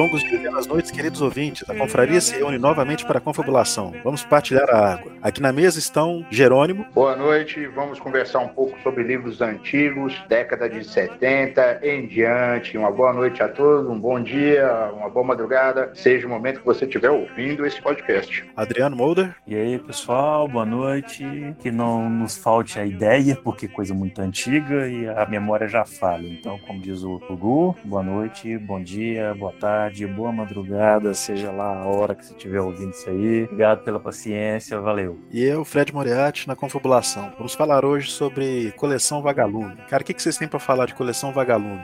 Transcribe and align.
Longos 0.00 0.22
dias 0.22 0.40
e 0.40 0.48
belas 0.48 0.66
queridos 0.90 1.20
ouvintes. 1.20 1.68
A 1.68 1.74
confraria 1.74 2.20
se 2.20 2.34
reúne 2.36 2.58
novamente 2.58 3.04
para 3.04 3.18
a 3.18 3.20
confabulação. 3.20 3.92
Vamos 4.02 4.24
partilhar 4.24 4.68
a 4.70 4.94
água. 4.94 5.12
Aqui 5.22 5.40
na 5.40 5.52
mesa 5.52 5.78
estão 5.78 6.24
Jerônimo. 6.30 6.86
Boa 6.94 7.16
noite. 7.16 7.66
Vamos 7.66 8.00
conversar 8.00 8.40
um 8.40 8.48
pouco 8.48 8.78
sobre 8.82 9.02
livros 9.02 9.40
antigos, 9.40 10.14
década 10.28 10.68
de 10.68 10.84
70 10.84 11.80
em 11.82 12.06
diante. 12.06 12.76
Uma 12.76 12.90
boa 12.90 13.12
noite 13.12 13.42
a 13.42 13.48
todos, 13.48 13.88
um 13.88 13.98
bom 13.98 14.20
dia, 14.20 14.90
uma 14.94 15.08
boa 15.08 15.26
madrugada. 15.26 15.90
Seja 15.94 16.26
o 16.26 16.30
momento 16.30 16.60
que 16.60 16.66
você 16.66 16.84
estiver 16.84 17.10
ouvindo 17.10 17.66
esse 17.66 17.80
podcast. 17.80 18.44
Adriano 18.56 18.96
Molder. 18.96 19.34
E 19.46 19.54
aí, 19.54 19.78
pessoal, 19.78 20.48
boa 20.48 20.66
noite. 20.66 21.24
Que 21.60 21.70
não 21.70 22.08
nos 22.08 22.36
falte 22.36 22.78
a 22.78 22.84
ideia, 22.84 23.36
porque 23.36 23.68
coisa 23.68 23.94
muito 23.94 24.20
antiga 24.20 24.88
e 24.88 25.08
a 25.08 25.26
memória 25.26 25.68
já 25.68 25.84
falha. 25.84 26.26
Então, 26.28 26.58
como 26.66 26.80
diz 26.80 27.02
o 27.02 27.18
Gugu, 27.18 27.76
boa 27.84 28.02
noite, 28.02 28.56
bom 28.58 28.82
dia, 28.82 29.34
boa 29.34 29.52
tarde, 29.52 30.06
boa 30.06 30.32
madrugada, 30.32 30.79
seja 31.14 31.50
lá 31.50 31.82
a 31.82 31.86
hora 31.86 32.14
que 32.14 32.24
você 32.24 32.32
estiver 32.32 32.60
ouvindo 32.60 32.90
isso 32.90 33.08
aí. 33.08 33.44
Obrigado 33.44 33.84
pela 33.84 34.00
paciência, 34.00 34.80
valeu. 34.80 35.18
E 35.30 35.42
eu, 35.42 35.64
Fred 35.64 35.92
Moriarty, 35.92 36.46
na 36.48 36.56
Confabulação. 36.56 37.32
Vamos 37.36 37.54
falar 37.54 37.84
hoje 37.84 38.10
sobre 38.10 38.72
Coleção 38.72 39.22
Vagalume. 39.22 39.76
Cara, 39.88 40.02
o 40.02 40.06
que 40.06 40.20
vocês 40.20 40.36
têm 40.36 40.48
para 40.48 40.58
falar 40.58 40.86
de 40.86 40.94
Coleção 40.94 41.32
Vagalume? 41.32 41.82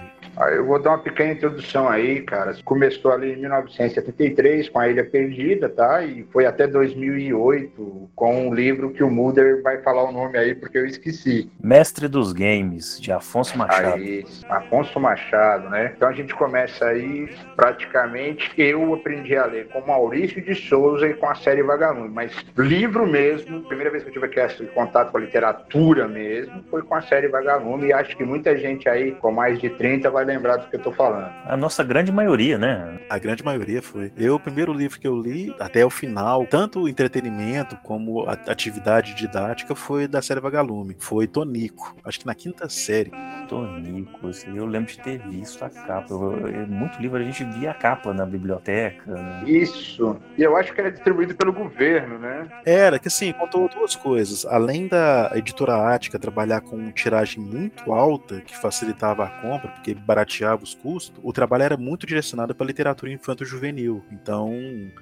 Eu 0.52 0.66
vou 0.66 0.80
dar 0.80 0.90
uma 0.90 0.98
pequena 0.98 1.32
introdução 1.32 1.88
aí, 1.88 2.20
cara. 2.22 2.54
Começou 2.64 3.12
ali 3.12 3.32
em 3.32 3.36
1973 3.36 4.68
com 4.68 4.78
a 4.78 4.88
Ilha 4.88 5.04
Perdida, 5.04 5.68
tá? 5.68 6.04
E 6.04 6.24
foi 6.32 6.46
até 6.46 6.66
2008 6.66 8.10
com 8.14 8.48
um 8.48 8.54
livro 8.54 8.90
que 8.90 9.02
o 9.02 9.10
Mulder 9.10 9.62
vai 9.62 9.78
falar 9.82 10.04
o 10.04 10.12
nome 10.12 10.38
aí 10.38 10.54
porque 10.54 10.78
eu 10.78 10.86
esqueci. 10.86 11.50
Mestre 11.62 12.08
dos 12.08 12.32
Games, 12.32 13.00
de 13.00 13.12
Afonso 13.12 13.56
Machado. 13.56 13.94
Aí, 13.94 14.24
Afonso 14.48 15.00
Machado, 15.00 15.70
né? 15.70 15.92
Então 15.96 16.08
a 16.08 16.12
gente 16.12 16.34
começa 16.34 16.86
aí, 16.86 17.28
praticamente, 17.54 18.52
eu 18.58 18.94
aprendi 18.94 19.36
a 19.36 19.46
ler 19.46 19.68
com 19.68 19.80
Maurício 19.80 20.42
de 20.42 20.54
Souza 20.54 21.06
e 21.06 21.14
com 21.14 21.28
a 21.28 21.34
série 21.34 21.62
Vagalume, 21.62 22.10
mas 22.10 22.32
livro 22.56 23.06
mesmo, 23.06 23.62
primeira 23.62 23.90
vez 23.90 24.02
que 24.02 24.10
eu 24.10 24.12
tive 24.12 24.26
aqui 24.26 24.66
contato 24.74 25.10
com 25.10 25.18
a 25.18 25.20
literatura 25.20 26.06
mesmo, 26.06 26.62
foi 26.70 26.82
com 26.82 26.94
a 26.94 27.02
série 27.02 27.28
Vagalume 27.28 27.88
e 27.88 27.92
acho 27.92 28.16
que 28.16 28.24
muita 28.24 28.56
gente 28.56 28.88
aí 28.88 29.12
com 29.12 29.30
mais 29.30 29.58
de 29.58 29.70
30 29.70 30.10
vai 30.10 30.25
lembrar 30.26 30.56
do 30.56 30.68
que 30.68 30.76
eu 30.76 30.80
tô 30.80 30.92
falando. 30.92 31.30
A 31.44 31.56
nossa 31.56 31.82
grande 31.82 32.12
maioria, 32.12 32.58
né? 32.58 32.98
A 33.08 33.18
grande 33.18 33.44
maioria 33.44 33.80
foi. 33.80 34.12
Eu, 34.16 34.34
o 34.34 34.40
primeiro 34.40 34.72
livro 34.72 34.98
que 34.98 35.06
eu 35.06 35.20
li, 35.20 35.54
até 35.58 35.84
o 35.84 35.90
final, 35.90 36.46
tanto 36.46 36.88
entretenimento 36.88 37.76
como 37.82 38.28
atividade 38.28 39.14
didática, 39.14 39.74
foi 39.74 40.06
da 40.06 40.20
série 40.20 40.40
Vagalume. 40.40 40.96
Foi 40.98 41.26
Tonico. 41.26 41.96
Acho 42.04 42.20
que 42.20 42.26
na 42.26 42.34
quinta 42.34 42.68
série. 42.68 43.12
Tonico, 43.48 44.28
assim, 44.28 44.56
eu 44.56 44.66
lembro 44.66 44.90
de 44.90 44.98
ter 44.98 45.18
visto 45.28 45.64
a 45.64 45.70
capa. 45.70 46.12
Eu, 46.12 46.48
eu, 46.48 46.66
muito 46.66 47.00
livro 47.00 47.18
a 47.18 47.22
gente 47.22 47.44
via 47.44 47.70
a 47.70 47.74
capa 47.74 48.12
na 48.12 48.26
biblioteca. 48.26 49.10
Né? 49.12 49.44
Isso. 49.46 50.16
E 50.36 50.42
eu 50.42 50.56
acho 50.56 50.72
que 50.72 50.80
era 50.80 50.90
distribuído 50.90 51.34
pelo 51.34 51.52
governo, 51.52 52.18
né? 52.18 52.48
Era, 52.64 52.98
que 52.98 53.08
assim, 53.08 53.32
contou 53.32 53.68
duas 53.68 53.94
coisas. 53.94 54.44
Além 54.44 54.88
da 54.88 55.30
editora 55.34 55.94
Ática 55.94 56.18
trabalhar 56.18 56.60
com 56.60 56.90
tiragem 56.90 57.42
muito 57.42 57.92
alta, 57.92 58.40
que 58.40 58.56
facilitava 58.56 59.24
a 59.24 59.28
compra, 59.28 59.68
porque 59.68 59.94
barateava 60.16 60.64
os 60.64 60.74
custos, 60.74 61.12
o 61.22 61.32
trabalho 61.32 61.62
era 61.62 61.76
muito 61.76 62.06
direcionado 62.06 62.54
para 62.54 62.66
literatura 62.66 63.12
infanto-juvenil. 63.12 64.02
Então, 64.10 64.50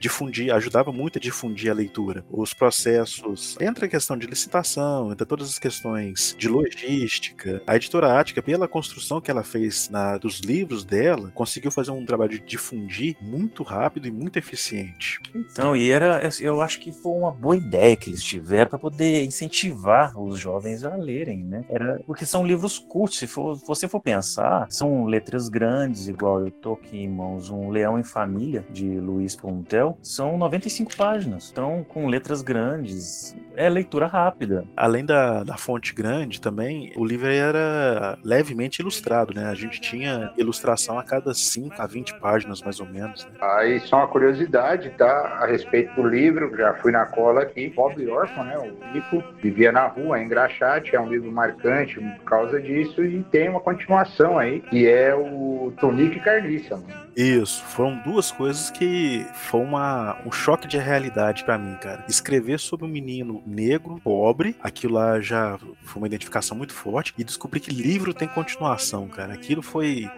difundia, 0.01 0.57
ajudava 0.57 0.93
muito 0.93 1.19
a 1.19 1.21
difundir 1.21 1.71
a 1.71 1.75
leitura. 1.75 2.25
Os 2.31 2.53
processos, 2.53 3.57
entra 3.61 3.87
a 3.87 3.89
questão 3.89 4.19
de 4.19 4.27
licitação, 4.27 5.13
entra 5.13 5.25
todas 5.25 5.49
as 5.49 5.59
questões 5.59 6.35
de 6.37 6.49
logística. 6.49 7.63
A 7.67 7.77
editora 7.77 8.19
Ática, 8.19 8.43
pela 8.43 8.67
construção 8.67 9.21
que 9.21 9.31
ela 9.31 9.45
fez 9.45 9.89
na, 9.89 10.19
dos 10.19 10.41
livros 10.41 10.85
dela, 10.85 11.31
conseguiu 11.35 11.71
fazer 11.71 11.93
um 11.93 12.05
trabalho 12.05 12.33
de 12.33 12.41
difundir 12.41 13.17
muito 13.21 13.63
rápido 13.63 14.09
e 14.09 14.11
muito 14.11 14.39
eficiente. 14.39 15.21
Então, 15.35 15.77
e 15.77 15.91
era, 15.91 16.29
eu 16.41 16.61
acho 16.61 16.81
que 16.81 16.93
foi 16.93 17.13
uma 17.13 17.31
boa 17.31 17.57
ideia 17.57 17.97
que 17.97 18.11
eles 18.11 18.23
tiveram 18.23 18.71
para 18.71 18.79
poder 18.79 19.25
incentivar 19.25 20.19
os 20.19 20.39
jovens 20.39 20.85
a 20.85 20.97
lerem, 20.97 21.45
né? 21.45 21.65
Era, 21.69 22.01
porque 22.07 22.27
são 22.27 22.45
livros 22.45 22.79
curtos, 22.79 23.19
se 23.19 23.27
for, 23.27 23.55
você 23.67 23.87
for 23.87 24.01
pensar, 24.01 24.67
são 24.71 25.04
letras 25.07 25.49
grandes, 25.49 26.09
igual 26.09 26.41
eu 26.41 26.51
tô 26.51 26.75
aqui 26.75 26.99
em 26.99 27.09
mãos, 27.09 27.51
um 27.51 27.71
Leão 27.71 27.99
em 27.99 28.05
Família, 28.05 28.65
de 28.71 28.99
Luiz 28.99 29.37
Pontel, 29.37 29.99
são 30.03 30.37
95 30.37 30.97
páginas. 30.97 31.51
Então, 31.51 31.85
com 31.89 32.07
letras 32.07 32.43
grandes, 32.43 33.37
é 33.57 33.69
leitura 33.69 34.07
rápida. 34.07 34.65
Além 34.77 35.05
da, 35.05 35.45
da 35.45 35.57
fonte 35.57 35.95
grande 35.95 36.41
também, 36.41 36.93
o 36.97 37.05
livro 37.05 37.29
era 37.29 38.19
levemente 38.23 38.81
ilustrado, 38.81 39.35
né? 39.35 39.47
A 39.47 39.55
gente 39.55 39.81
tinha 39.81 40.33
ilustração 40.37 40.99
a 40.99 41.05
cada 41.05 41.33
5 41.33 41.81
a 41.81 41.87
20 41.87 42.19
páginas, 42.21 42.63
mais 42.63 42.81
ou 42.81 42.87
menos. 42.87 43.25
Né? 43.25 43.33
Aí, 43.41 43.81
só 43.81 43.99
uma 43.99 44.09
curiosidade, 44.09 44.91
tá? 44.91 45.39
A 45.41 45.47
respeito 45.47 45.95
do 45.95 46.09
livro, 46.09 46.55
já 46.57 46.75
fui 46.75 46.93
na 46.93 47.07
cola 47.07 47.43
aqui, 47.43 47.69
Bob 47.71 48.07
Orphan, 48.09 48.45
né? 48.45 48.59
O 48.59 48.93
Nico 48.93 49.23
vivia 49.41 49.73
na 49.73 49.87
rua, 49.87 50.21
em 50.21 50.29
Graxate, 50.29 50.95
é 50.95 51.01
um 51.01 51.09
livro 51.09 51.31
marcante 51.31 52.01
por 52.01 52.25
causa 52.25 52.61
disso, 52.61 53.05
e 53.05 53.23
tem 53.25 53.49
uma 53.49 53.61
continuação 53.61 54.39
aí, 54.39 54.61
que 54.61 54.89
é 54.89 54.94
o 55.15 55.73
Tonique 55.81 56.21
Carniça, 56.21 56.77
mano. 56.77 57.05
Isso, 57.17 57.63
foram 57.65 57.97
duas 58.03 58.31
coisas 58.31 58.71
que 58.71 59.25
foi 59.35 59.61
uma, 59.61 60.17
um 60.27 60.33
choque 60.33 60.67
de 60.67 60.77
realidade 60.79 61.45
para 61.45 61.57
mim, 61.57 61.77
cara. 61.81 62.05
Escrever 62.09 62.59
sobre 62.59 62.87
um 62.87 62.89
menino 62.89 63.43
negro, 63.47 64.01
pobre, 64.03 64.57
aquilo 64.61 64.95
lá 64.95 65.21
já 65.21 65.59
foi 65.83 66.03
uma 66.03 66.07
identificação 66.07 66.57
muito 66.57 66.73
forte, 66.73 67.15
e 67.17 67.25
descobrir 67.25 67.61
que 67.61 67.71
livro 67.71 68.13
tem 68.13 68.29
continuação, 68.29 69.09
cara. 69.09 69.33
Aquilo 69.33 69.63
foi 69.63 70.11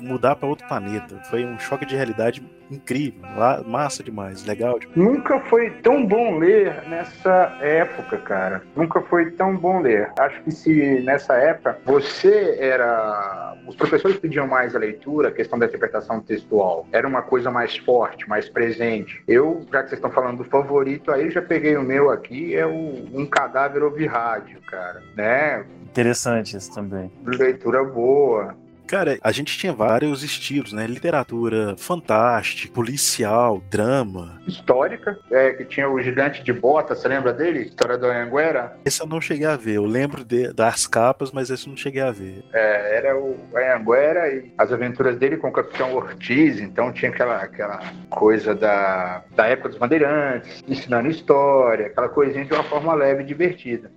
mudar 0.00 0.36
para 0.36 0.48
outro 0.48 0.66
planeta. 0.66 1.20
Foi 1.30 1.44
um 1.44 1.58
choque 1.58 1.86
de 1.86 1.96
realidade 1.96 2.42
incrível, 2.70 3.22
lá, 3.36 3.62
massa 3.62 4.02
demais, 4.02 4.44
legal. 4.44 4.78
Demais. 4.78 4.96
Nunca 4.96 5.40
foi 5.40 5.70
tão 5.70 6.06
bom 6.06 6.38
ler 6.38 6.82
nessa 6.88 7.56
época, 7.60 8.18
cara. 8.18 8.62
Nunca 8.74 9.00
foi 9.02 9.30
tão 9.32 9.56
bom 9.56 9.80
ler. 9.80 10.10
Acho 10.18 10.42
que 10.42 10.50
se 10.50 11.00
nessa 11.00 11.34
época 11.34 11.78
você 11.84 12.56
era. 12.58 13.56
Os 13.66 13.76
professores 13.76 14.18
pediam 14.18 14.46
mais 14.46 14.74
a 14.74 14.78
leitura, 14.78 15.28
a 15.28 15.32
questão 15.32 15.58
da 15.58 15.66
interpretação 15.66 16.20
textual. 16.20 16.86
Era 16.92 17.06
uma 17.06 17.22
coisa 17.22 17.50
mais 17.50 17.76
forte, 17.76 18.28
mais 18.28 18.48
presente. 18.48 19.22
Eu, 19.26 19.64
já 19.72 19.82
que 19.82 19.88
vocês 19.88 19.98
estão 19.98 20.10
falando 20.10 20.38
do 20.38 20.44
favorito, 20.44 21.10
aí 21.10 21.30
já 21.30 21.40
peguei 21.40 21.76
o 21.76 21.82
meu 21.82 22.10
aqui, 22.10 22.54
é 22.54 22.66
o 22.66 23.08
Um 23.12 23.26
Cadáver 23.26 23.82
Ouvir 23.82 24.06
Rádio, 24.06 24.60
cara. 24.62 25.02
Né? 25.16 25.64
Interessante 25.82 26.56
isso 26.56 26.74
também. 26.74 27.10
Leitura 27.24 27.84
boa. 27.84 28.54
Cara, 28.86 29.18
a 29.22 29.32
gente 29.32 29.56
tinha 29.56 29.72
vários 29.72 30.22
estilos, 30.22 30.72
né? 30.72 30.86
Literatura 30.86 31.74
fantástica, 31.76 32.72
policial, 32.72 33.62
drama. 33.70 34.40
Histórica, 34.46 35.18
é, 35.30 35.52
que 35.52 35.64
tinha 35.64 35.88
o 35.88 36.00
Gigante 36.00 36.42
de 36.42 36.52
Bota, 36.52 36.94
você 36.94 37.08
lembra 37.08 37.32
dele? 37.32 37.60
História 37.60 37.96
do 37.96 38.06
Anhanguera? 38.06 38.76
Esse 38.84 39.00
eu 39.00 39.06
não 39.06 39.20
cheguei 39.20 39.46
a 39.46 39.56
ver, 39.56 39.74
eu 39.74 39.84
lembro 39.84 40.24
de, 40.24 40.52
das 40.52 40.86
capas, 40.86 41.32
mas 41.32 41.50
esse 41.50 41.66
eu 41.66 41.70
não 41.70 41.76
cheguei 41.76 42.02
a 42.02 42.10
ver. 42.10 42.44
É, 42.52 42.96
era 42.96 43.18
o 43.18 43.38
Anhanguera 43.56 44.28
e 44.28 44.52
as 44.58 44.70
aventuras 44.70 45.16
dele 45.16 45.36
com 45.38 45.48
o 45.48 45.52
Capitão 45.52 45.94
Ortiz, 45.94 46.60
então 46.60 46.92
tinha 46.92 47.10
aquela, 47.10 47.36
aquela 47.36 47.80
coisa 48.10 48.54
da, 48.54 49.24
da 49.34 49.46
época 49.46 49.70
dos 49.70 49.78
bandeirantes, 49.78 50.62
ensinando 50.68 51.08
história, 51.08 51.86
aquela 51.86 52.08
coisinha 52.08 52.44
de 52.44 52.52
uma 52.52 52.64
forma 52.64 52.94
leve 52.94 53.22
e 53.22 53.26
divertida. 53.26 53.90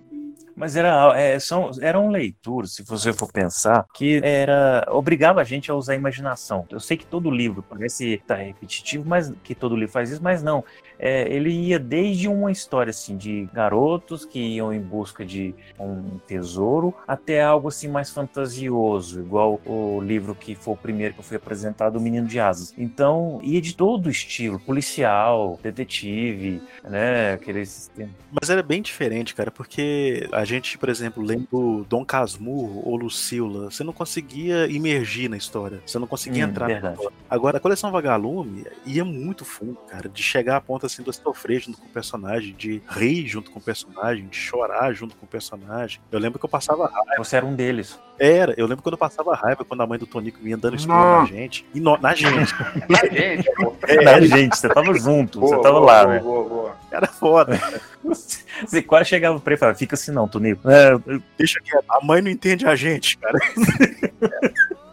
Mas 0.58 0.76
era, 0.76 1.18
é, 1.18 1.38
são, 1.38 1.70
eram 1.80 2.10
leituras, 2.10 2.74
se 2.74 2.82
você 2.82 3.12
for 3.12 3.30
pensar, 3.32 3.86
que 3.94 4.20
era 4.22 4.86
obrigava 4.90 5.40
a 5.40 5.44
gente 5.44 5.70
a 5.70 5.74
usar 5.74 5.92
a 5.92 5.96
imaginação. 5.96 6.66
Eu 6.70 6.80
sei 6.80 6.96
que 6.96 7.06
todo 7.06 7.30
livro 7.30 7.62
parece 7.62 8.20
tá 8.26 8.34
repetitivo, 8.34 9.04
mas 9.06 9.32
que 9.44 9.54
todo 9.54 9.76
livro 9.76 9.92
faz 9.92 10.10
isso, 10.10 10.22
mas 10.22 10.42
não. 10.42 10.64
É, 10.98 11.32
ele 11.32 11.50
ia 11.50 11.78
desde 11.78 12.26
uma 12.26 12.50
história 12.50 12.90
assim 12.90 13.16
de 13.16 13.48
garotos 13.52 14.24
que 14.24 14.40
iam 14.40 14.72
em 14.72 14.80
busca 14.80 15.24
de 15.24 15.54
um 15.78 16.18
tesouro 16.26 16.92
até 17.06 17.40
algo 17.40 17.68
assim 17.68 17.86
mais 17.86 18.10
fantasioso, 18.10 19.20
igual 19.20 19.60
o 19.64 20.00
livro 20.00 20.34
que 20.34 20.56
foi 20.56 20.74
o 20.74 20.76
primeiro 20.76 21.14
que 21.14 21.22
foi 21.22 21.36
apresentado, 21.36 21.96
O 21.96 22.00
Menino 22.00 22.26
de 22.26 22.40
Asas. 22.40 22.74
Então 22.76 23.38
ia 23.42 23.60
de 23.60 23.76
todo 23.76 24.10
estilo, 24.10 24.58
policial, 24.58 25.58
detetive, 25.62 26.60
né, 26.82 27.34
aqueles. 27.34 27.90
Mas 28.32 28.50
era 28.50 28.62
bem 28.62 28.82
diferente, 28.82 29.34
cara, 29.34 29.52
porque 29.52 30.28
a 30.32 30.44
gente, 30.48 30.78
por 30.78 30.88
exemplo, 30.88 31.22
lendo 31.22 31.84
Dom 31.88 32.04
Casmurro 32.04 32.82
ou 32.84 32.96
Lucila, 32.96 33.70
você 33.70 33.84
não 33.84 33.92
conseguia 33.92 34.66
imergir 34.66 35.28
na 35.28 35.36
história, 35.36 35.82
você 35.84 35.98
não 35.98 36.06
conseguia 36.06 36.46
hum, 36.46 36.50
entrar 36.50 36.66
verdade. 36.66 36.86
na 36.86 36.92
história. 36.94 37.16
Agora, 37.28 37.58
a 37.58 37.60
coleção 37.60 37.92
Vagalume 37.92 38.64
ia 38.86 39.04
muito 39.04 39.44
fundo, 39.44 39.76
cara, 39.86 40.08
de 40.08 40.22
chegar 40.22 40.56
a 40.56 40.60
ponto 40.60 40.86
assim 40.86 41.02
do 41.02 41.12
sofrer 41.12 41.60
junto 41.60 41.78
com 41.78 41.86
o 41.86 41.90
personagem, 41.90 42.54
de 42.54 42.82
rir 42.88 43.26
junto 43.26 43.50
com 43.50 43.58
o 43.58 43.62
personagem, 43.62 44.26
de 44.26 44.36
chorar 44.36 44.92
junto 44.94 45.14
com 45.16 45.26
o 45.26 45.28
personagem. 45.28 46.00
Eu 46.10 46.18
lembro 46.18 46.38
que 46.38 46.44
eu 46.44 46.48
passava 46.48 46.86
raiva. 46.88 47.14
Você 47.18 47.36
era 47.36 47.44
um 47.44 47.54
deles. 47.54 47.98
Era, 48.18 48.54
eu 48.56 48.66
lembro 48.66 48.82
quando 48.82 48.94
eu 48.94 48.98
passava 48.98 49.34
raiva 49.34 49.64
quando 49.64 49.80
a 49.80 49.86
mãe 49.86 49.98
do 49.98 50.06
Tonico 50.06 50.38
vinha 50.42 50.56
dando 50.56 50.76
esporro 50.76 51.20
na 51.20 51.26
gente. 51.26 51.64
E 51.72 51.80
no, 51.80 51.96
na 51.98 52.14
gente. 52.14 52.54
na 52.88 52.98
gente, 53.06 53.50
pô. 53.54 53.74
É, 53.86 54.02
na 54.02 54.20
gente, 54.20 54.56
você 54.56 54.68
tava 54.68 54.92
junto, 54.94 55.40
boa, 55.40 55.56
você 55.56 55.62
tava 55.62 55.78
boa, 55.78 55.86
lá, 55.86 56.04
boa, 56.04 56.14
né? 56.14 56.20
Boa, 56.20 56.48
boa. 56.48 56.76
Era 56.90 57.06
foda. 57.06 57.60
Você 58.02 58.82
quase 58.82 59.08
chegava 59.08 59.38
pra 59.38 59.52
ele 59.52 59.58
e 59.58 59.60
falava, 59.60 59.78
fica 59.78 59.94
assim 59.94 60.10
não, 60.10 60.26
Tonico. 60.26 60.68
É, 60.68 60.98
deixa 61.36 61.60
que 61.60 61.70
a 61.76 62.04
mãe 62.04 62.20
não 62.20 62.30
entende 62.30 62.66
a 62.66 62.74
gente, 62.74 63.16
cara. 63.18 63.38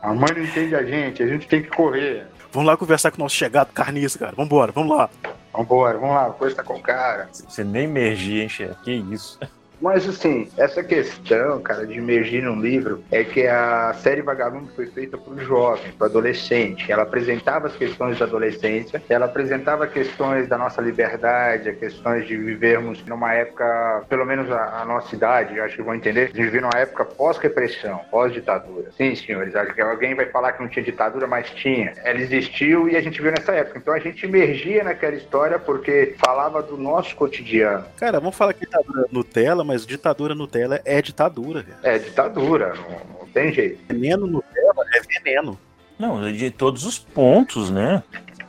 A 0.01 0.13
mãe 0.13 0.31
não 0.36 0.44
entende 0.44 0.75
a 0.75 0.83
gente, 0.83 1.24
a 1.24 1.27
gente 1.27 1.48
tem 1.48 1.63
que 1.63 1.69
correr. 1.69 2.27
Vamos 2.51 2.68
lá 2.68 2.77
conversar 2.77 3.10
com 3.10 3.18
o 3.18 3.24
nosso 3.24 3.36
chegado 3.36 3.74
carniça, 3.74 4.19
cara. 4.19 4.33
Vambora, 4.38 4.72
vamos 4.72 4.95
lá. 4.95 5.10
Vambora, 5.51 5.98
vamos 5.98 6.16
lá, 6.16 6.30
coisa 6.30 6.56
tá 6.56 6.63
com 6.63 6.75
o 6.75 6.81
cara. 6.81 7.27
Você 7.31 7.63
nem 7.63 7.86
emergia, 7.86 8.44
hein, 8.44 8.50
chefe? 8.50 8.75
Que 8.83 8.92
isso? 8.92 9.39
Mas 9.81 10.07
assim, 10.07 10.48
essa 10.57 10.83
questão, 10.83 11.62
cara, 11.62 11.86
de 11.86 11.98
emergir 11.98 12.44
num 12.44 12.60
livro 12.60 13.04
é 13.12 13.24
que 13.24 13.48
a 13.48 13.94
série 13.94 14.22
Vagalume 14.22 14.69
foi 14.75 14.88
feita 14.88 15.18
para 15.18 15.33
o 15.33 15.39
jovem, 15.39 15.92
para 15.92 16.07
adolescente. 16.07 16.92
Ela 16.92 17.04
apresentava 17.04 17.68
as 17.68 17.75
questões 17.75 18.18
da 18.19 18.25
adolescência, 18.25 19.01
ela 19.10 19.25
apresentava 19.25 19.88
questões 19.88 20.48
da 20.48 20.57
nossa 20.57 20.81
liberdade, 20.81 21.74
questões 21.74 22.27
de 22.27 22.38
vivermos 22.38 23.04
numa 23.06 23.33
época, 23.33 24.04
pelo 24.10 24.25
menos 24.25 24.50
a, 24.51 24.81
a 24.81 24.86
nossa 24.86 25.16
idade, 25.16 25.60
acho 25.60 25.75
que 25.75 25.81
vão 25.81 25.95
entender, 25.95 26.31
de 26.31 26.42
viver 26.42 26.62
numa 26.62 26.77
época 26.77 27.06
pós-repressão, 27.06 28.00
pós-ditadura. 28.10 28.92
Sim, 28.98 29.16
senhores, 29.16 29.56
acho 29.56 29.74
que 29.74 29.81
alguém 29.81 30.16
vai 30.16 30.25
falar 30.27 30.54
que 30.54 30.62
não 30.62 30.69
tinha 30.69 30.83
ditadura, 30.83 31.27
mas 31.27 31.50
tinha. 31.51 31.94
Ela 32.04 32.19
existiu 32.19 32.89
e 32.89 32.95
a 32.95 33.01
gente 33.01 33.22
viu 33.22 33.31
nessa 33.31 33.51
época. 33.54 33.77
Então 33.77 33.94
a 33.94 34.00
gente 34.00 34.25
emergia 34.25 34.83
naquela 34.83 35.16
história 35.16 35.60
porque 35.60 36.16
falava 36.18 36.62
do 36.62 36.77
nosso 36.77 37.16
cotidiano. 37.16 37.86
Cara, 37.98 38.19
vamos 38.19 38.36
falar 38.36 38.54
que 38.54 38.66
ditadura 38.66 39.06
Nutella, 39.12 39.63
mas 39.63 39.75
ditadura 39.80 40.36
Nutella 40.36 40.81
é 40.86 41.01
ditadura, 41.01 41.63
velho. 41.63 41.77
É 41.83 41.98
ditadura, 41.98 42.74
não, 42.75 43.19
não 43.19 43.27
tem 43.27 43.51
jeito. 43.51 43.80
Veneno 43.88 44.27
Nutella 44.27 44.86
é 44.94 45.01
veneno. 45.01 45.60
Não, 45.98 46.31
de 46.31 46.51
todos 46.51 46.86
os 46.86 47.00
pontos, 47.00 47.69
né? 47.69 48.04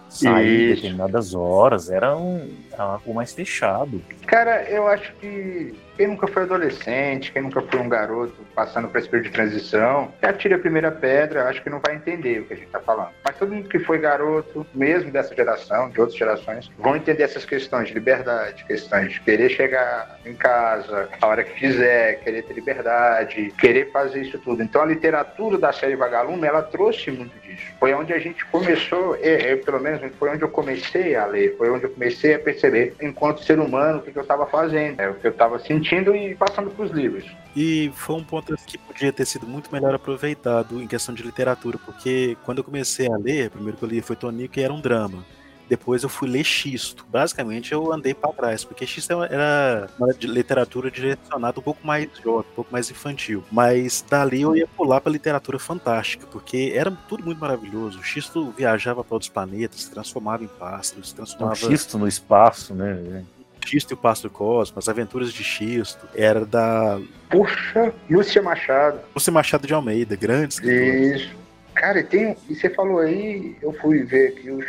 Sair 0.09 0.73
em 0.73 0.75
determinadas 0.75 1.35
horas, 1.35 1.91
era 1.91 2.17
um, 2.17 2.49
algo 2.83 3.15
mais 3.15 3.33
fechado. 3.33 4.03
Cara, 4.27 4.65
eu 4.65 4.87
acho 4.87 5.13
que 5.15 5.75
quem 5.97 6.09
nunca 6.09 6.27
foi 6.27 6.43
adolescente, 6.43 7.33
quem 7.33 7.43
nunca 7.43 7.63
foi 7.63 7.81
um 7.81 7.89
garoto 7.89 8.35
passando 8.55 8.89
por 8.89 8.99
esse 8.99 9.09
período 9.09 9.29
de 9.29 9.33
transição, 9.33 10.13
que 10.21 10.27
atire 10.27 10.55
a 10.55 10.59
primeira 10.59 10.91
pedra, 10.93 11.49
acho 11.49 11.63
que 11.63 11.71
não 11.71 11.81
vai 11.81 11.97
entender 11.97 12.41
o 12.41 12.45
que 12.45 12.53
a 12.53 12.57
gente 12.57 12.67
está 12.67 12.81
falando. 12.81 13.11
Mas 13.25 13.37
todo 13.39 13.53
mundo 13.53 13.69
que 13.69 13.79
foi 13.79 13.99
garoto, 13.99 14.67
mesmo 14.75 15.11
dessa 15.11 15.35
geração, 15.35 15.89
de 15.89 16.01
outras 16.01 16.19
gerações, 16.19 16.71
vão 16.79 16.97
entender 16.97 17.23
essas 17.23 17.45
questões 17.45 17.89
de 17.89 17.95
liberdade, 17.95 18.65
questões 18.65 19.15
de 19.15 19.21
querer 19.21 19.49
chegar 19.49 20.19
em 20.27 20.35
casa 20.35 21.09
a 21.21 21.27
hora 21.27 21.43
que 21.43 21.55
quiser, 21.55 22.21
querer 22.21 22.43
ter 22.43 22.53
liberdade, 22.53 23.53
querer 23.59 23.91
fazer 23.91 24.23
isso 24.23 24.39
tudo. 24.39 24.63
Então 24.63 24.83
a 24.83 24.87
literatura 24.87 25.57
da 25.57 25.73
série 25.73 25.97
Vagalume, 25.97 26.47
ela 26.47 26.63
trouxe 26.63 27.11
muito 27.11 27.39
disso. 27.41 27.65
Foi 27.81 27.95
onde 27.95 28.13
a 28.13 28.19
gente 28.19 28.45
começou, 28.47 29.17
eu, 29.17 29.59
pelo 29.59 29.81
menos, 29.81 30.01
foi 30.19 30.31
onde 30.31 30.43
eu 30.43 30.49
comecei 30.49 31.15
a 31.15 31.25
ler, 31.25 31.57
foi 31.57 31.71
onde 31.71 31.85
eu 31.85 31.91
comecei 31.91 32.35
a 32.35 32.39
perceber, 32.39 32.66
enquanto 33.01 33.45
ser 33.45 33.59
humano, 33.59 33.99
o 33.99 34.03
que 34.03 34.17
eu 34.17 34.23
estava 34.23 34.47
fazendo, 34.47 35.01
o 35.11 35.15
que 35.15 35.27
eu 35.27 35.31
estava 35.31 35.59
sentindo 35.59 36.15
e 36.15 36.35
passando 36.35 36.71
para 36.71 36.85
os 36.85 36.91
livros. 36.91 37.25
E 37.55 37.91
foi 37.95 38.17
um 38.17 38.25
ponto 38.25 38.55
que 38.67 38.77
podia 38.79 39.13
ter 39.13 39.25
sido 39.25 39.47
muito 39.47 39.73
melhor 39.73 39.95
aproveitado 39.95 40.83
em 40.83 40.87
questão 40.87 41.15
de 41.15 41.23
literatura, 41.23 41.79
porque 41.85 42.37
quando 42.45 42.59
eu 42.59 42.65
comecei 42.65 43.07
a 43.11 43.17
ler, 43.17 43.49
o 43.49 43.51
primeiro 43.53 43.79
que 43.79 43.85
eu 43.85 43.89
li 43.89 44.01
foi 44.01 44.17
Tonico 44.17 44.59
e 44.59 44.63
era 44.63 44.73
um 44.73 44.81
drama. 44.81 45.25
Depois 45.69 46.03
eu 46.03 46.09
fui 46.09 46.29
ler 46.29 46.45
Xisto. 46.45 47.05
Basicamente 47.11 47.73
eu 47.73 47.93
andei 47.93 48.15
para 48.15 48.33
trás, 48.33 48.65
porque 48.65 48.87
Xisto 48.87 49.23
era 49.25 49.89
uma 49.99 50.13
literatura 50.23 50.91
direcionada 50.91 51.59
um 51.59 51.63
pouco 51.63 51.87
mais 51.87 52.09
jovem, 52.23 52.51
um 52.51 52.55
pouco 52.55 52.73
mais 52.73 52.91
infantil. 52.91 53.43
Mas 53.51 54.05
dali 54.09 54.43
eu 54.43 54.57
ia 54.57 54.67
pular 54.67 55.01
para 55.01 55.13
literatura 55.13 55.59
fantástica, 55.59 56.27
porque 56.27 56.73
era 56.75 56.91
tudo 57.09 57.25
muito 57.25 57.39
maravilhoso. 57.39 57.99
O 57.99 58.03
Xisto 58.03 58.53
viajava 58.57 59.03
para 59.03 59.15
outros 59.15 59.29
planetas, 59.29 59.83
se 59.83 59.91
transformava 59.91 60.45
em 60.45 60.49
pássaros, 60.49 61.09
se 61.09 61.15
transformava. 61.15 61.53
Um 61.53 61.71
xisto 61.71 61.99
no 61.99 62.07
espaço, 62.07 62.75
né? 62.75 63.25
Xisto 63.65 63.91
e 63.91 63.95
o 63.95 63.97
Pássaro 63.97 64.31
Cosmo, 64.31 64.79
as 64.79 64.89
aventuras 64.89 65.33
de 65.33 65.43
Xisto, 65.43 66.07
era 66.15 66.47
da. 66.47 67.01
Puxa, 67.29 67.93
Lúcia 68.09 68.41
Machado. 68.41 69.01
Lúcia 69.15 69.33
Machado 69.33 69.67
de 69.67 69.75
Almeida, 69.75 70.15
grande 70.15 70.55
escritor. 70.55 71.17
Isso. 71.17 71.46
Cara, 71.77 72.03
tem, 72.03 72.35
e 72.49 72.55
você 72.55 72.71
falou 72.71 73.01
aí, 73.01 73.55
eu 73.61 73.71
fui 73.71 74.03
ver 74.03 74.29
aqui 74.29 74.51
o 74.51 74.63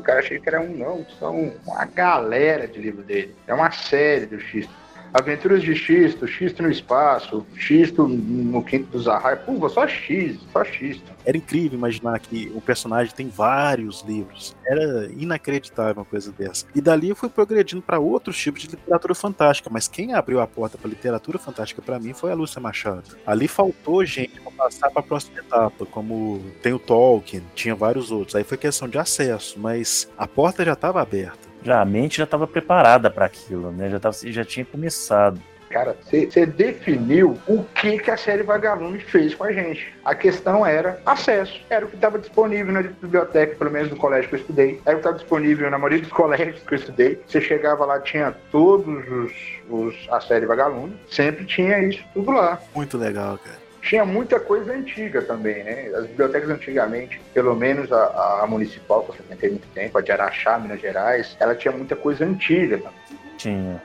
cara, 0.00 0.20
achei 0.20 0.38
que 0.38 0.48
era 0.48 0.60
um 0.60 0.76
não, 0.76 1.04
são 1.18 1.52
uma 1.66 1.84
galera 1.86 2.68
de 2.68 2.78
livro 2.78 3.02
dele. 3.02 3.34
É 3.48 3.52
uma 3.52 3.72
série 3.72 4.26
do 4.26 4.38
Xisto. 4.38 4.72
Aventuras 5.12 5.62
de 5.62 5.74
Xisto, 5.74 6.26
Xisto 6.26 6.62
no 6.62 6.70
espaço, 6.70 7.46
Xisto 7.54 8.08
no 8.08 8.62
Quinto 8.64 8.90
dos 8.90 9.06
Arraios. 9.06 9.40
Pô, 9.44 9.68
só 9.68 9.86
X, 9.86 10.38
só 10.50 10.64
Xisto. 10.64 11.12
Era 11.24 11.36
incrível 11.36 11.78
imaginar 11.78 12.18
que 12.18 12.50
o 12.54 12.60
personagem 12.60 13.14
tem 13.14 13.28
vários 13.28 14.00
livros. 14.02 14.56
Era 14.64 15.10
inacreditável 15.16 15.96
uma 15.96 16.04
coisa 16.04 16.32
dessa. 16.32 16.64
E 16.74 16.80
dali 16.80 17.10
eu 17.10 17.16
fui 17.16 17.28
progredindo 17.28 17.82
para 17.82 17.98
outros 17.98 18.38
tipos 18.38 18.62
de 18.62 18.68
literatura 18.68 19.14
fantástica, 19.14 19.68
mas 19.70 19.86
quem 19.86 20.14
abriu 20.14 20.40
a 20.40 20.46
porta 20.46 20.78
para 20.78 20.88
literatura 20.88 21.38
fantástica 21.38 21.82
para 21.82 22.00
mim 22.00 22.14
foi 22.14 22.32
a 22.32 22.34
Lúcia 22.34 22.60
Machado. 22.60 23.16
Ali 23.26 23.46
faltou 23.48 24.04
gente 24.06 24.40
para 24.40 24.52
passar 24.52 24.90
para 24.90 25.00
a 25.00 25.04
próxima 25.04 25.38
etapa, 25.38 25.84
como 25.86 26.42
tem 26.62 26.72
o 26.72 26.78
Tolkien, 26.78 27.42
tinha 27.54 27.74
vários 27.74 28.10
outros. 28.10 28.34
Aí 28.34 28.44
foi 28.44 28.56
questão 28.56 28.88
de 28.88 28.98
acesso, 28.98 29.58
mas 29.60 30.10
a 30.16 30.26
porta 30.26 30.64
já 30.64 30.72
estava 30.72 31.02
aberta 31.02 31.51
já 31.62 31.80
a 31.80 31.84
mente 31.84 32.18
já 32.18 32.24
estava 32.24 32.46
preparada 32.46 33.10
para 33.10 33.26
aquilo, 33.26 33.70
né? 33.70 33.88
Já, 33.88 34.00
tava, 34.00 34.16
já 34.22 34.44
tinha 34.44 34.64
começado. 34.64 35.40
Cara, 35.72 35.96
você 36.02 36.44
definiu 36.44 37.38
o 37.48 37.64
que, 37.64 37.98
que 37.98 38.10
a 38.10 38.16
série 38.16 38.42
Vagalume 38.42 38.98
fez 38.98 39.34
com 39.34 39.44
a 39.44 39.52
gente. 39.52 39.90
A 40.04 40.14
questão 40.14 40.66
era 40.66 41.00
acesso. 41.06 41.58
Era 41.70 41.86
o 41.86 41.88
que 41.88 41.94
estava 41.94 42.18
disponível 42.18 42.74
na 42.74 42.82
biblioteca, 42.82 43.56
pelo 43.56 43.70
menos 43.70 43.90
no 43.90 43.96
colégio 43.96 44.28
que 44.28 44.34
eu 44.34 44.40
estudei. 44.40 44.82
Era 44.84 44.96
o 44.96 45.00
que 45.00 45.06
estava 45.06 45.16
disponível 45.16 45.70
na 45.70 45.78
maioria 45.78 46.00
dos 46.00 46.12
colégios 46.12 46.62
que 46.62 46.74
eu 46.74 46.78
estudei. 46.78 47.22
Você 47.26 47.40
chegava 47.40 47.86
lá, 47.86 47.98
tinha 48.00 48.36
todos 48.50 49.02
os, 49.08 49.32
os 49.70 50.08
a 50.10 50.20
série 50.20 50.44
Vagalume. 50.44 50.94
Sempre 51.10 51.46
tinha 51.46 51.78
isso 51.78 52.04
tudo 52.12 52.32
lá. 52.32 52.60
Muito 52.74 52.98
legal, 52.98 53.38
cara 53.38 53.61
tinha 53.82 54.04
muita 54.04 54.40
coisa 54.40 54.72
antiga 54.72 55.20
também, 55.22 55.62
né? 55.64 55.90
As 55.94 56.06
bibliotecas 56.06 56.48
antigamente, 56.48 57.20
pelo 57.34 57.54
menos 57.54 57.92
a, 57.92 58.42
a 58.42 58.46
municipal, 58.46 59.02
que 59.02 59.10
eu 59.10 59.14
frequentei 59.16 59.50
muito 59.50 59.68
tempo, 59.74 59.98
a 59.98 60.00
de 60.00 60.12
Araxá, 60.12 60.58
Minas 60.58 60.80
Gerais, 60.80 61.36
ela 61.38 61.54
tinha 61.54 61.72
muita 61.72 61.96
coisa 61.96 62.24
antiga 62.24 62.78
também. 62.78 63.18
Tinha 63.36 63.82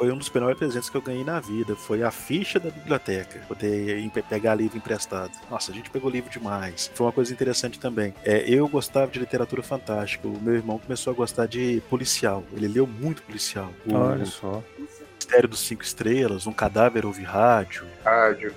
foi 0.00 0.10
um 0.10 0.16
dos 0.16 0.30
melhores 0.30 0.56
presentes 0.56 0.88
que 0.88 0.96
eu 0.96 1.02
ganhei 1.02 1.22
na 1.22 1.40
vida. 1.40 1.76
Foi 1.76 2.02
a 2.02 2.10
ficha 2.10 2.58
da 2.58 2.70
biblioteca. 2.70 3.38
Poder 3.46 4.10
pegar 4.30 4.54
livro 4.54 4.78
emprestado. 4.78 5.30
Nossa, 5.50 5.70
a 5.72 5.74
gente 5.74 5.90
pegou 5.90 6.08
livro 6.08 6.30
demais. 6.30 6.90
Foi 6.94 7.04
uma 7.04 7.12
coisa 7.12 7.30
interessante 7.30 7.78
também. 7.78 8.14
É, 8.24 8.48
eu 8.48 8.66
gostava 8.66 9.10
de 9.10 9.18
literatura 9.18 9.62
fantástica. 9.62 10.26
O 10.26 10.40
meu 10.40 10.54
irmão 10.54 10.78
começou 10.78 11.12
a 11.12 11.14
gostar 11.14 11.46
de 11.46 11.82
policial. 11.90 12.44
Ele 12.54 12.66
leu 12.66 12.86
muito 12.86 13.22
policial. 13.24 13.70
O, 13.84 13.94
Olha 13.94 14.24
só. 14.24 14.62
Mistério 15.16 15.48
dos 15.48 15.60
Cinco 15.60 15.82
Estrelas, 15.82 16.46
Um 16.46 16.52
Cadáver 16.52 17.04
Ouve 17.04 17.22
Rádio. 17.22 17.84
Rádio. 18.02 18.54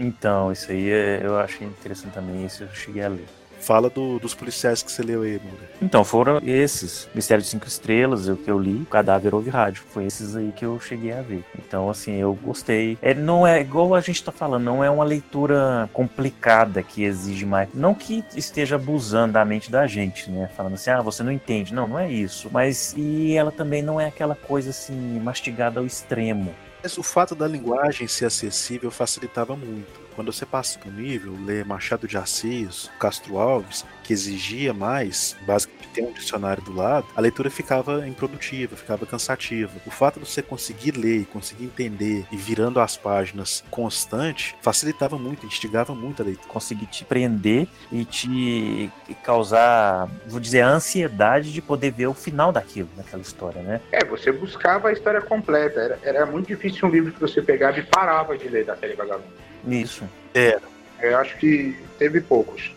Então, 0.00 0.50
isso 0.50 0.72
aí 0.72 0.90
é, 0.90 1.20
eu 1.22 1.38
achei 1.38 1.66
interessante 1.66 2.14
também, 2.14 2.46
isso 2.46 2.64
eu 2.64 2.68
cheguei 2.74 3.04
a 3.04 3.08
ler. 3.08 3.26
Fala 3.60 3.90
do, 3.90 4.18
dos 4.18 4.34
policiais 4.34 4.82
que 4.82 4.90
você 4.90 5.02
leu 5.02 5.20
aí, 5.20 5.32
Mulder. 5.32 5.68
Então, 5.82 6.02
foram 6.02 6.40
esses. 6.42 7.08
Mistério 7.14 7.44
de 7.44 7.50
Cinco 7.50 7.66
Estrelas, 7.66 8.26
o 8.26 8.34
que 8.34 8.50
eu 8.50 8.58
li, 8.58 8.86
Cadáver 8.90 9.34
Ouve 9.34 9.50
Rádio. 9.50 9.84
Foi 9.90 10.06
esses 10.06 10.34
aí 10.34 10.50
que 10.56 10.64
eu 10.64 10.80
cheguei 10.80 11.12
a 11.12 11.20
ver. 11.20 11.44
Então, 11.58 11.90
assim, 11.90 12.14
eu 12.14 12.32
gostei. 12.42 12.96
É, 13.02 13.12
não 13.12 13.46
é 13.46 13.60
igual 13.60 13.94
a 13.94 14.00
gente 14.00 14.24
tá 14.24 14.32
falando, 14.32 14.64
não 14.64 14.82
é 14.82 14.88
uma 14.88 15.04
leitura 15.04 15.90
complicada 15.92 16.82
que 16.82 17.04
exige 17.04 17.44
mais. 17.44 17.68
Não 17.74 17.94
que 17.94 18.24
esteja 18.34 18.76
abusando 18.76 19.34
da 19.34 19.44
mente 19.44 19.70
da 19.70 19.86
gente, 19.86 20.30
né? 20.30 20.48
Falando 20.56 20.74
assim, 20.74 20.90
ah, 20.90 21.02
você 21.02 21.22
não 21.22 21.30
entende. 21.30 21.74
Não, 21.74 21.86
não 21.86 21.98
é 21.98 22.10
isso. 22.10 22.48
Mas, 22.50 22.94
e 22.96 23.36
ela 23.36 23.52
também 23.52 23.82
não 23.82 24.00
é 24.00 24.06
aquela 24.06 24.34
coisa 24.34 24.70
assim, 24.70 25.20
mastigada 25.20 25.80
ao 25.80 25.86
extremo. 25.86 26.54
Mas 26.82 26.96
o 26.96 27.02
fato 27.02 27.34
da 27.34 27.46
linguagem 27.46 28.08
ser 28.08 28.26
acessível 28.26 28.90
facilitava 28.90 29.54
muito. 29.54 30.00
Quando 30.14 30.32
você 30.32 30.46
passa 30.46 30.78
para 30.78 30.88
o 30.88 30.92
nível, 30.92 31.36
ler 31.44 31.64
Machado 31.64 32.08
de 32.08 32.16
Assis, 32.16 32.90
Castro 32.98 33.38
Alves, 33.38 33.84
que 34.02 34.12
exigia 34.12 34.72
mais, 34.72 35.36
basicamente 35.46 35.79
ter 35.92 36.02
um 36.02 36.12
dicionário 36.12 36.62
do 36.62 36.74
lado, 36.74 37.06
a 37.14 37.20
leitura 37.20 37.50
ficava 37.50 38.06
improdutiva, 38.06 38.76
ficava 38.76 39.06
cansativa. 39.06 39.72
O 39.86 39.90
fato 39.90 40.20
de 40.20 40.28
você 40.28 40.42
conseguir 40.42 40.92
ler, 40.92 41.26
conseguir 41.26 41.64
entender 41.64 42.24
e 42.30 42.36
virando 42.36 42.80
as 42.80 42.96
páginas 42.96 43.64
constante, 43.70 44.56
facilitava 44.60 45.18
muito, 45.18 45.46
instigava 45.46 45.94
muito 45.94 46.22
a 46.22 46.24
leitura. 46.24 46.48
Conseguir 46.48 46.86
te 46.86 47.04
prender 47.04 47.66
e 47.92 48.04
te 48.04 48.90
causar, 49.22 50.08
vou 50.26 50.40
dizer, 50.40 50.62
a 50.62 50.68
ansiedade 50.68 51.52
de 51.52 51.60
poder 51.60 51.90
ver 51.92 52.06
o 52.06 52.14
final 52.14 52.52
daquilo, 52.52 52.88
daquela 52.96 53.22
história, 53.22 53.62
né? 53.62 53.80
É, 53.92 54.04
você 54.04 54.32
buscava 54.32 54.88
a 54.88 54.92
história 54.92 55.20
completa. 55.20 55.80
Era, 55.80 55.98
era 56.02 56.26
muito 56.26 56.48
difícil 56.48 56.88
um 56.88 56.90
livro 56.90 57.12
que 57.12 57.20
você 57.20 57.42
pegava 57.42 57.78
e 57.78 57.82
parava 57.82 58.36
de 58.36 58.48
ler 58.48 58.64
da 58.64 58.76
série 58.76 58.94
Vagalume. 58.94 59.26
Isso. 59.66 60.04
Era. 60.34 60.62
Eu 61.00 61.18
acho 61.18 61.36
que 61.38 61.76
teve 61.98 62.20
poucos. 62.20 62.72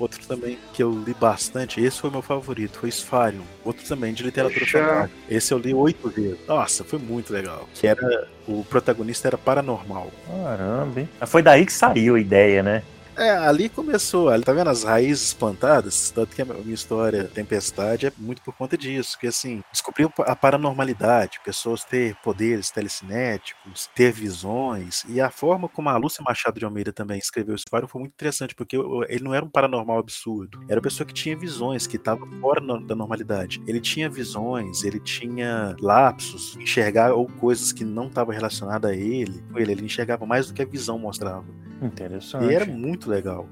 Outro 0.00 0.26
também 0.26 0.58
que 0.72 0.82
eu 0.82 0.90
li 1.06 1.12
bastante, 1.12 1.78
esse 1.78 2.00
foi 2.00 2.10
meu 2.10 2.22
favorito, 2.22 2.78
foi 2.78 2.88
Sfarium. 2.90 3.44
Outro 3.62 3.86
também 3.86 4.14
de 4.14 4.22
literatura 4.22 4.64
fantástica. 4.64 5.10
Esse 5.28 5.52
eu 5.52 5.58
li 5.58 5.74
oito 5.74 6.08
vezes. 6.08 6.38
Nossa, 6.48 6.82
foi 6.82 6.98
muito 6.98 7.30
legal. 7.30 7.68
Que 7.74 7.86
era. 7.86 8.26
O 8.48 8.64
protagonista 8.64 9.28
era 9.28 9.36
paranormal. 9.36 10.10
Caramba, 10.26 11.00
hein? 11.00 11.08
Foi 11.26 11.42
daí 11.42 11.66
que 11.66 11.72
saiu 11.72 12.14
a 12.14 12.20
ideia, 12.20 12.62
né? 12.62 12.82
É, 13.20 13.32
ali 13.32 13.68
começou, 13.68 14.30
ali 14.30 14.42
tá 14.42 14.50
vendo 14.50 14.70
as 14.70 14.82
raízes 14.82 15.34
plantadas? 15.34 16.10
Tanto 16.10 16.34
que 16.34 16.40
a 16.40 16.44
minha 16.46 16.72
história 16.72 17.24
Tempestade 17.24 18.06
é 18.06 18.12
muito 18.16 18.40
por 18.40 18.54
conta 18.54 18.78
disso, 18.78 19.18
que 19.18 19.26
assim, 19.26 19.60
descobriu 19.70 20.10
a 20.20 20.34
paranormalidade, 20.34 21.38
pessoas 21.44 21.84
ter 21.84 22.16
poderes 22.24 22.70
telecinéticos, 22.70 23.90
ter 23.94 24.10
visões, 24.10 25.04
e 25.06 25.20
a 25.20 25.30
forma 25.30 25.68
como 25.68 25.90
a 25.90 25.98
Lúcia 25.98 26.24
Machado 26.26 26.58
de 26.58 26.64
Almeida 26.64 26.94
também 26.94 27.18
escreveu 27.18 27.54
esse 27.54 27.66
quadro 27.66 27.86
foi 27.86 28.00
muito 28.00 28.14
interessante, 28.14 28.54
porque 28.54 28.78
ele 29.10 29.22
não 29.22 29.34
era 29.34 29.44
um 29.44 29.50
paranormal 29.50 29.98
absurdo, 29.98 30.58
era 30.66 30.78
uma 30.78 30.82
pessoa 30.82 31.06
que 31.06 31.12
tinha 31.12 31.36
visões, 31.36 31.86
que 31.86 31.96
estava 31.96 32.26
fora 32.40 32.62
da 32.80 32.94
normalidade. 32.94 33.62
Ele 33.66 33.82
tinha 33.82 34.08
visões, 34.08 34.82
ele 34.82 34.98
tinha 34.98 35.76
lapsos, 35.78 36.56
enxergar 36.56 37.12
ou 37.12 37.26
coisas 37.26 37.70
que 37.70 37.84
não 37.84 38.06
estavam 38.06 38.32
relacionadas 38.32 38.90
a 38.90 38.94
ele, 38.94 39.44
ele, 39.54 39.72
ele 39.72 39.84
enxergava 39.84 40.24
mais 40.24 40.46
do 40.46 40.54
que 40.54 40.62
a 40.62 40.66
visão 40.66 40.98
mostrava. 40.98 41.44
Interessante. 41.82 42.44
E 42.44 42.54
era 42.54 42.66
muito 42.66 43.09
legal. 43.10 43.46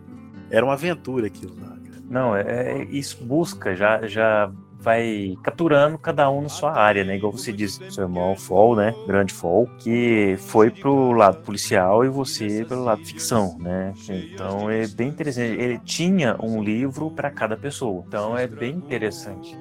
Era 0.50 0.64
uma 0.64 0.74
aventura 0.74 1.26
aquilo 1.26 1.54
lá. 1.60 1.76
Não, 2.08 2.34
é, 2.34 2.42
é, 2.42 2.84
isso 2.84 3.22
busca, 3.22 3.76
já, 3.76 4.06
já 4.06 4.50
vai 4.80 5.36
capturando 5.42 5.98
cada 5.98 6.30
um 6.30 6.42
na 6.42 6.48
sua 6.48 6.72
área, 6.72 7.04
né? 7.04 7.16
Igual 7.16 7.32
você 7.32 7.52
disse, 7.52 7.90
seu 7.90 8.04
irmão 8.04 8.34
Fall, 8.36 8.74
né? 8.74 8.94
Grande 9.06 9.34
Fall, 9.34 9.68
que 9.78 10.36
foi 10.38 10.70
pro 10.70 11.12
lado 11.12 11.42
policial 11.42 12.04
e 12.04 12.08
você 12.08 12.64
pelo 12.64 12.84
lado 12.84 13.04
ficção, 13.04 13.58
né? 13.58 13.92
Então 14.08 14.70
é 14.70 14.86
bem 14.86 15.08
interessante. 15.08 15.60
Ele 15.60 15.78
tinha 15.80 16.36
um 16.40 16.62
livro 16.62 17.10
para 17.10 17.30
cada 17.30 17.56
pessoa, 17.56 18.04
então 18.06 18.38
é 18.38 18.46
bem 18.46 18.74
interessante. 18.74 19.58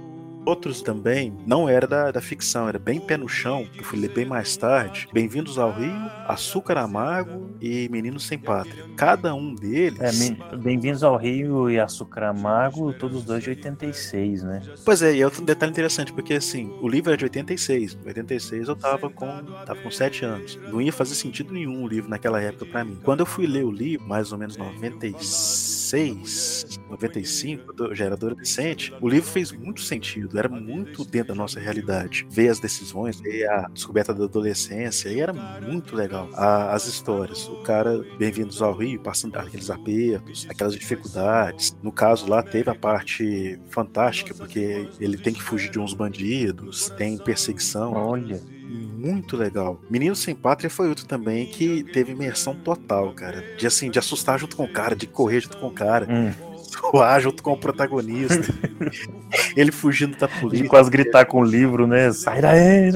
Outros 0.48 0.82
também 0.82 1.38
não 1.46 1.68
era 1.68 1.86
da, 1.86 2.10
da 2.10 2.22
ficção, 2.22 2.70
era 2.70 2.80
bem 2.80 3.02
pé 3.02 3.18
no 3.18 3.28
chão, 3.28 3.66
que 3.66 3.82
eu 3.82 3.84
fui 3.84 4.00
ler 4.00 4.14
bem 4.14 4.26
mais 4.26 4.56
tarde. 4.56 5.06
Bem-vindos 5.12 5.58
ao 5.58 5.74
Rio, 5.74 5.92
Açúcar 6.26 6.78
Amargo 6.78 7.54
e 7.60 7.90
Meninos 7.90 8.26
Sem 8.26 8.40
Pátria. 8.40 8.86
Cada 8.96 9.36
um 9.36 9.54
deles. 9.54 10.00
É, 10.00 10.56
Bem-vindos 10.56 11.04
ao 11.04 11.18
Rio 11.18 11.70
e 11.70 11.78
Açúcar 11.78 12.30
Amargo, 12.30 12.94
todos 12.94 13.26
dois 13.26 13.44
de 13.44 13.50
86, 13.50 14.44
né? 14.44 14.62
Pois 14.86 15.02
é, 15.02 15.16
e 15.16 15.22
é 15.22 15.26
outro 15.26 15.44
detalhe 15.44 15.74
interessante, 15.74 16.14
porque 16.14 16.36
assim, 16.36 16.74
o 16.82 16.88
livro 16.88 17.12
é 17.12 17.18
de 17.18 17.26
86. 17.26 17.98
Em 18.02 18.08
86 18.08 18.70
eu 18.70 18.76
tava 18.78 19.10
com, 19.10 19.28
tava 19.66 19.82
com 19.82 19.92
7 19.92 20.24
anos. 20.24 20.58
Não 20.72 20.82
ia 20.82 20.94
fazer 20.94 21.16
sentido 21.16 21.52
nenhum 21.52 21.84
o 21.84 21.88
livro 21.90 22.10
naquela 22.10 22.42
época 22.42 22.66
para 22.68 22.86
mim. 22.86 22.98
Quando 23.04 23.20
eu 23.20 23.26
fui 23.26 23.48
ler 23.48 23.66
o 23.66 23.72
livro, 23.72 24.08
mais 24.08 24.32
ou 24.32 24.38
menos 24.38 24.56
96, 24.56 26.80
95, 26.90 27.74
eu 27.80 27.96
já 27.96 28.06
era 28.06 28.16
adolescente, 28.16 28.94
o 29.02 29.08
livro 29.08 29.30
fez 29.30 29.52
muito 29.52 29.82
sentido 29.82 30.38
era 30.38 30.50
muito 30.50 31.04
dentro 31.06 31.30
da 31.30 31.36
nossa 31.36 31.60
realidade. 31.60 32.26
Ver 32.30 32.50
as 32.50 32.60
decisões, 32.60 33.20
ver 33.20 33.48
a 33.50 33.68
descoberta 33.70 34.14
da 34.14 34.26
adolescência, 34.26 35.10
e 35.10 35.20
era 35.20 35.34
muito 35.34 35.96
legal. 35.96 36.30
A, 36.34 36.74
as 36.74 36.88
histórias, 36.88 37.48
o 37.48 37.62
cara, 37.64 38.04
bem-vindos 38.18 38.62
ao 38.62 38.74
Rio, 38.74 39.00
passando 39.00 39.36
aqueles 39.38 39.70
apertos, 39.70 40.48
aquelas 40.50 40.74
dificuldades. 40.74 41.76
No 41.82 41.92
caso 41.92 42.28
lá, 42.30 42.42
teve 42.42 42.70
a 42.70 42.76
parte 42.76 43.60
fantástica, 43.70 44.34
porque 44.34 44.88
ele 45.00 45.18
tem 45.18 45.34
que 45.34 45.42
fugir 45.42 45.70
de 45.70 45.80
uns 45.80 45.94
bandidos, 45.94 46.90
tem 46.98 47.18
perseguição. 47.18 47.94
Olha 47.94 48.40
muito 48.70 49.38
legal. 49.38 49.80
Menino 49.90 50.16
Sem 50.16 50.36
Pátria 50.36 50.70
foi 50.70 50.90
outro 50.90 51.06
também 51.06 51.46
que 51.46 51.84
teve 51.84 52.12
imersão 52.12 52.56
total, 52.56 53.14
cara. 53.14 53.44
De 53.56 53.66
assim, 53.66 53.90
de 53.90 54.00
assustar 54.00 54.40
junto 54.40 54.58
com 54.58 54.66
o 54.66 54.68
cara, 54.68 54.96
de 54.96 55.08
correr 55.08 55.40
junto 55.40 55.58
com 55.58 55.68
o 55.68 55.72
cara. 55.72 56.08
Hum 56.10 56.47
suar 56.68 57.20
junto 57.22 57.42
com 57.42 57.54
o 57.54 57.58
protagonista. 57.58 58.54
ele 59.56 59.72
fugindo 59.72 60.18
da 60.18 60.28
polícia. 60.28 60.66
E 60.66 60.68
quase 60.68 60.90
gritar 60.90 61.26
com 61.26 61.42
o 61.42 61.44
livro, 61.44 61.88
né? 61.88 62.12
Sai 62.12 62.42
daí! 62.42 62.90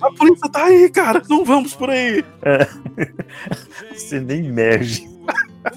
A 0.00 0.10
polícia 0.12 0.50
tá 0.50 0.64
aí, 0.64 0.90
cara! 0.90 1.22
Não 1.28 1.44
vamos 1.44 1.74
por 1.74 1.90
aí! 1.90 2.24
É. 2.42 2.66
Você 3.94 4.20
nem 4.20 4.46
emerge. 4.46 5.08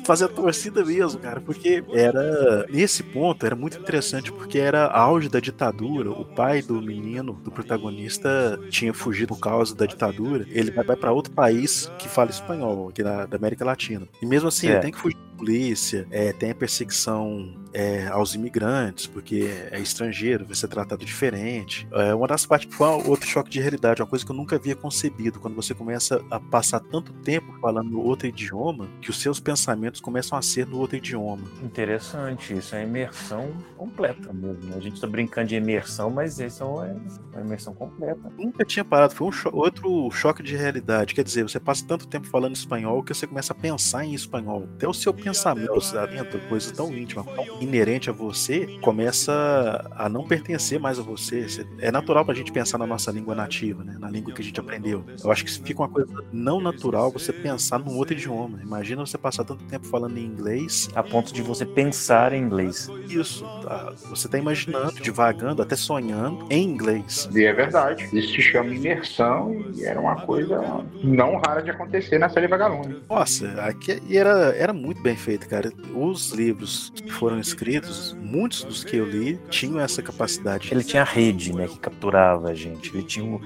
Fazer 0.05 0.25
a 0.25 0.27
torcida 0.27 0.83
mesmo, 0.83 1.19
cara, 1.19 1.39
porque 1.39 1.83
era 1.91 2.65
nesse 2.69 3.03
ponto 3.03 3.45
era 3.45 3.55
muito 3.55 3.77
interessante 3.77 4.31
porque 4.31 4.57
era 4.57 4.87
auge 4.87 5.29
da 5.29 5.39
ditadura. 5.39 6.11
O 6.11 6.25
pai 6.25 6.61
do 6.61 6.81
menino, 6.81 7.33
do 7.33 7.51
protagonista, 7.51 8.59
tinha 8.69 8.93
fugido 8.93 9.27
por 9.27 9.39
causa 9.39 9.75
da 9.75 9.85
ditadura. 9.85 10.45
Ele 10.49 10.71
vai 10.71 10.95
para 10.95 11.11
outro 11.11 11.31
país 11.33 11.91
que 11.99 12.07
fala 12.07 12.29
espanhol, 12.29 12.89
aqui 12.89 13.03
na 13.03 13.25
da 13.25 13.37
América 13.37 13.65
Latina. 13.65 14.07
E 14.21 14.25
mesmo 14.25 14.47
assim, 14.47 14.67
é. 14.67 14.71
ele 14.71 14.79
tem 14.79 14.91
que 14.91 14.97
fugir 14.97 15.17
da 15.17 15.37
polícia, 15.37 16.07
é, 16.09 16.33
tem 16.33 16.51
a 16.51 16.55
perseguição 16.55 17.53
é, 17.73 18.07
aos 18.07 18.33
imigrantes, 18.33 19.05
porque 19.07 19.49
é 19.71 19.79
estrangeiro, 19.79 20.45
vai 20.45 20.55
ser 20.55 20.67
tratado 20.67 21.05
diferente. 21.05 21.87
É, 21.91 22.13
uma 22.13 22.27
das 22.27 22.45
partes 22.45 22.73
foi 22.75 22.87
outro 23.05 23.27
choque 23.27 23.49
de 23.49 23.59
realidade, 23.59 24.01
uma 24.01 24.07
coisa 24.07 24.25
que 24.25 24.31
eu 24.31 24.35
nunca 24.35 24.55
havia 24.55 24.75
concebido. 24.75 25.39
Quando 25.39 25.55
você 25.55 25.73
começa 25.73 26.23
a 26.31 26.39
passar 26.39 26.79
tanto 26.79 27.13
tempo 27.13 27.55
falando 27.61 28.01
outro 28.01 28.27
idioma, 28.27 28.89
que 29.01 29.09
os 29.09 29.21
seus 29.21 29.39
pensamentos 29.39 29.76
começam 30.01 30.37
a 30.37 30.41
ser 30.41 30.67
no 30.67 30.77
outro 30.77 30.97
idioma. 30.97 31.43
Interessante, 31.63 32.57
isso 32.57 32.75
é 32.75 32.83
imersão 32.83 33.49
completa 33.75 34.31
mesmo. 34.33 34.75
A 34.75 34.79
gente 34.79 34.95
está 34.95 35.07
brincando 35.07 35.47
de 35.47 35.55
imersão, 35.55 36.09
mas 36.09 36.39
isso 36.39 36.63
é 36.63 36.65
uma 36.65 37.41
imersão 37.41 37.73
completa. 37.73 38.31
Nunca 38.37 38.65
tinha 38.65 38.83
parado, 38.83 39.13
foi 39.13 39.27
um 39.27 39.31
cho 39.31 39.49
outro 39.53 40.09
choque 40.11 40.43
de 40.43 40.55
realidade. 40.55 41.13
Quer 41.13 41.23
dizer, 41.23 41.43
você 41.43 41.59
passa 41.59 41.85
tanto 41.85 42.07
tempo 42.07 42.27
falando 42.27 42.55
espanhol 42.55 43.03
que 43.03 43.13
você 43.13 43.27
começa 43.27 43.53
a 43.53 43.55
pensar 43.55 44.05
em 44.05 44.13
espanhol. 44.13 44.67
Até 44.75 44.87
o 44.87 44.93
seu 44.93 45.13
pensamento, 45.13 45.73
pensamento 45.73 46.39
coisa 46.47 46.73
tão 46.73 46.95
íntima, 46.95 47.23
tão 47.23 47.61
inerente 47.61 48.09
a 48.09 48.13
você 48.13 48.77
começa 48.81 49.89
a 49.91 50.09
não 50.09 50.27
pertencer 50.27 50.79
mais 50.79 50.99
a 50.99 51.01
você. 51.01 51.45
É 51.79 51.91
natural 51.91 52.25
pra 52.25 52.33
gente 52.33 52.51
pensar 52.51 52.77
na 52.77 52.87
nossa 52.87 53.11
língua 53.11 53.35
nativa, 53.35 53.83
né? 53.83 53.97
Na 53.99 54.09
língua 54.09 54.33
que 54.33 54.41
a 54.41 54.43
gente 54.43 54.59
aprendeu. 54.59 55.05
Eu 55.23 55.31
acho 55.31 55.45
que 55.45 55.51
fica 55.51 55.81
uma 55.81 55.89
coisa 55.89 56.07
não 56.31 56.59
natural 56.59 57.11
você 57.11 57.31
pensar 57.31 57.79
num 57.79 57.95
outro 57.95 58.13
idioma. 58.13 58.59
Imagina 58.61 59.05
você 59.05 59.17
passar 59.17 59.43
tanto 59.43 59.63
tempo 59.67 59.85
falando 59.87 60.17
em 60.17 60.25
inglês. 60.25 60.89
A 60.95 61.03
ponto 61.03 61.33
de 61.33 61.41
você 61.41 61.65
pensar 61.65 62.33
em 62.33 62.41
inglês. 62.41 62.89
Isso. 63.07 63.43
Tá? 63.63 63.93
Você 64.09 64.27
tá 64.27 64.37
imaginando, 64.37 64.93
divagando, 65.01 65.61
até 65.61 65.75
sonhando 65.75 66.45
em 66.49 66.63
inglês. 66.63 67.29
E 67.33 67.43
é 67.43 67.53
verdade. 67.53 68.09
Isso 68.13 68.33
se 68.33 68.41
chama 68.41 68.73
imersão 68.73 69.65
e 69.75 69.83
era 69.83 69.99
uma 69.99 70.15
coisa 70.21 70.61
não 71.03 71.37
rara 71.37 71.61
de 71.61 71.71
acontecer 71.71 72.17
na 72.17 72.29
série 72.29 72.47
Vagalume. 72.47 73.01
Nossa, 73.09 73.49
aqui 73.61 73.99
era, 74.15 74.55
era 74.55 74.73
muito 74.73 75.01
bem 75.01 75.15
feito, 75.15 75.47
cara. 75.47 75.71
Os 75.93 76.31
livros 76.31 76.91
que 76.95 77.11
foram 77.11 77.39
escritos, 77.39 78.15
muitos 78.19 78.63
dos 78.63 78.83
que 78.83 78.97
eu 78.97 79.05
li 79.05 79.39
tinham 79.49 79.79
essa 79.79 80.01
capacidade. 80.01 80.69
Ele 80.71 80.83
tinha 80.83 81.03
rede, 81.03 81.53
né, 81.53 81.67
que 81.67 81.79
capturava 81.79 82.49
a 82.49 82.53
gente. 82.53 82.95
Ele 82.95 83.03
tinha 83.03 83.25
um, 83.25 83.39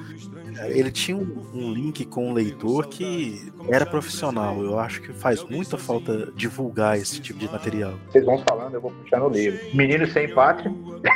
ele 0.70 0.92
tinha 0.92 1.18
um, 1.18 1.50
um, 1.54 1.74
link 1.74 2.06
com 2.06 2.30
o 2.30 2.34
leitor 2.34 2.88
que 2.88 3.52
era 3.70 3.86
profissional. 3.86 4.62
Eu 4.64 4.78
acho 4.78 5.02
que 5.02 5.14
faz 5.14 5.44
muita 5.44 5.78
falta 5.78 6.32
divulgar 6.36 6.98
esse 6.98 7.20
tipo 7.22 7.40
de 7.40 7.50
material. 7.50 7.94
Vocês 8.10 8.26
vão 8.26 8.38
falando, 8.48 8.76
eu 8.76 8.82
vou 8.82 8.92
puxar 8.92 9.20
no 9.20 9.30
livro. 9.30 9.60
Menino 9.74 10.06
Sem 10.08 10.34
Pátria, 10.34 10.72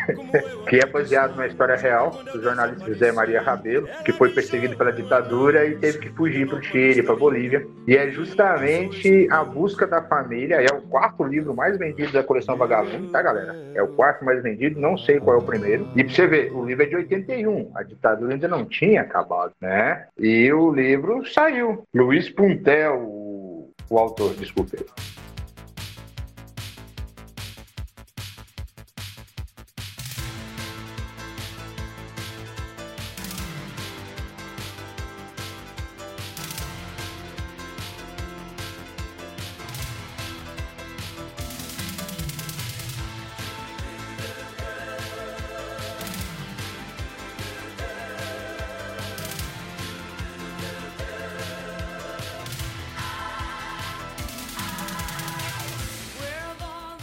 que 0.67 0.77
é 0.77 0.85
baseado 0.85 1.35
na 1.35 1.47
história 1.47 1.75
real 1.75 2.11
do 2.33 2.41
jornalista 2.41 2.85
José 2.85 3.11
Maria 3.11 3.41
Rabelo, 3.41 3.87
que 4.03 4.11
foi 4.13 4.29
perseguido 4.29 4.75
pela 4.75 4.91
ditadura 4.91 5.65
e 5.67 5.75
teve 5.77 5.99
que 5.99 6.09
fugir 6.09 6.47
para 6.47 6.57
o 6.57 6.63
Chile, 6.63 7.03
para 7.03 7.15
Bolívia. 7.15 7.67
E 7.87 7.95
é 7.95 8.09
justamente 8.09 9.27
a 9.29 9.43
busca 9.43 9.85
da 9.85 10.01
família. 10.01 10.55
É 10.55 10.73
o 10.73 10.81
quarto 10.81 11.23
livro 11.23 11.53
mais 11.53 11.77
vendido 11.77 12.11
da 12.11 12.23
coleção 12.23 12.57
Vagalume, 12.57 13.09
tá, 13.09 13.21
galera? 13.21 13.55
É 13.73 13.83
o 13.83 13.87
quarto 13.89 14.23
mais 14.25 14.41
vendido, 14.41 14.79
não 14.79 14.97
sei 14.97 15.19
qual 15.19 15.37
é 15.37 15.39
o 15.39 15.43
primeiro. 15.43 15.87
E 15.95 16.03
para 16.03 16.13
você 16.13 16.27
ver, 16.27 16.51
o 16.53 16.65
livro 16.65 16.83
é 16.83 16.87
de 16.87 16.95
81. 16.95 17.71
A 17.75 17.83
ditadura 17.83 18.33
ainda 18.33 18.47
não 18.47 18.65
tinha 18.65 19.01
acabado 19.01 19.34
né? 19.61 20.07
E 20.17 20.51
o 20.51 20.71
livro 20.71 21.25
saiu. 21.25 21.83
Luiz 21.93 22.29
Puntel, 22.29 23.01
o, 23.03 23.71
autor, 23.97 24.33
desculpe. 24.35 24.77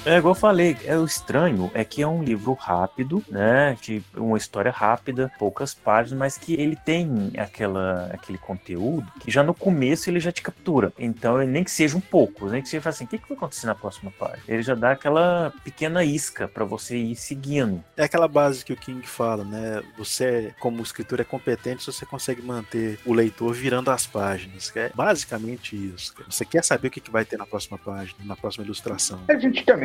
É 0.04 0.16
igual 0.16 0.32
eu 0.32 0.38
falei, 0.38 0.76
é 0.84 0.98
o 0.98 1.04
estranho 1.04 1.70
é 1.74 1.84
que 1.84 2.02
é 2.02 2.06
um 2.06 2.24
livro 2.24 2.54
rápido, 2.54 3.22
né? 3.30 3.76
De 3.80 4.02
uma 4.16 4.36
história 4.36 4.72
rápida, 4.72 5.30
poucas 5.38 5.74
páginas, 5.74 6.18
mas 6.18 6.36
que 6.36 6.54
ele 6.54 6.74
tem 6.74 7.30
aquela, 7.38 8.10
aquele 8.12 8.36
conteúdo 8.36 9.06
que 9.20 9.30
já 9.30 9.44
no 9.44 9.54
começo 9.54 10.10
ele 10.10 10.18
já 10.18 10.32
te 10.32 10.42
captura. 10.42 10.92
Então, 10.98 11.38
nem 11.38 11.62
que 11.62 11.70
seja 11.70 11.96
um 11.96 12.00
pouco, 12.00 12.46
nem 12.48 12.60
que 12.60 12.68
seja 12.68 12.88
assim, 12.88 13.04
o 13.04 13.06
que, 13.06 13.16
que 13.16 13.28
vai 13.28 13.36
acontecer 13.36 13.66
na 13.66 13.76
próxima 13.76 14.10
página? 14.10 14.42
Ele 14.48 14.62
já 14.62 14.74
dá 14.74 14.90
aquela 14.90 15.52
pequena 15.62 16.02
isca 16.02 16.48
para 16.48 16.64
você 16.64 16.96
ir 16.96 17.14
seguindo. 17.14 17.82
É 17.96 18.02
aquela 18.02 18.26
base 18.26 18.64
que 18.64 18.72
o 18.72 18.76
King 18.76 19.06
fala, 19.06 19.44
né? 19.44 19.82
Você, 19.96 20.52
como 20.58 20.82
escritor, 20.82 21.20
é 21.20 21.24
competente 21.24 21.84
se 21.84 21.92
você 21.92 22.04
consegue 22.04 22.42
manter 22.42 22.98
o 23.06 23.14
leitor 23.14 23.54
virando 23.54 23.90
as 23.92 24.04
páginas. 24.04 24.72
É 24.74 24.90
basicamente 24.92 25.76
isso. 25.76 26.12
Você 26.28 26.44
quer 26.44 26.64
saber 26.64 26.88
o 26.88 26.90
que, 26.90 27.00
que 27.00 27.10
vai 27.10 27.24
ter 27.24 27.36
na 27.36 27.46
próxima 27.46 27.78
página, 27.78 28.18
na 28.24 28.34
próxima 28.34 28.64
ilustração. 28.64 29.20
A 29.28 29.36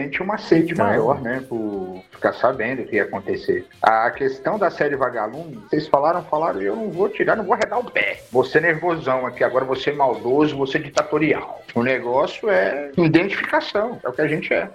gente 0.08 0.22
uma 0.22 0.38
sede 0.38 0.74
então... 0.74 0.86
maior, 0.86 1.22
né? 1.22 1.44
Por 1.48 2.04
ficar 2.12 2.34
sabendo 2.34 2.82
o 2.82 2.86
que 2.86 2.96
ia 2.96 3.04
acontecer. 3.04 3.66
A 3.82 4.10
questão 4.12 4.58
da 4.58 4.70
série 4.70 4.96
Vagalume, 4.96 5.62
vocês 5.70 5.88
falaram, 5.88 6.24
falaram, 6.24 6.62
eu 6.62 6.76
não 6.76 6.90
vou 6.90 7.10
tirar, 7.10 7.36
não 7.36 7.44
vou 7.44 7.54
arredar 7.54 7.80
o 7.80 7.92
pé. 7.92 8.22
Você 8.32 8.60
nervosão 8.60 9.26
aqui, 9.26 9.44
agora 9.44 9.66
você 9.66 9.92
maldoso, 9.92 10.58
você 10.58 10.80
ditatorial. 10.80 11.62
O 11.76 11.84
negócio 11.84 12.50
é 12.50 12.92
identificação, 12.98 14.00
é 14.04 14.10
o 14.10 14.14
que 14.14 14.22
a 14.22 14.28
gente 14.28 14.54
é 14.54 14.70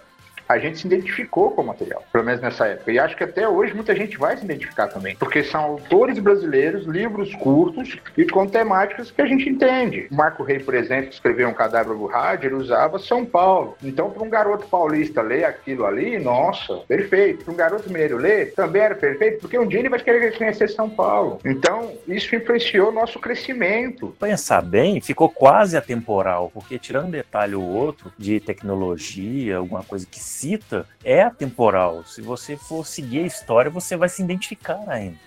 a 0.52 0.58
gente 0.58 0.78
se 0.78 0.86
identificou 0.86 1.50
com 1.50 1.62
o 1.62 1.66
material, 1.66 2.02
pelo 2.12 2.24
menos 2.24 2.40
nessa 2.40 2.66
época. 2.66 2.92
E 2.92 2.98
acho 2.98 3.16
que 3.16 3.24
até 3.24 3.48
hoje 3.48 3.74
muita 3.74 3.94
gente 3.94 4.18
vai 4.18 4.36
se 4.36 4.44
identificar 4.44 4.88
também, 4.88 5.16
porque 5.16 5.42
são 5.42 5.62
autores 5.62 6.18
brasileiros, 6.18 6.86
livros 6.86 7.34
curtos 7.36 7.98
e 8.16 8.24
com 8.26 8.46
temáticas 8.46 9.10
que 9.10 9.22
a 9.22 9.26
gente 9.26 9.48
entende. 9.48 10.06
Marco 10.10 10.42
Rei, 10.42 10.58
por 10.58 10.74
exemplo, 10.74 11.10
escreveu 11.10 11.48
um 11.48 11.54
cadáver 11.54 11.96
do 11.96 12.06
rádio, 12.06 12.48
ele 12.48 12.56
usava 12.56 12.98
São 12.98 13.24
Paulo. 13.24 13.76
Então, 13.82 14.10
para 14.10 14.22
um 14.22 14.28
garoto 14.28 14.66
paulista 14.66 15.22
ler 15.22 15.44
aquilo 15.44 15.86
ali, 15.86 16.18
nossa, 16.18 16.76
perfeito. 16.88 17.44
Para 17.44 17.54
um 17.54 17.56
garoto 17.56 17.88
mineiro 17.88 18.16
ler, 18.16 18.52
também 18.54 18.82
era 18.82 18.94
perfeito, 18.94 19.40
porque 19.40 19.58
um 19.58 19.66
dia 19.66 19.78
ele 19.78 19.88
vai 19.88 20.00
querer 20.00 20.36
conhecer 20.36 20.68
São 20.68 20.88
Paulo. 20.88 21.38
Então, 21.44 21.92
isso 22.06 22.34
influenciou 22.34 22.90
o 22.90 22.92
nosso 22.92 23.18
crescimento. 23.18 24.14
Pensar 24.20 24.62
bem, 24.62 25.00
ficou 25.00 25.28
quase 25.28 25.76
atemporal, 25.76 26.50
porque 26.52 26.78
tirando 26.78 27.06
um 27.06 27.10
detalhe 27.10 27.54
ou 27.54 27.62
outro 27.62 28.12
de 28.18 28.40
tecnologia, 28.40 29.56
alguma 29.56 29.82
coisa 29.82 30.06
que 30.06 30.20
cita 30.42 30.84
é 31.04 31.22
atemporal. 31.22 32.04
Se 32.04 32.20
você 32.20 32.56
for 32.56 32.84
seguir 32.84 33.20
a 33.20 33.26
história, 33.26 33.70
você 33.70 33.96
vai 33.96 34.08
se 34.08 34.22
identificar 34.22 34.82
ainda 34.88 35.18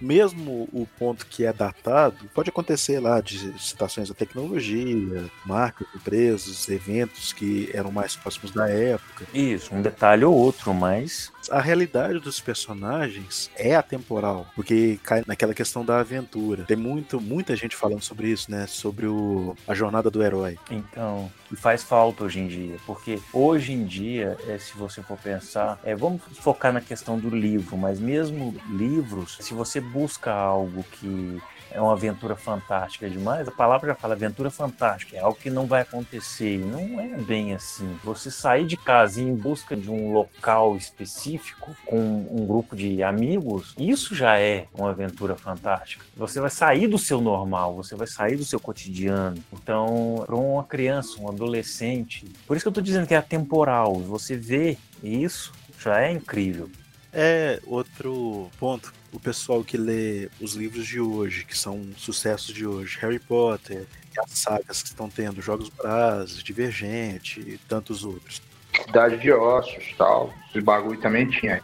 mesmo 0.00 0.68
o 0.72 0.86
ponto 0.98 1.26
que 1.26 1.44
é 1.44 1.52
datado, 1.52 2.16
pode 2.34 2.50
acontecer 2.50 3.00
lá 3.00 3.20
de 3.20 3.52
citações 3.60 4.08
da 4.08 4.14
tecnologia, 4.14 5.28
marcas, 5.44 5.86
empresas, 5.94 6.68
eventos 6.68 7.32
que 7.32 7.68
eram 7.74 7.90
mais 7.90 8.16
próximos 8.16 8.52
da 8.52 8.68
época. 8.68 9.26
Isso, 9.34 9.74
um 9.74 9.82
detalhe 9.82 10.24
ou 10.24 10.34
outro, 10.34 10.72
mas. 10.72 11.32
A 11.50 11.60
realidade 11.60 12.18
dos 12.18 12.40
personagens 12.40 13.50
é 13.56 13.74
atemporal, 13.74 14.46
porque 14.54 14.98
cai 15.02 15.22
naquela 15.26 15.54
questão 15.54 15.84
da 15.84 16.00
aventura. 16.00 16.64
Tem 16.64 16.76
muito, 16.76 17.20
muita 17.20 17.56
gente 17.56 17.76
falando 17.76 18.02
sobre 18.02 18.28
isso, 18.28 18.50
né? 18.50 18.66
Sobre 18.66 19.06
o, 19.06 19.56
a 19.66 19.74
jornada 19.74 20.10
do 20.10 20.22
herói. 20.22 20.58
Então, 20.70 21.30
e 21.50 21.56
faz 21.56 21.82
falta 21.82 22.24
hoje 22.24 22.40
em 22.40 22.46
dia, 22.46 22.76
porque 22.86 23.20
hoje 23.32 23.72
em 23.72 23.84
dia, 23.84 24.36
é, 24.46 24.58
se 24.58 24.76
você 24.76 25.02
for 25.02 25.18
pensar, 25.18 25.78
é, 25.82 25.94
vamos 25.94 26.22
focar 26.40 26.72
na 26.72 26.80
questão 26.80 27.18
do 27.18 27.30
livro, 27.30 27.76
mas 27.76 27.98
mesmo 27.98 28.54
livros, 28.70 29.38
se 29.40 29.54
você 29.54 29.80
busca 29.80 30.32
algo 30.32 30.84
que 30.84 31.40
é 31.70 31.80
uma 31.80 31.92
aventura 31.92 32.36
fantástica 32.36 33.08
demais, 33.08 33.48
a 33.48 33.52
palavra 33.52 33.88
já 33.88 33.94
fala 33.94 34.14
aventura 34.14 34.50
fantástica, 34.50 35.16
é 35.16 35.20
algo 35.20 35.38
que 35.38 35.50
não 35.50 35.66
vai 35.66 35.82
acontecer. 35.82 36.58
Não 36.58 37.00
é 37.00 37.08
bem 37.18 37.54
assim. 37.54 37.98
Você 38.04 38.30
sair 38.30 38.66
de 38.66 38.76
casa 38.76 39.20
e 39.20 39.24
ir 39.24 39.28
em 39.28 39.34
busca 39.34 39.76
de 39.76 39.90
um 39.90 40.12
local 40.12 40.76
específico 40.76 41.76
com 41.84 41.98
um 42.30 42.46
grupo 42.46 42.74
de 42.74 43.02
amigos, 43.02 43.74
isso 43.78 44.14
já 44.14 44.38
é 44.38 44.66
uma 44.74 44.90
aventura 44.90 45.36
fantástica. 45.36 46.04
Você 46.16 46.40
vai 46.40 46.50
sair 46.50 46.86
do 46.86 46.98
seu 46.98 47.20
normal, 47.20 47.74
você 47.74 47.94
vai 47.94 48.06
sair 48.06 48.36
do 48.36 48.44
seu 48.44 48.60
cotidiano. 48.60 49.42
Então, 49.52 50.22
para 50.26 50.36
uma 50.36 50.64
criança, 50.64 51.20
um 51.20 51.28
adolescente, 51.28 52.24
por 52.46 52.56
isso 52.56 52.64
que 52.64 52.68
eu 52.68 52.70
estou 52.70 52.82
dizendo 52.82 53.06
que 53.06 53.14
é 53.14 53.18
atemporal. 53.18 53.94
Você 54.00 54.36
vê 54.36 54.76
isso 55.02 55.52
já 55.78 56.00
é 56.00 56.10
incrível. 56.10 56.68
É 57.12 57.60
outro 57.66 58.50
ponto 58.58 58.92
o 59.12 59.20
pessoal 59.20 59.64
que 59.64 59.76
lê 59.76 60.28
os 60.40 60.54
livros 60.54 60.86
de 60.86 61.00
hoje, 61.00 61.44
que 61.44 61.56
são 61.56 61.86
sucessos 61.96 62.54
de 62.54 62.66
hoje, 62.66 62.98
Harry 63.00 63.18
Potter, 63.18 63.86
as 64.18 64.30
sagas 64.30 64.82
que 64.82 64.88
estão 64.88 65.08
tendo, 65.08 65.40
Jogos 65.40 65.68
Brazos, 65.68 66.42
Divergente 66.42 67.40
e 67.40 67.58
tantos 67.68 68.04
outros. 68.04 68.42
Cidade 68.84 69.18
de 69.18 69.32
Ossos, 69.32 69.94
tal, 69.96 70.32
esse 70.48 70.60
bagulho 70.60 71.00
também 71.00 71.28
tinha. 71.28 71.62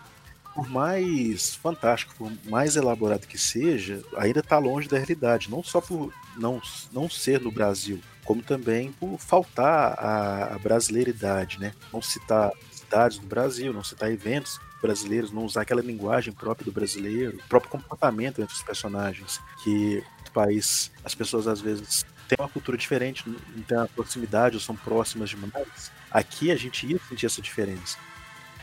Por 0.55 0.69
mais 0.69 1.55
fantástico, 1.57 2.15
por 2.17 2.33
mais 2.49 2.77
elaborado 2.77 3.27
que 3.27 3.37
seja, 3.37 4.03
ainda 4.17 4.41
está 4.41 4.59
longe 4.59 4.89
da 4.89 4.97
realidade, 4.97 5.51
não 5.51 5.63
só 5.63 5.81
por 5.81 6.13
não, 6.37 6.63
não 6.93 7.11
ser 7.11 7.41
no 7.41 7.51
Brasil, 7.51 8.01
como 8.25 8.41
também 8.41 8.93
por 8.93 9.19
faltar 9.19 9.95
a, 9.99 10.55
a 10.55 10.59
brasileiridade, 10.59 11.59
né? 11.59 11.73
Não 11.93 12.01
citar 12.01 12.53
cidades 12.71 13.19
no 13.19 13.27
Brasil, 13.27 13.73
não 13.73 13.83
citar 13.83 14.11
eventos 14.13 14.61
brasileiros, 14.85 15.33
não 15.33 15.47
usar 15.47 15.63
aquela 15.63 15.81
linguagem 15.81 16.31
própria 16.31 16.67
do 16.67 16.73
brasileiro, 16.73 17.39
o 17.39 17.49
próprio 17.49 17.71
comportamento 17.71 18.43
entre 18.43 18.55
os 18.55 18.63
personagens, 18.63 19.41
que 19.63 20.05
no 20.27 20.31
país 20.31 20.93
as 21.03 21.15
pessoas 21.15 21.49
às 21.49 21.59
vezes 21.59 22.05
têm 22.29 22.37
uma 22.39 22.51
cultura 22.51 22.77
diferente, 22.77 23.25
não 23.27 23.63
tem 23.63 23.79
a 23.79 23.87
proximidade 23.87 24.57
ou 24.57 24.61
são 24.61 24.77
próximas 24.77 25.31
demais. 25.31 25.91
Aqui 26.11 26.51
a 26.51 26.57
gente 26.57 26.87
ia 26.87 26.99
sentir 27.09 27.25
essa 27.25 27.41
diferença. 27.41 27.97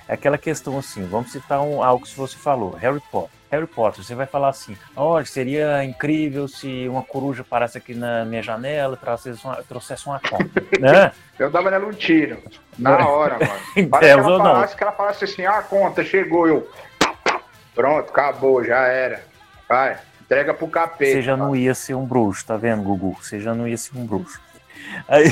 É 0.07 0.13
aquela 0.13 0.37
questão 0.37 0.77
assim, 0.77 1.03
vamos 1.07 1.31
citar 1.31 1.59
um, 1.61 1.81
algo 1.81 2.05
que 2.05 2.15
você 2.15 2.37
falou, 2.37 2.71
Harry 2.75 3.01
Potter. 3.11 3.40
Harry 3.51 3.67
Potter, 3.67 4.01
você 4.01 4.15
vai 4.15 4.25
falar 4.25 4.47
assim: 4.47 4.77
olha, 4.95 5.25
seria 5.25 5.83
incrível 5.83 6.47
se 6.47 6.87
uma 6.87 7.03
coruja 7.03 7.43
parasse 7.43 7.77
aqui 7.77 7.93
na 7.93 8.23
minha 8.23 8.41
janela 8.41 8.95
e 8.95 8.97
trouxesse 8.97 9.43
uma, 9.43 9.55
trouxesse 9.63 10.07
uma 10.07 10.21
né? 10.79 11.11
Eu 11.37 11.51
dava 11.51 11.69
nela 11.69 11.85
um 11.85 11.91
tiro. 11.91 12.41
Na 12.79 13.05
hora, 13.05 13.37
mano. 13.37 13.89
Para 13.89 13.99
que, 13.99 14.05
ela 14.05 14.23
falasse, 14.23 14.75
que 14.77 14.83
ela 14.83 14.91
falasse 14.93 15.25
assim: 15.25 15.45
ah, 15.45 15.57
a 15.57 15.63
conta 15.63 16.01
chegou. 16.01 16.47
Eu. 16.47 16.69
Pronto, 17.75 18.09
acabou, 18.09 18.63
já 18.63 18.87
era. 18.87 19.21
Vai, 19.67 19.97
entrega 20.21 20.53
pro 20.53 20.67
capeta. 20.67 21.11
Você 21.11 21.21
já 21.21 21.35
não 21.35 21.53
ia 21.53 21.75
ser 21.75 21.93
um 21.93 22.05
bruxo, 22.05 22.45
tá 22.45 22.55
vendo, 22.55 22.81
Gugu? 22.83 23.17
Você 23.21 23.41
já 23.41 23.53
não 23.53 23.67
ia 23.67 23.77
ser 23.77 23.97
um 23.97 24.05
bruxo. 24.05 24.39
Aí... 25.07 25.31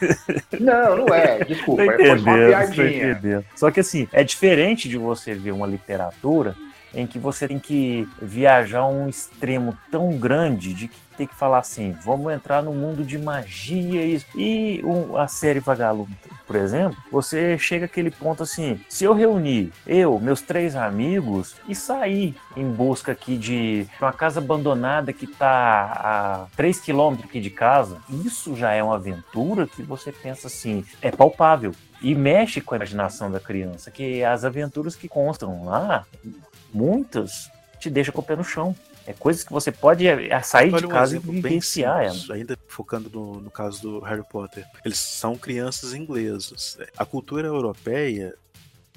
Não, 0.60 0.96
não 0.96 1.14
é. 1.14 1.44
Desculpa, 1.44 1.82
é 1.82 2.12
uma 2.14 2.34
piadinha. 2.34 3.44
Só 3.54 3.70
que 3.70 3.80
assim, 3.80 4.08
é 4.12 4.24
diferente 4.24 4.88
de 4.88 4.98
você 4.98 5.34
ver 5.34 5.52
uma 5.52 5.66
literatura 5.66 6.54
em 6.94 7.06
que 7.06 7.18
você 7.18 7.46
tem 7.46 7.58
que 7.58 8.08
viajar 8.20 8.80
a 8.80 8.88
um 8.88 9.08
extremo 9.08 9.76
tão 9.90 10.16
grande 10.18 10.72
de 10.74 10.88
que 10.88 10.98
tem 11.18 11.26
que 11.26 11.34
falar 11.34 11.58
assim, 11.58 11.96
vamos 12.04 12.32
entrar 12.32 12.62
no 12.62 12.72
mundo 12.72 13.04
de 13.04 13.18
magia 13.18 14.04
e, 14.04 14.22
e 14.36 14.80
um, 14.84 15.16
a 15.16 15.26
série 15.26 15.58
Vagalume, 15.58 16.16
por 16.46 16.54
exemplo, 16.54 16.96
você 17.10 17.58
chega 17.58 17.86
àquele 17.86 18.10
ponto 18.10 18.44
assim, 18.44 18.80
se 18.88 19.04
eu 19.04 19.12
reunir 19.12 19.72
eu, 19.84 20.18
meus 20.20 20.40
três 20.40 20.76
amigos 20.76 21.56
e 21.68 21.74
sair 21.74 22.36
em 22.56 22.70
busca 22.70 23.12
aqui 23.12 23.36
de 23.36 23.86
uma 24.00 24.12
casa 24.12 24.38
abandonada 24.38 25.12
que 25.12 25.24
está 25.24 25.92
a 25.92 26.46
3 26.56 26.80
quilômetros 26.80 27.28
aqui 27.28 27.40
de 27.40 27.50
casa, 27.50 27.98
isso 28.24 28.54
já 28.54 28.72
é 28.72 28.82
uma 28.82 28.94
aventura 28.94 29.66
que 29.66 29.82
você 29.82 30.12
pensa 30.12 30.46
assim, 30.46 30.84
é 31.02 31.10
palpável. 31.10 31.72
E 32.00 32.14
mexe 32.14 32.60
com 32.60 32.74
a 32.74 32.76
imaginação 32.76 33.28
da 33.28 33.40
criança, 33.40 33.90
que 33.90 34.22
as 34.22 34.44
aventuras 34.44 34.94
que 34.94 35.08
constam 35.08 35.64
lá 35.64 36.06
muitas 36.72 37.50
te 37.78 37.88
deixam 37.90 38.12
com 38.12 38.20
o 38.20 38.24
pé 38.24 38.36
no 38.36 38.44
chão. 38.44 38.74
É 39.06 39.14
coisas 39.14 39.42
que 39.42 39.52
você 39.52 39.72
pode 39.72 40.06
é, 40.06 40.28
é, 40.28 40.42
sair 40.42 40.72
Olha 40.72 40.86
de 40.86 40.92
casa 40.92 41.16
um 41.16 41.18
e 41.18 41.20
vivenciar 41.20 42.04
ela. 42.04 42.34
Ainda 42.34 42.58
focando 42.68 43.08
no, 43.08 43.40
no 43.40 43.50
caso 43.50 43.80
do 43.80 44.00
Harry 44.00 44.22
Potter, 44.28 44.66
eles 44.84 44.98
são 44.98 45.34
crianças 45.34 45.94
inglesas. 45.94 46.76
A 46.96 47.06
cultura 47.06 47.48
europeia 47.48 48.34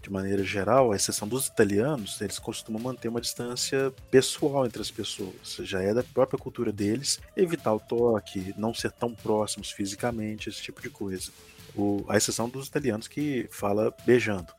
de 0.02 0.10
maneira 0.10 0.44
geral, 0.44 0.92
à 0.92 0.96
exceção 0.96 1.28
dos 1.28 1.48
italianos, 1.48 2.20
eles 2.22 2.40
costumam 2.40 2.82
manter 2.82 3.08
uma 3.08 3.22
distância 3.22 3.94
pessoal 4.10 4.66
entre 4.66 4.82
as 4.82 4.90
pessoas. 4.90 5.58
Já 5.60 5.82
é 5.82 5.94
da 5.94 6.04
própria 6.04 6.40
cultura 6.40 6.72
deles 6.72 7.22
evitar 7.38 7.74
o 7.74 7.80
toque, 7.80 8.54
não 8.58 8.74
ser 8.74 8.92
tão 8.92 9.14
próximos 9.14 9.72
fisicamente, 9.72 10.50
esse 10.50 10.62
tipo 10.62 10.82
de 10.82 10.90
coisa. 10.90 11.32
O, 11.76 12.04
à 12.10 12.18
exceção 12.18 12.50
dos 12.50 12.68
italianos 12.68 13.08
que 13.08 13.48
fala 13.52 13.94
beijando. 14.06 14.52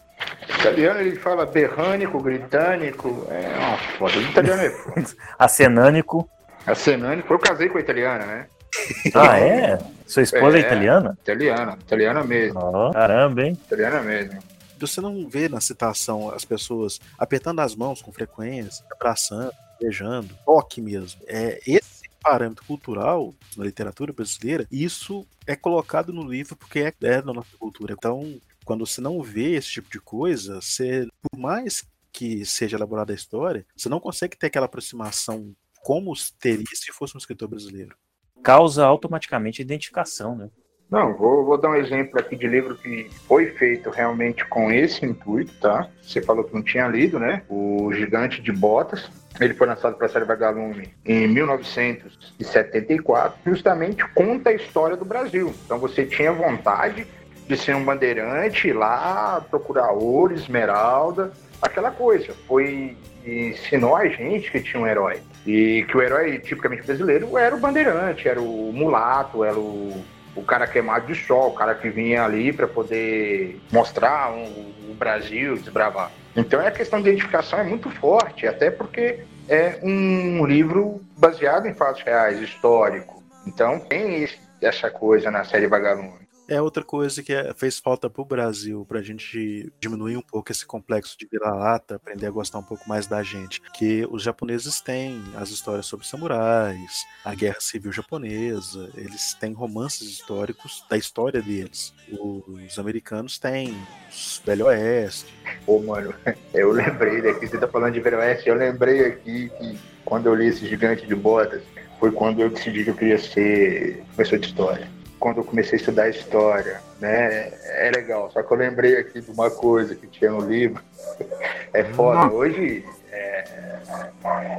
O 0.48 0.60
italiano 0.60 1.00
ele 1.00 1.16
fala 1.16 1.46
berrânico, 1.46 2.20
britânico, 2.20 3.26
é 3.30 3.58
uma 3.58 3.78
foda. 3.98 4.18
O 4.18 4.22
italiano 4.22 4.62
é 4.62 4.70
foda. 4.70 5.06
Acenânico. 5.38 6.28
Acenânico. 6.66 7.32
Eu 7.32 7.38
casei 7.38 7.68
com 7.68 7.78
a 7.78 7.80
italiana, 7.80 8.26
né? 8.26 8.46
Ah, 9.14 9.38
é? 9.38 9.78
Sua 10.06 10.22
esposa 10.22 10.58
é, 10.58 10.62
é 10.62 10.64
italiana? 10.64 11.18
Italiana, 11.22 11.78
italiana 11.80 12.24
mesmo. 12.24 12.58
Oh, 12.58 12.90
caramba, 12.90 13.42
hein? 13.42 13.58
Italiana 13.66 14.00
mesmo. 14.00 14.38
Você 14.78 15.00
não 15.00 15.28
vê 15.28 15.48
na 15.48 15.60
citação 15.60 16.30
as 16.30 16.44
pessoas 16.44 17.00
apertando 17.18 17.60
as 17.60 17.74
mãos 17.74 18.02
com 18.02 18.12
frequência, 18.12 18.84
abraçando, 18.90 19.52
beijando, 19.80 20.34
toque 20.44 20.80
mesmo. 20.80 21.20
É 21.26 21.60
esse 21.66 22.02
parâmetro 22.22 22.64
cultural 22.64 23.34
na 23.56 23.64
literatura 23.64 24.12
brasileira, 24.12 24.66
isso 24.70 25.26
é 25.46 25.56
colocado 25.56 26.12
no 26.12 26.22
livro 26.22 26.56
porque 26.56 26.80
é, 26.80 26.92
é 27.02 27.22
da 27.22 27.32
nossa 27.32 27.56
cultura. 27.58 27.94
Então, 27.96 28.40
Quando 28.64 28.86
você 28.86 29.00
não 29.00 29.22
vê 29.22 29.54
esse 29.54 29.68
tipo 29.68 29.90
de 29.90 30.00
coisa, 30.00 30.60
você, 30.60 31.06
por 31.22 31.38
mais 31.38 31.84
que 32.12 32.44
seja 32.44 32.76
elaborada 32.76 33.12
a 33.12 33.16
história, 33.16 33.66
você 33.74 33.88
não 33.88 33.98
consegue 33.98 34.36
ter 34.36 34.48
aquela 34.48 34.66
aproximação 34.66 35.54
como 35.82 36.12
teria 36.38 36.64
se 36.74 36.92
fosse 36.92 37.16
um 37.16 37.18
escritor 37.18 37.48
brasileiro. 37.48 37.96
Causa 38.42 38.84
automaticamente 38.84 39.62
identificação, 39.62 40.36
né? 40.36 40.50
Não, 40.92 41.16
vou, 41.16 41.44
vou 41.44 41.56
dar 41.56 41.70
um 41.70 41.74
exemplo 41.74 42.20
aqui 42.20 42.36
de 42.36 42.46
livro 42.46 42.76
que 42.76 43.08
foi 43.26 43.46
feito 43.52 43.88
realmente 43.88 44.44
com 44.44 44.70
esse 44.70 45.06
intuito, 45.06 45.54
tá? 45.58 45.88
Você 46.02 46.20
falou 46.20 46.44
que 46.44 46.52
não 46.52 46.62
tinha 46.62 46.86
lido, 46.86 47.18
né? 47.18 47.40
O 47.48 47.90
Gigante 47.94 48.42
de 48.42 48.52
Botas. 48.52 49.10
Ele 49.40 49.54
foi 49.54 49.66
lançado 49.66 49.96
para 49.96 50.06
a 50.06 50.10
série 50.10 50.26
Vagalume 50.26 50.92
em 51.02 51.26
1974. 51.28 53.38
Justamente 53.46 54.06
conta 54.08 54.50
a 54.50 54.52
história 54.52 54.94
do 54.94 55.06
Brasil. 55.06 55.54
Então 55.64 55.78
você 55.78 56.04
tinha 56.04 56.30
vontade 56.30 57.06
de 57.52 57.62
ser 57.62 57.76
um 57.76 57.84
bandeirante, 57.84 58.68
ir 58.68 58.72
lá 58.72 59.44
procurar 59.50 59.92
ouro, 59.92 60.34
esmeralda, 60.34 61.32
aquela 61.60 61.90
coisa. 61.90 62.34
Foi 62.46 62.96
ensinou 63.24 63.96
a 63.96 64.08
gente 64.08 64.50
que 64.50 64.60
tinha 64.60 64.82
um 64.82 64.86
herói. 64.86 65.20
E 65.46 65.84
que 65.88 65.96
o 65.96 66.02
herói 66.02 66.38
tipicamente 66.38 66.82
brasileiro 66.82 67.36
era 67.36 67.54
o 67.54 67.58
bandeirante, 67.58 68.28
era 68.28 68.40
o 68.40 68.72
mulato, 68.72 69.44
era 69.44 69.56
o, 69.56 70.04
o 70.34 70.42
cara 70.42 70.66
queimado 70.66 71.06
de 71.06 71.14
sol, 71.14 71.50
o 71.50 71.54
cara 71.54 71.74
que 71.74 71.88
vinha 71.88 72.24
ali 72.24 72.52
para 72.52 72.66
poder 72.66 73.60
mostrar 73.70 74.32
um, 74.32 74.44
o 74.90 74.94
Brasil, 74.94 75.56
desbravar. 75.56 76.10
Então 76.36 76.60
é 76.60 76.68
a 76.68 76.72
questão 76.72 77.00
de 77.02 77.08
identificação 77.08 77.58
é 77.58 77.64
muito 77.64 77.90
forte, 77.90 78.46
até 78.46 78.70
porque 78.70 79.24
é 79.48 79.78
um 79.82 80.46
livro 80.46 81.00
baseado 81.18 81.66
em 81.66 81.74
fatos 81.74 82.02
reais, 82.02 82.40
histórico. 82.40 83.22
Então 83.46 83.80
tem 83.80 84.28
essa 84.60 84.90
coisa 84.90 85.30
na 85.30 85.44
série 85.44 85.66
Vagalume. 85.66 86.21
É 86.48 86.60
outra 86.60 86.82
coisa 86.82 87.22
que 87.22 87.32
é, 87.32 87.54
fez 87.54 87.78
falta 87.78 88.10
pro 88.10 88.24
Brasil, 88.24 88.84
pra 88.86 89.00
gente 89.00 89.72
diminuir 89.78 90.16
um 90.16 90.22
pouco 90.22 90.50
esse 90.50 90.66
complexo 90.66 91.16
de 91.18 91.26
vira-lata, 91.26 91.96
aprender 91.96 92.26
a 92.26 92.30
gostar 92.30 92.58
um 92.58 92.62
pouco 92.64 92.88
mais 92.88 93.06
da 93.06 93.22
gente. 93.22 93.60
Que 93.72 94.06
os 94.10 94.22
japoneses 94.22 94.80
têm 94.80 95.22
as 95.36 95.50
histórias 95.50 95.86
sobre 95.86 96.06
samurais, 96.06 97.04
a 97.24 97.34
guerra 97.34 97.60
civil 97.60 97.92
japonesa, 97.92 98.90
eles 98.96 99.34
têm 99.34 99.52
romances 99.52 100.08
históricos 100.08 100.84
da 100.90 100.96
história 100.96 101.40
deles. 101.40 101.94
Os 102.10 102.78
americanos 102.78 103.38
têm 103.38 103.76
os 104.10 104.42
Velho 104.44 104.66
Oeste. 104.66 105.32
Pô, 105.64 105.80
mano, 105.80 106.12
eu 106.52 106.72
lembrei 106.72 107.22
daqui, 107.22 107.46
você 107.46 107.56
tá 107.56 107.68
falando 107.68 107.94
de 107.94 108.00
Velho 108.00 108.18
Oeste, 108.18 108.48
eu 108.48 108.56
lembrei 108.56 109.06
aqui 109.06 109.48
que 109.48 109.78
quando 110.04 110.26
eu 110.26 110.34
li 110.34 110.48
esse 110.48 110.66
gigante 110.66 111.06
de 111.06 111.14
botas, 111.14 111.62
foi 112.00 112.10
quando 112.10 112.42
eu 112.42 112.50
decidi 112.50 112.82
que 112.82 112.90
eu 112.90 112.96
queria 112.96 113.18
ser 113.18 114.02
professor 114.08 114.38
de 114.38 114.46
história 114.48 115.01
quando 115.22 115.36
eu 115.36 115.44
comecei 115.44 115.78
a 115.78 115.80
estudar 115.80 116.08
história, 116.08 116.80
né? 117.00 117.52
É 117.64 117.92
legal. 117.94 118.28
Só 118.32 118.42
que 118.42 118.52
eu 118.52 118.56
lembrei 118.56 118.98
aqui 118.98 119.20
de 119.20 119.30
uma 119.30 119.48
coisa 119.48 119.94
que 119.94 120.08
tinha 120.08 120.32
no 120.32 120.40
livro. 120.40 120.82
É 121.74 121.84
foda. 121.84 122.26
Hum. 122.26 122.34
Hoje 122.34 122.84
é, 123.10 123.44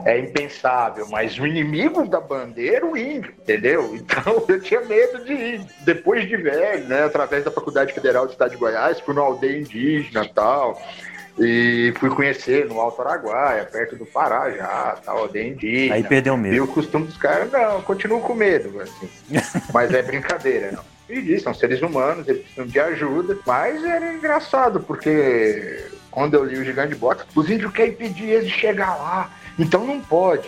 é, 0.04 0.18
impensável, 0.18 1.08
mas 1.10 1.38
o 1.38 1.46
inimigo 1.46 2.08
da 2.08 2.20
bandeira, 2.20 2.84
o 2.84 2.98
índio, 2.98 3.32
entendeu? 3.40 3.96
Então 3.96 4.44
eu 4.50 4.60
tinha 4.60 4.82
medo 4.82 5.24
de 5.24 5.32
ir. 5.32 5.66
Depois 5.82 6.28
de 6.28 6.36
velho, 6.36 6.88
né? 6.88 7.04
Através 7.04 7.44
da 7.44 7.52
Faculdade 7.52 7.94
Federal 7.94 8.26
do 8.26 8.32
Estado 8.32 8.50
de 8.50 8.58
Goiás, 8.58 9.00
fui 9.00 9.14
numa 9.14 9.28
aldeia 9.28 9.60
indígena 9.60 10.26
e 10.26 10.34
tal. 10.34 10.82
E 11.40 11.94
fui 12.00 12.10
conhecer 12.12 12.68
no 12.68 12.80
Alto 12.80 13.02
Araguaia, 13.02 13.66
perto 13.66 13.96
do 13.96 14.06
Pará 14.06 14.52
já, 14.52 14.98
tal, 15.04 15.26
indígena. 15.36 15.96
Aí 15.96 16.04
perdeu 16.04 16.38
medo. 16.38 16.56
E 16.56 16.62
o 16.62 16.68
costume 16.68 17.08
dos 17.08 17.18
caras, 17.18 17.52
não, 17.52 17.82
continuo 17.82 18.22
com 18.22 18.36
medo, 18.36 18.80
assim. 18.80 19.10
mas 19.74 19.92
é 19.92 20.02
brincadeira, 20.04 20.72
não. 20.72 20.84
E 21.10 21.22
disso, 21.22 21.44
são 21.46 21.54
seres 21.54 21.82
humanos, 21.82 22.28
eles 22.28 22.44
precisam 22.44 22.68
de 22.68 22.80
ajuda. 22.80 23.38
Mas 23.46 23.84
era 23.84 24.14
engraçado, 24.14 24.80
porque 24.80 25.86
quando 26.10 26.36
eu 26.36 26.46
li 26.46 26.58
o 26.58 26.64
Gigante 26.64 26.96
Bota, 26.96 27.26
os 27.36 27.50
índios 27.50 27.74
querem 27.74 27.94
pedir 27.94 28.30
eles 28.30 28.48
de 28.48 28.54
chegar 28.54 28.96
lá. 28.96 29.32
Então 29.58 29.86
não 29.86 30.00
pode. 30.00 30.48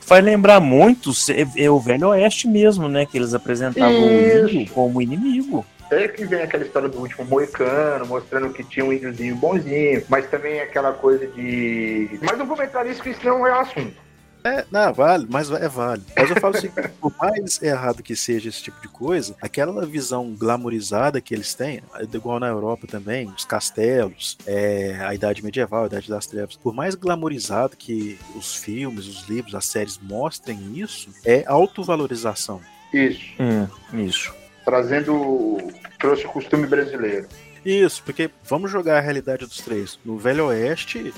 Faz 0.00 0.24
lembrar 0.24 0.60
muito 0.60 1.10
é 1.56 1.68
o 1.68 1.78
Velho 1.78 2.08
Oeste 2.08 2.46
mesmo, 2.46 2.88
né? 2.88 3.04
Que 3.04 3.18
eles 3.18 3.34
apresentavam 3.34 3.92
Isso. 3.92 4.46
o 4.46 4.50
índio 4.50 4.72
como 4.72 5.02
inimigo. 5.02 5.66
Até 5.92 6.08
que 6.08 6.24
vem 6.24 6.40
aquela 6.40 6.64
história 6.64 6.88
do 6.88 6.98
último 6.98 7.26
moicano, 7.26 8.06
mostrando 8.06 8.50
que 8.50 8.64
tinha 8.64 8.82
um 8.82 8.90
índiozinho 8.90 9.36
bonzinho, 9.36 10.02
mas 10.08 10.26
também 10.26 10.58
aquela 10.58 10.94
coisa 10.94 11.26
de. 11.26 12.18
Mas 12.22 12.38
não 12.38 12.46
vou 12.46 12.60
entrar 12.62 12.82
nisso, 12.82 12.96
porque 12.96 13.10
isso 13.10 13.26
não 13.26 13.46
é 13.46 13.52
o 13.52 13.60
assunto. 13.60 13.94
É, 14.42 14.64
não, 14.70 14.92
vale, 14.94 15.26
mas 15.28 15.50
é 15.50 15.68
válido. 15.68 16.06
Mas 16.16 16.30
eu 16.30 16.40
falo 16.40 16.56
assim, 16.56 16.70
por 16.98 17.14
mais 17.20 17.62
errado 17.62 18.02
que 18.02 18.16
seja 18.16 18.48
esse 18.48 18.62
tipo 18.62 18.80
de 18.80 18.88
coisa, 18.88 19.36
aquela 19.42 19.84
visão 19.84 20.34
glamorizada 20.34 21.20
que 21.20 21.34
eles 21.34 21.52
têm, 21.52 21.82
igual 22.12 22.40
na 22.40 22.48
Europa 22.48 22.86
também, 22.86 23.28
os 23.28 23.44
castelos, 23.44 24.38
é, 24.46 24.96
a 24.98 25.14
Idade 25.14 25.44
Medieval, 25.44 25.84
a 25.84 25.86
Idade 25.88 26.08
das 26.08 26.26
Trevas, 26.26 26.56
por 26.56 26.72
mais 26.72 26.94
glamorizado 26.94 27.76
que 27.76 28.18
os 28.34 28.56
filmes, 28.56 29.06
os 29.06 29.28
livros, 29.28 29.54
as 29.54 29.66
séries 29.66 30.00
mostrem 30.02 30.58
isso, 30.74 31.10
é 31.22 31.44
autovalorização. 31.46 32.62
Isso. 32.94 33.34
Hum, 33.38 33.68
isso 34.06 34.41
trazendo 34.64 35.58
trouxe 35.98 36.26
o 36.26 36.28
costume 36.28 36.66
brasileiro. 36.66 37.28
Isso, 37.64 38.02
porque 38.02 38.30
vamos 38.44 38.70
jogar 38.70 38.98
a 38.98 39.00
realidade 39.00 39.46
dos 39.46 39.58
três. 39.58 39.98
No 40.04 40.18
Velho 40.18 40.46
Oeste, 40.46 41.14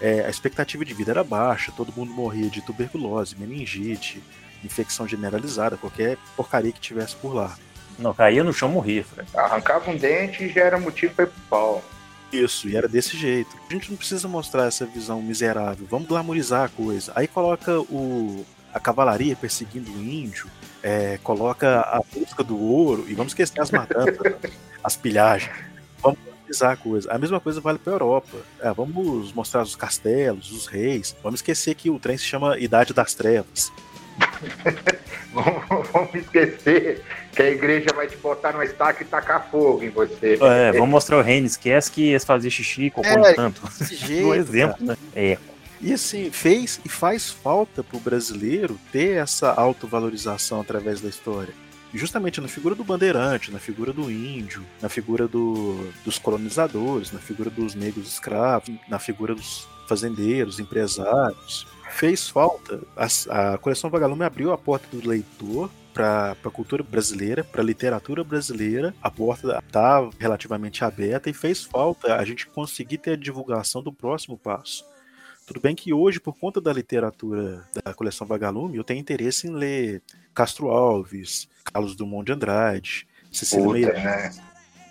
é, 0.00 0.24
a 0.26 0.28
expectativa 0.28 0.84
de 0.84 0.92
vida 0.92 1.12
era 1.12 1.22
baixa, 1.22 1.72
todo 1.76 1.92
mundo 1.96 2.12
morria 2.12 2.50
de 2.50 2.60
tuberculose, 2.60 3.36
meningite, 3.38 4.22
infecção 4.64 5.06
generalizada, 5.06 5.76
qualquer 5.76 6.18
porcaria 6.36 6.72
que 6.72 6.80
tivesse 6.80 7.14
por 7.16 7.34
lá. 7.34 7.56
Não, 7.98 8.12
caía 8.12 8.44
no 8.44 8.52
chão 8.52 8.68
morria, 8.68 9.04
Fred. 9.04 9.28
Arrancava 9.34 9.90
um 9.90 9.96
dente 9.96 10.44
e 10.44 10.48
já 10.48 10.62
era 10.62 10.78
motivo 10.78 11.14
para 11.14 11.24
ir 11.24 11.28
pro 11.28 11.40
pau. 11.48 11.84
Isso, 12.32 12.68
e 12.68 12.76
era 12.76 12.88
desse 12.88 13.16
jeito. 13.16 13.56
A 13.70 13.72
gente 13.72 13.90
não 13.90 13.96
precisa 13.96 14.26
mostrar 14.26 14.66
essa 14.66 14.84
visão 14.84 15.22
miserável, 15.22 15.86
vamos 15.88 16.08
glamorizar 16.08 16.64
a 16.64 16.68
coisa. 16.68 17.12
Aí 17.14 17.28
coloca 17.28 17.80
o, 17.80 18.44
a 18.76 18.80
cavalaria 18.80 19.34
perseguindo 19.34 19.90
o 19.90 19.98
índio, 19.98 20.46
é, 20.82 21.18
coloca 21.22 21.80
a 21.80 22.02
busca 22.14 22.44
do 22.44 22.60
ouro, 22.60 23.06
e 23.08 23.14
vamos 23.14 23.32
esquecer 23.32 23.58
as 23.58 23.70
matanças, 23.70 24.18
as 24.84 24.96
pilhagens. 24.96 25.56
Vamos 26.02 26.18
analisar 26.42 26.72
a 26.72 26.76
coisa. 26.76 27.10
A 27.10 27.18
mesma 27.18 27.40
coisa 27.40 27.58
vale 27.58 27.78
para 27.78 27.94
a 27.94 27.94
Europa. 27.94 28.36
É, 28.60 28.70
vamos 28.72 29.32
mostrar 29.32 29.62
os 29.62 29.74
castelos, 29.74 30.52
os 30.52 30.66
reis. 30.66 31.16
Vamos 31.22 31.40
esquecer 31.40 31.74
que 31.74 31.88
o 31.88 31.98
trem 31.98 32.18
se 32.18 32.24
chama 32.24 32.58
Idade 32.58 32.92
das 32.92 33.14
Trevas. 33.14 33.72
vamos 35.32 36.14
esquecer 36.14 37.02
que 37.32 37.42
a 37.42 37.50
igreja 37.50 37.88
vai 37.94 38.06
te 38.06 38.16
botar 38.16 38.52
no 38.52 38.62
estaca 38.62 39.02
e 39.02 39.06
tacar 39.06 39.50
fogo 39.50 39.82
em 39.82 39.88
você. 39.88 40.38
É, 40.40 40.72
vamos 40.72 40.90
mostrar 40.90 41.16
o 41.16 41.22
reino. 41.22 41.46
Esquece 41.46 41.90
que 41.90 42.10
eles 42.10 42.24
faziam 42.24 42.50
xixi, 42.50 42.90
cocô 42.90 43.08
é, 43.08 43.16
no 43.16 43.34
tanto. 43.34 43.62
Jeito, 43.88 44.28
um 44.28 44.34
exemplo, 44.34 44.84
né? 44.84 44.96
É. 45.14 45.38
E 45.80 45.92
assim, 45.92 46.30
fez 46.30 46.80
e 46.84 46.88
faz 46.88 47.30
falta 47.30 47.82
para 47.82 47.96
o 47.96 48.00
brasileiro 48.00 48.78
ter 48.90 49.16
essa 49.16 49.52
autovalorização 49.52 50.60
através 50.60 51.00
da 51.00 51.08
história. 51.08 51.52
Justamente 51.92 52.40
na 52.40 52.48
figura 52.48 52.74
do 52.74 52.84
bandeirante, 52.84 53.50
na 53.50 53.58
figura 53.58 53.92
do 53.92 54.10
índio, 54.10 54.64
na 54.82 54.88
figura 54.88 55.26
do, 55.28 55.90
dos 56.04 56.18
colonizadores, 56.18 57.12
na 57.12 57.20
figura 57.20 57.48
dos 57.48 57.74
negros 57.74 58.08
escravos, 58.08 58.74
na 58.88 58.98
figura 58.98 59.34
dos 59.34 59.66
fazendeiros, 59.86 60.58
empresários. 60.58 61.66
Fez 61.90 62.28
falta. 62.28 62.82
A, 62.96 63.52
a 63.54 63.58
coleção 63.58 63.88
Vagalume 63.88 64.24
abriu 64.24 64.52
a 64.52 64.58
porta 64.58 64.86
do 64.94 65.08
leitor 65.08 65.70
para 65.94 66.36
a 66.44 66.50
cultura 66.50 66.82
brasileira, 66.82 67.42
para 67.42 67.62
a 67.62 67.64
literatura 67.64 68.22
brasileira, 68.22 68.94
a 69.00 69.10
porta 69.10 69.58
está 69.66 70.06
relativamente 70.18 70.84
aberta 70.84 71.30
e 71.30 71.32
fez 71.32 71.64
falta 71.64 72.16
a 72.16 72.24
gente 72.24 72.46
conseguir 72.48 72.98
ter 72.98 73.12
a 73.12 73.16
divulgação 73.16 73.82
do 73.82 73.90
próximo 73.90 74.36
passo. 74.36 74.84
Tudo 75.46 75.60
bem 75.60 75.76
que 75.76 75.92
hoje, 75.92 76.18
por 76.18 76.36
conta 76.36 76.60
da 76.60 76.72
literatura 76.72 77.64
da 77.72 77.94
coleção 77.94 78.26
Vagalume, 78.26 78.76
eu 78.76 78.84
tenho 78.84 78.98
interesse 78.98 79.46
em 79.46 79.52
ler 79.52 80.02
Castro 80.34 80.70
Alves, 80.70 81.48
Carlos 81.62 81.94
Drummond 81.94 82.26
de 82.26 82.32
Andrade, 82.32 83.06
Cecília 83.30 83.64
Meirelles, 83.64 84.42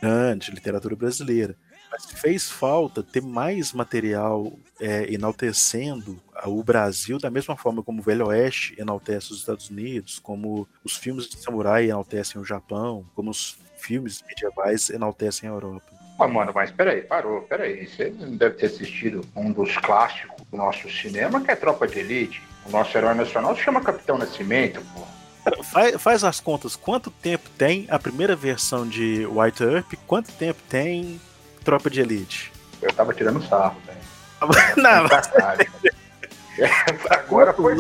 né? 0.02 0.34
literatura 0.54 0.96
brasileira. 0.96 1.58
Mas 1.92 2.06
fez 2.06 2.50
falta 2.50 3.04
ter 3.04 3.22
mais 3.22 3.74
material 3.74 4.54
é, 4.80 5.14
enaltecendo 5.14 6.22
o 6.46 6.64
Brasil 6.64 7.20
da 7.20 7.30
mesma 7.30 7.58
forma 7.58 7.84
como 7.84 8.00
o 8.00 8.04
Velho 8.04 8.28
Oeste 8.28 8.76
enaltece 8.78 9.34
os 9.34 9.40
Estados 9.40 9.70
Unidos, 9.70 10.20
como 10.20 10.66
os 10.86 10.96
filmes 10.96 11.28
de 11.28 11.38
samurai 11.38 11.90
enaltecem 11.90 12.40
o 12.40 12.46
Japão, 12.46 13.06
como 13.14 13.30
os 13.30 13.58
filmes 13.78 14.24
medievais 14.26 14.90
enaltecem 14.90 15.50
a 15.50 15.52
Europa. 15.52 16.05
Ah, 16.18 16.28
mano, 16.28 16.52
mas 16.56 16.72
peraí, 16.72 17.02
parou, 17.02 17.42
peraí. 17.42 17.88
Você 17.88 18.14
não 18.18 18.38
deve 18.38 18.56
ter 18.56 18.68
assistido 18.68 19.22
um 19.36 19.52
dos 19.52 19.76
clássicos 19.78 20.42
do 20.50 20.58
nosso 20.58 20.90
cinema, 20.90 21.42
que 21.42 21.52
é 21.52 21.56
Tropa 21.56 21.88
de 21.88 22.00
Elite. 22.00 22.42
O 22.66 22.72
nosso 22.72 22.98
herói 22.98 23.14
nacional 23.14 23.56
se 23.56 23.64
chama 23.64 23.82
Capitão 23.82 24.18
Nascimento, 24.18 24.82
pô. 24.94 25.02
Faz, 25.64 26.02
faz 26.02 26.24
as 26.24 26.40
contas, 26.40 26.76
quanto 26.76 27.12
tempo 27.12 27.50
tem 27.56 27.86
a 27.90 28.00
primeira 28.00 28.36
versão 28.36 28.88
de 28.88 29.28
White 29.28 29.64
Earp, 29.64 29.94
quanto 30.08 30.32
tempo 30.32 30.60
tem 30.68 31.22
Tropa 31.64 31.90
de 31.90 32.02
Elite? 32.02 32.52
Eu 32.82 32.92
tava 32.94 33.14
tirando 33.14 33.46
sarro, 33.48 33.80
velho. 33.86 34.00
Não, 34.78 35.06
Agora 37.10 37.54
foi. 37.54 37.76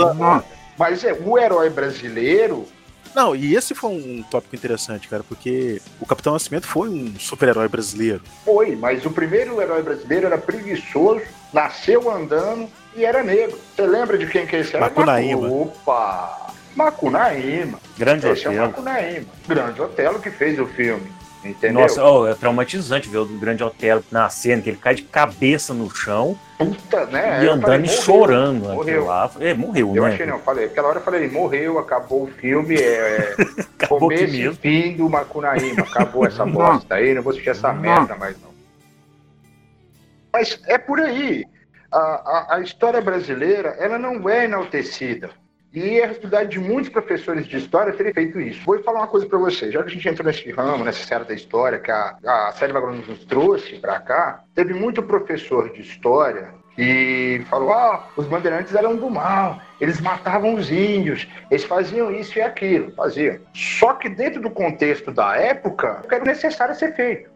Mas 0.77 1.03
é, 1.03 1.13
o 1.13 1.39
herói 1.39 1.69
brasileiro 1.69 2.67
Não, 3.15 3.33
e 3.33 3.55
esse 3.55 3.73
foi 3.73 3.91
um 3.91 4.23
tópico 4.23 4.55
interessante, 4.55 5.07
cara, 5.07 5.23
porque 5.23 5.81
o 6.01 6.05
Capitão 6.05 6.33
Nascimento 6.33 6.67
foi 6.67 6.89
um 6.89 7.17
super-herói 7.17 7.69
brasileiro. 7.69 8.21
Foi, 8.43 8.75
mas 8.75 9.05
o 9.05 9.09
primeiro 9.09 9.61
herói 9.61 9.81
brasileiro 9.81 10.27
era 10.27 10.37
preguiçoso, 10.37 11.21
nasceu 11.53 12.11
andando 12.11 12.69
e 12.93 13.05
era 13.05 13.23
negro. 13.23 13.57
Você 13.73 13.87
lembra 13.87 14.17
de 14.17 14.27
quem 14.27 14.45
que 14.45 14.57
é 14.57 14.59
esse 14.59 14.75
era? 14.75 14.85
Macunaíma. 14.85 15.47
Opa! 15.47 16.53
Macunaíma. 16.75 17.79
Grande 17.97 18.27
Esse 18.27 18.45
é 18.45 18.49
o 18.49 18.51
Otelo. 18.51 18.67
Macunaíma. 18.67 19.25
Grande 19.47 19.81
Otelo 19.81 20.19
que 20.19 20.29
fez 20.29 20.59
o 20.59 20.65
filme. 20.65 21.09
Entendeu? 21.45 21.81
Nossa, 21.81 22.03
ó, 22.03 22.27
é 22.27 22.33
traumatizante 22.33 23.07
ver 23.07 23.19
o 23.19 23.25
Grande 23.25 23.63
Otelo 23.63 24.03
nascendo, 24.11 24.63
que 24.63 24.69
ele 24.71 24.77
cai 24.77 24.95
de 24.95 25.03
cabeça 25.03 25.73
no 25.73 25.89
chão 25.93 26.37
Puta, 26.57 27.05
né? 27.05 27.43
e 27.43 27.45
eu 27.45 27.53
andando 27.53 27.65
falei, 27.65 27.85
e 27.85 27.89
chorando. 27.89 28.73
Morreu. 28.73 29.05
Lá. 29.05 29.29
É, 29.39 29.53
morreu, 29.53 29.95
Eu 29.95 30.03
né? 30.03 30.13
achei, 30.13 30.25
não, 30.25 30.39
falei, 30.39 30.65
aquela 30.65 30.87
hora 30.87 30.99
eu 30.99 31.03
falei, 31.03 31.29
morreu, 31.29 31.77
acabou 31.77 32.23
o 32.23 32.27
filme, 32.27 32.75
é, 32.75 33.35
é 33.79 33.85
começo 33.87 34.23
e 34.23 34.39
mesmo. 34.39 34.55
fim 34.55 34.95
do 34.95 35.09
Macunaíma, 35.09 35.83
acabou 35.83 36.25
essa 36.25 36.45
bosta 36.45 36.95
aí, 36.95 37.13
não 37.13 37.21
vou 37.21 37.31
assistir 37.31 37.49
essa 37.49 37.71
merda 37.73 38.15
mais 38.15 38.35
não. 38.41 38.49
Mas 40.33 40.59
é 40.65 40.77
por 40.77 40.99
aí. 40.99 41.45
A, 41.91 41.97
a, 41.97 42.55
a 42.55 42.59
história 42.61 42.99
brasileira, 42.99 43.69
ela 43.79 43.97
não 43.97 44.27
é 44.29 44.45
enaltecida. 44.45 45.29
E 45.75 46.01
a 46.01 46.07
responsabilidade 46.07 46.51
de 46.51 46.59
muitos 46.59 46.89
professores 46.89 47.45
de 47.45 47.57
história 47.57 47.91
terem 47.91 48.13
feito 48.13 48.39
isso. 48.39 48.61
Vou 48.65 48.81
falar 48.81 49.01
uma 49.01 49.07
coisa 49.07 49.25
para 49.25 49.37
você. 49.37 49.69
Já 49.69 49.83
que 49.83 49.89
a 49.89 49.91
gente 49.91 50.07
entrou 50.07 50.25
nesse 50.25 50.49
ramo, 50.49 50.85
nessa 50.85 51.05
série 51.05 51.25
da 51.25 51.33
história, 51.33 51.79
que 51.79 51.91
a, 51.91 52.17
a 52.25 52.53
série 52.53 52.71
Vagalumes 52.71 53.05
nos 53.05 53.25
trouxe 53.25 53.75
para 53.79 53.99
cá, 53.99 54.43
teve 54.55 54.73
muito 54.73 55.03
professor 55.03 55.69
de 55.73 55.81
história 55.81 56.53
que 56.75 57.45
falou: 57.49 57.73
ah, 57.73 58.07
os 58.15 58.25
bandeirantes 58.25 58.73
eram 58.73 58.95
do 58.95 59.09
mal, 59.09 59.59
eles 59.81 59.99
matavam 59.99 60.55
os 60.55 60.71
índios, 60.71 61.27
eles 61.51 61.65
faziam 61.65 62.09
isso 62.09 62.37
e 62.39 62.41
aquilo. 62.41 62.91
Faziam. 62.93 63.37
Só 63.53 63.93
que 63.95 64.07
dentro 64.07 64.41
do 64.41 64.49
contexto 64.49 65.11
da 65.11 65.35
época, 65.35 66.03
era 66.09 66.23
necessário 66.23 66.73
ser 66.73 66.95
feito. 66.95 67.35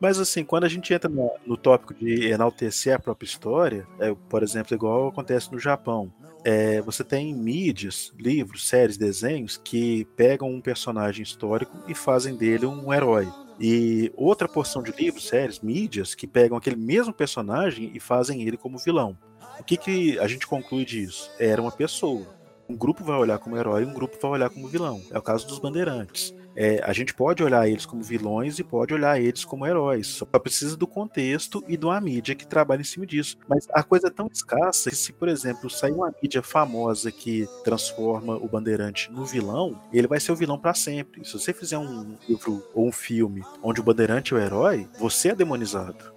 Mas 0.00 0.18
assim, 0.18 0.44
quando 0.44 0.64
a 0.64 0.68
gente 0.68 0.92
entra 0.92 1.08
no, 1.08 1.30
no 1.46 1.56
tópico 1.56 1.94
de 1.94 2.28
enaltecer 2.28 2.94
a 2.94 2.98
própria 2.98 3.24
história, 3.24 3.86
é, 4.00 4.12
por 4.28 4.42
exemplo, 4.42 4.74
igual 4.74 5.08
acontece 5.08 5.52
no 5.52 5.60
Japão, 5.60 6.12
é, 6.44 6.80
você 6.80 7.04
tem 7.04 7.34
mídias, 7.34 8.12
livros, 8.18 8.68
séries, 8.68 8.96
desenhos 8.96 9.56
que 9.56 10.04
pegam 10.16 10.50
um 10.50 10.60
personagem 10.60 11.22
histórico 11.22 11.76
e 11.86 11.94
fazem 11.94 12.34
dele 12.34 12.66
um 12.66 12.92
herói. 12.92 13.28
E 13.60 14.12
outra 14.16 14.48
porção 14.48 14.82
de 14.82 14.92
livros, 14.92 15.28
séries, 15.28 15.60
mídias 15.60 16.14
que 16.14 16.26
pegam 16.26 16.56
aquele 16.56 16.76
mesmo 16.76 17.12
personagem 17.12 17.92
e 17.94 18.00
fazem 18.00 18.42
ele 18.42 18.56
como 18.56 18.78
vilão. 18.78 19.16
O 19.60 19.64
que, 19.64 19.76
que 19.76 20.18
a 20.18 20.26
gente 20.26 20.46
conclui 20.46 20.84
disso? 20.84 21.30
Era 21.38 21.62
uma 21.62 21.70
pessoa. 21.70 22.26
Um 22.68 22.76
grupo 22.76 23.04
vai 23.04 23.16
olhar 23.16 23.38
como 23.38 23.56
herói, 23.56 23.84
um 23.84 23.92
grupo 23.92 24.16
vai 24.20 24.32
olhar 24.32 24.50
como 24.50 24.66
vilão. 24.66 25.00
É 25.10 25.18
o 25.18 25.22
caso 25.22 25.46
dos 25.46 25.58
bandeirantes. 25.58 26.34
É, 26.54 26.80
a 26.84 26.92
gente 26.92 27.14
pode 27.14 27.42
olhar 27.42 27.68
eles 27.68 27.86
como 27.86 28.02
vilões 28.02 28.58
e 28.58 28.64
pode 28.64 28.92
olhar 28.92 29.20
eles 29.20 29.44
como 29.44 29.66
heróis. 29.66 30.06
Só 30.06 30.26
precisa 30.26 30.76
do 30.76 30.86
contexto 30.86 31.64
e 31.66 31.76
de 31.76 31.84
uma 31.84 32.00
mídia 32.00 32.34
que 32.34 32.46
trabalha 32.46 32.80
em 32.80 32.84
cima 32.84 33.06
disso. 33.06 33.36
Mas 33.48 33.66
a 33.72 33.82
coisa 33.82 34.08
é 34.08 34.10
tão 34.10 34.28
escassa 34.32 34.90
que 34.90 34.96
se, 34.96 35.12
por 35.12 35.28
exemplo, 35.28 35.70
sair 35.70 35.92
uma 35.92 36.14
mídia 36.22 36.42
famosa 36.42 37.10
que 37.10 37.46
transforma 37.64 38.36
o 38.36 38.48
bandeirante 38.48 39.10
no 39.10 39.24
vilão, 39.24 39.80
ele 39.92 40.06
vai 40.06 40.20
ser 40.20 40.32
o 40.32 40.36
vilão 40.36 40.58
para 40.58 40.74
sempre. 40.74 41.24
Se 41.24 41.32
você 41.32 41.52
fizer 41.52 41.78
um 41.78 42.16
livro 42.28 42.62
ou 42.74 42.88
um 42.88 42.92
filme 42.92 43.42
onde 43.62 43.80
o 43.80 43.84
bandeirante 43.84 44.34
é 44.34 44.36
o 44.36 44.40
herói, 44.40 44.88
você 44.98 45.30
é 45.30 45.34
demonizado. 45.34 46.12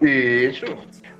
Isso. 0.00 0.64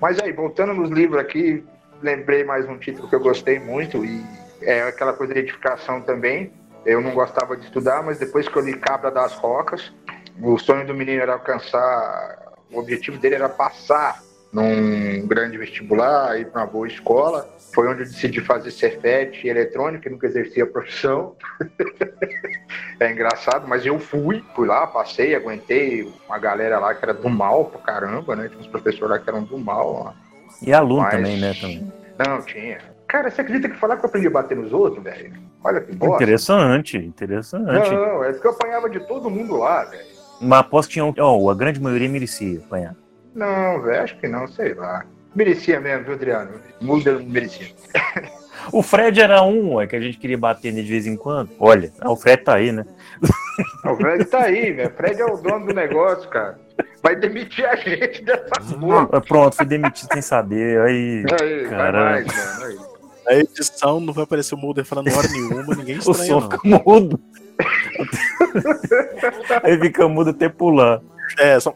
Mas 0.01 0.21
aí, 0.21 0.33
voltando 0.33 0.75
nos 0.75 0.91
livros 0.91 1.21
aqui, 1.21 1.65
lembrei 2.03 2.45
mais 2.45 2.69
um 2.69 2.79
título 2.79 3.09
que 3.09 3.15
eu 3.15 3.21
gostei 3.21 3.59
muito 3.59 4.05
e 4.05 4.25
é 4.63 4.83
aquela 4.83 5.13
coisa 5.13 5.35
de 5.35 5.41
edificação 5.41 6.01
também. 6.03 6.53
Eu 6.89 7.03
não 7.03 7.11
gostava 7.11 7.55
de 7.55 7.67
estudar, 7.67 8.03
mas 8.03 8.19
depois 8.19 8.49
que 8.49 8.57
eu 8.57 8.63
li 8.63 8.73
Cabra 8.73 9.11
das 9.11 9.35
Rocas, 9.35 9.93
o 10.41 10.57
sonho 10.57 10.87
do 10.87 10.95
menino 10.95 11.21
era 11.21 11.35
alcançar, 11.35 12.55
o 12.73 12.79
objetivo 12.79 13.19
dele 13.19 13.35
era 13.35 13.47
passar 13.47 14.23
num 14.51 15.27
grande 15.27 15.59
vestibular, 15.59 16.41
ir 16.41 16.47
para 16.47 16.63
uma 16.63 16.67
boa 16.67 16.87
escola. 16.89 17.47
Foi 17.75 17.87
onde 17.87 18.05
eu 18.05 18.07
decidi 18.07 18.41
fazer 18.41 18.71
Cefet 18.71 19.47
e 19.47 19.51
eletrônica, 19.51 20.09
nunca 20.09 20.27
exerci 20.27 20.63
a 20.63 20.67
profissão. 20.67 21.37
é 22.99 23.13
engraçado, 23.13 23.69
mas 23.69 23.85
eu 23.85 23.99
fui, 23.99 24.43
fui 24.55 24.67
lá, 24.67 24.87
passei, 24.87 25.35
aguentei 25.35 26.11
uma 26.27 26.39
galera 26.39 26.79
lá 26.79 26.95
que 26.95 27.05
era 27.05 27.13
do 27.13 27.29
mal 27.29 27.67
pra 27.67 27.81
caramba, 27.83 28.35
né? 28.35 28.49
Tinha 28.49 28.61
uns 28.61 28.67
professores 28.67 29.11
lá 29.11 29.19
que 29.19 29.29
eram 29.29 29.45
do 29.45 29.59
mal. 29.59 30.05
Lá. 30.05 30.15
E 30.63 30.73
aluno 30.73 31.03
Mas- 31.03 31.17
também, 31.17 31.39
né? 31.39 31.53
Também. 31.53 31.93
Não, 32.19 32.41
tinha. 32.41 32.79
Cara, 33.09 33.31
você 33.31 33.41
acredita 33.41 33.71
que 33.71 33.77
falar 33.77 33.97
que 33.97 34.05
eu 34.05 34.09
aprendi 34.09 34.27
a 34.27 34.31
bater 34.31 34.57
nos 34.57 34.73
outros, 34.73 35.03
velho? 35.03 35.33
Olha 35.65 35.81
que 35.81 35.97
bosta. 35.97 36.23
Interessante, 36.23 36.99
interessante. 36.99 37.91
Não, 37.91 38.23
é 38.23 38.33
porque 38.33 38.47
eu 38.47 38.53
apanhava 38.53 38.91
de 38.91 39.01
todo 39.01 39.31
mundo 39.31 39.57
lá, 39.57 39.85
velho. 39.85 40.07
Mas 40.41 40.61
aposto 40.61 40.89
que 40.89 40.93
tinha 40.95 41.05
um. 41.05 41.15
Ó, 41.19 41.51
a 41.51 41.55
grande 41.55 41.81
maioria 41.81 42.09
merecia 42.09 42.59
apanhar. 42.59 42.95
Não, 43.35 43.81
velho, 43.81 44.03
acho 44.03 44.19
que 44.19 44.29
não, 44.29 44.47
sei 44.47 44.75
lá. 44.75 45.05
Merecia 45.35 45.81
mesmo, 45.81 46.05
viu, 46.05 46.15
Adriano? 46.15 46.61
Muda 46.81 47.13
não 47.13 47.25
merecia. 47.25 47.69
O 48.73 48.83
Fred 48.83 49.21
era 49.21 49.43
um, 49.43 49.81
é 49.81 49.87
que 49.87 49.97
a 49.97 50.01
gente 50.01 50.19
queria 50.19 50.37
bater 50.37 50.73
nele 50.73 50.85
de 50.85 50.93
vez 50.93 51.07
em 51.07 51.17
quando. 51.17 51.51
Olha, 51.59 51.93
ah, 52.01 52.11
o 52.11 52.17
Fred 52.17 52.43
tá 52.43 52.57
aí, 52.57 52.73
né? 52.73 52.85
O 53.85 53.97
Fred 53.97 54.25
tá 54.27 54.43
aí, 54.43 54.73
velho. 54.73 54.89
O 54.89 54.93
Fred 54.93 55.21
é 55.21 55.25
o 55.25 55.37
dono 55.37 55.67
do 55.67 55.75
negócio, 55.75 56.29
cara. 56.29 56.59
Vai 57.03 57.17
demitir 57.17 57.65
a 57.67 57.75
gente 57.77 58.23
dessa 58.25 58.61
porra. 58.79 59.21
Pronto, 59.21 59.57
fui 59.57 59.65
demitido 59.65 60.13
sem 60.13 60.21
saber. 60.21 60.81
Aí. 60.81 61.25
Aí, 61.41 61.61
vai 61.63 61.71
Caramba. 61.71 62.11
mais, 62.11 62.27
mano. 62.27 62.65
Aí. 62.67 62.88
A 63.29 63.35
edição 63.35 64.01
não 64.01 64.13
vai 64.13 64.25
aparecer 64.25 64.55
o 64.55 64.59
Mulder 64.59 64.85
falando 64.85 65.15
hora 65.15 65.29
nenhuma, 65.29 65.75
ninguém 65.75 65.99
O 66.05 66.11
estranha, 66.11 66.27
som 66.27 66.41
não. 66.41 66.51
fica 66.51 66.83
mudo. 66.85 67.21
aí 69.63 69.79
fica 69.79 70.09
mudo 70.09 70.31
até 70.31 70.49
pular. 70.49 71.01
É, 71.39 71.61
só. 71.61 71.75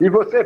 E 0.00 0.08
você? 0.08 0.44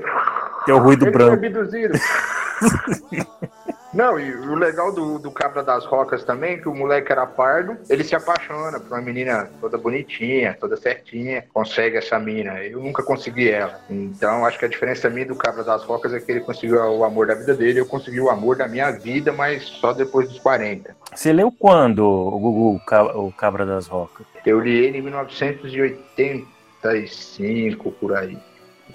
Que 0.64 0.70
é 0.70 0.74
o 0.74 0.78
ruído 0.78 1.06
Ele 1.06 1.12
branco. 1.12 1.40
Não, 3.92 4.20
e 4.20 4.32
o 4.32 4.54
legal 4.54 4.92
do, 4.92 5.18
do 5.18 5.32
Cabra 5.32 5.64
das 5.64 5.84
Rocas 5.84 6.22
também, 6.22 6.60
que 6.60 6.68
o 6.68 6.74
moleque 6.74 7.10
era 7.10 7.26
pardo, 7.26 7.76
ele 7.88 8.04
se 8.04 8.14
apaixona 8.14 8.78
por 8.78 8.92
uma 8.92 9.00
menina 9.02 9.50
toda 9.60 9.76
bonitinha, 9.76 10.56
toda 10.60 10.76
certinha, 10.76 11.44
consegue 11.52 11.96
essa 11.96 12.16
mina. 12.18 12.62
Eu 12.62 12.78
nunca 12.80 13.02
consegui 13.02 13.50
ela. 13.50 13.80
Então, 13.90 14.46
acho 14.46 14.58
que 14.60 14.64
a 14.64 14.68
diferença 14.68 15.10
minha 15.10 15.26
do 15.26 15.34
Cabra 15.34 15.64
das 15.64 15.82
Rocas 15.82 16.14
é 16.14 16.20
que 16.20 16.30
ele 16.30 16.38
conseguiu 16.40 16.76
o 16.80 17.02
amor 17.04 17.26
da 17.26 17.34
vida 17.34 17.52
dele, 17.54 17.80
eu 17.80 17.86
consegui 17.86 18.20
o 18.20 18.30
amor 18.30 18.54
da 18.56 18.68
minha 18.68 18.92
vida, 18.92 19.32
mas 19.32 19.64
só 19.64 19.92
depois 19.92 20.28
dos 20.28 20.38
40. 20.38 20.94
Você 21.12 21.32
leu 21.32 21.50
quando, 21.50 22.06
o 22.06 22.38
Gugu, 22.38 22.76
o 22.76 22.80
Ca- 22.86 23.16
o 23.16 23.32
Cabra 23.32 23.66
das 23.66 23.88
Rocas? 23.88 24.24
Eu 24.46 24.60
li 24.60 24.84
ele 24.86 24.98
em 24.98 25.02
1985, 25.02 27.90
por 27.92 28.16
aí. 28.16 28.38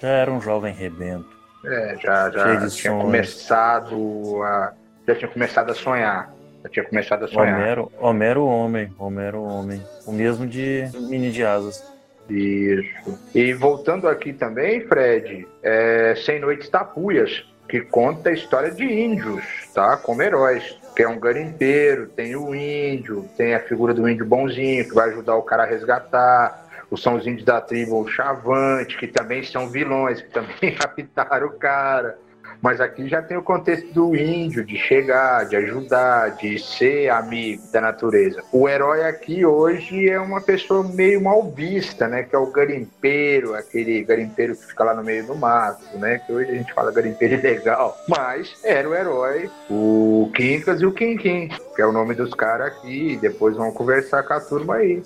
Já 0.00 0.08
era 0.08 0.32
um 0.32 0.40
jovem 0.40 0.72
rebento. 0.74 1.36
É, 1.64 1.96
já, 2.00 2.30
já 2.30 2.44
tinha 2.76 2.92
começado 3.02 4.42
a. 4.42 4.72
Já 5.06 5.14
tinha 5.14 5.30
começado 5.30 5.70
a 5.70 5.74
sonhar. 5.74 6.34
Já 6.64 6.70
tinha 6.70 6.84
começado 6.84 7.24
a 7.24 7.28
sonhar. 7.28 7.60
Homero, 7.60 7.92
Homero 7.98 8.46
Homem, 8.46 8.92
Homero 8.98 9.42
Homem. 9.42 9.82
O 10.06 10.12
mesmo 10.12 10.46
de 10.46 10.84
Mini 11.08 11.30
de 11.30 11.44
Asas. 11.44 11.96
Isso. 12.28 13.18
E 13.34 13.52
voltando 13.52 14.08
aqui 14.08 14.32
também, 14.32 14.80
Fred, 14.86 15.46
é 15.62 16.14
Sem 16.16 16.40
Noites 16.40 16.68
Tapuias, 16.68 17.44
que 17.68 17.80
conta 17.80 18.30
a 18.30 18.32
história 18.32 18.70
de 18.70 18.84
índios, 18.84 19.44
tá? 19.72 19.96
Como 19.96 20.22
heróis. 20.22 20.76
Que 20.94 21.02
é 21.02 21.08
um 21.08 21.20
garimpeiro, 21.20 22.08
tem 22.08 22.34
o 22.34 22.54
índio, 22.54 23.28
tem 23.36 23.54
a 23.54 23.60
figura 23.60 23.92
do 23.92 24.08
índio 24.08 24.24
bonzinho, 24.24 24.88
que 24.88 24.94
vai 24.94 25.10
ajudar 25.10 25.36
o 25.36 25.42
cara 25.42 25.64
a 25.64 25.66
resgatar. 25.66 26.66
Os 26.90 27.02
são 27.02 27.16
os 27.16 27.26
índios 27.26 27.44
da 27.44 27.60
tribo 27.60 28.08
Chavante, 28.08 28.96
que 28.96 29.06
também 29.06 29.42
são 29.42 29.68
vilões, 29.68 30.22
que 30.22 30.30
também 30.30 30.74
raptaram 30.80 31.48
o 31.48 31.52
cara. 31.52 32.18
Mas 32.62 32.80
aqui 32.80 33.08
já 33.08 33.22
tem 33.22 33.36
o 33.36 33.42
contexto 33.42 33.92
do 33.92 34.16
índio, 34.16 34.64
de 34.64 34.76
chegar, 34.76 35.46
de 35.46 35.56
ajudar, 35.56 36.36
de 36.36 36.58
ser 36.58 37.10
amigo 37.10 37.62
da 37.72 37.80
natureza. 37.80 38.42
O 38.52 38.68
herói 38.68 39.04
aqui 39.04 39.44
hoje 39.44 40.08
é 40.08 40.18
uma 40.18 40.40
pessoa 40.40 40.82
meio 40.82 41.20
mal 41.22 41.50
vista, 41.50 42.08
né? 42.08 42.22
Que 42.22 42.34
é 42.34 42.38
o 42.38 42.50
garimpeiro, 42.50 43.54
aquele 43.54 44.02
garimpeiro 44.02 44.56
que 44.56 44.66
fica 44.66 44.84
lá 44.84 44.94
no 44.94 45.04
meio 45.04 45.26
do 45.26 45.34
mato, 45.34 45.96
né? 45.98 46.18
Que 46.26 46.32
hoje 46.32 46.50
a 46.50 46.54
gente 46.54 46.72
fala 46.72 46.90
garimpeiro 46.92 47.34
ilegal. 47.40 47.96
Mas 48.08 48.54
era 48.64 48.88
o 48.88 48.94
herói, 48.94 49.50
o 49.70 50.30
Quincas 50.34 50.80
e 50.80 50.86
o 50.86 50.92
Quinquim, 50.92 51.48
que 51.74 51.82
é 51.82 51.86
o 51.86 51.92
nome 51.92 52.14
dos 52.14 52.32
caras 52.34 52.68
aqui. 52.68 53.18
Depois 53.20 53.56
vão 53.56 53.70
conversar 53.72 54.22
com 54.22 54.34
a 54.34 54.40
turma 54.40 54.76
aí. 54.76 55.02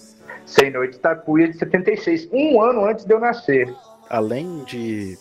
Sem 0.47 0.71
Noite 0.71 0.99
Tapuia 0.99 1.49
de 1.49 1.57
76, 1.59 2.29
um 2.33 2.61
ano 2.61 2.85
antes 2.85 3.05
de 3.05 3.13
eu 3.13 3.21
nascer. 3.21 3.73
além 4.09 4.65
de 4.65 5.17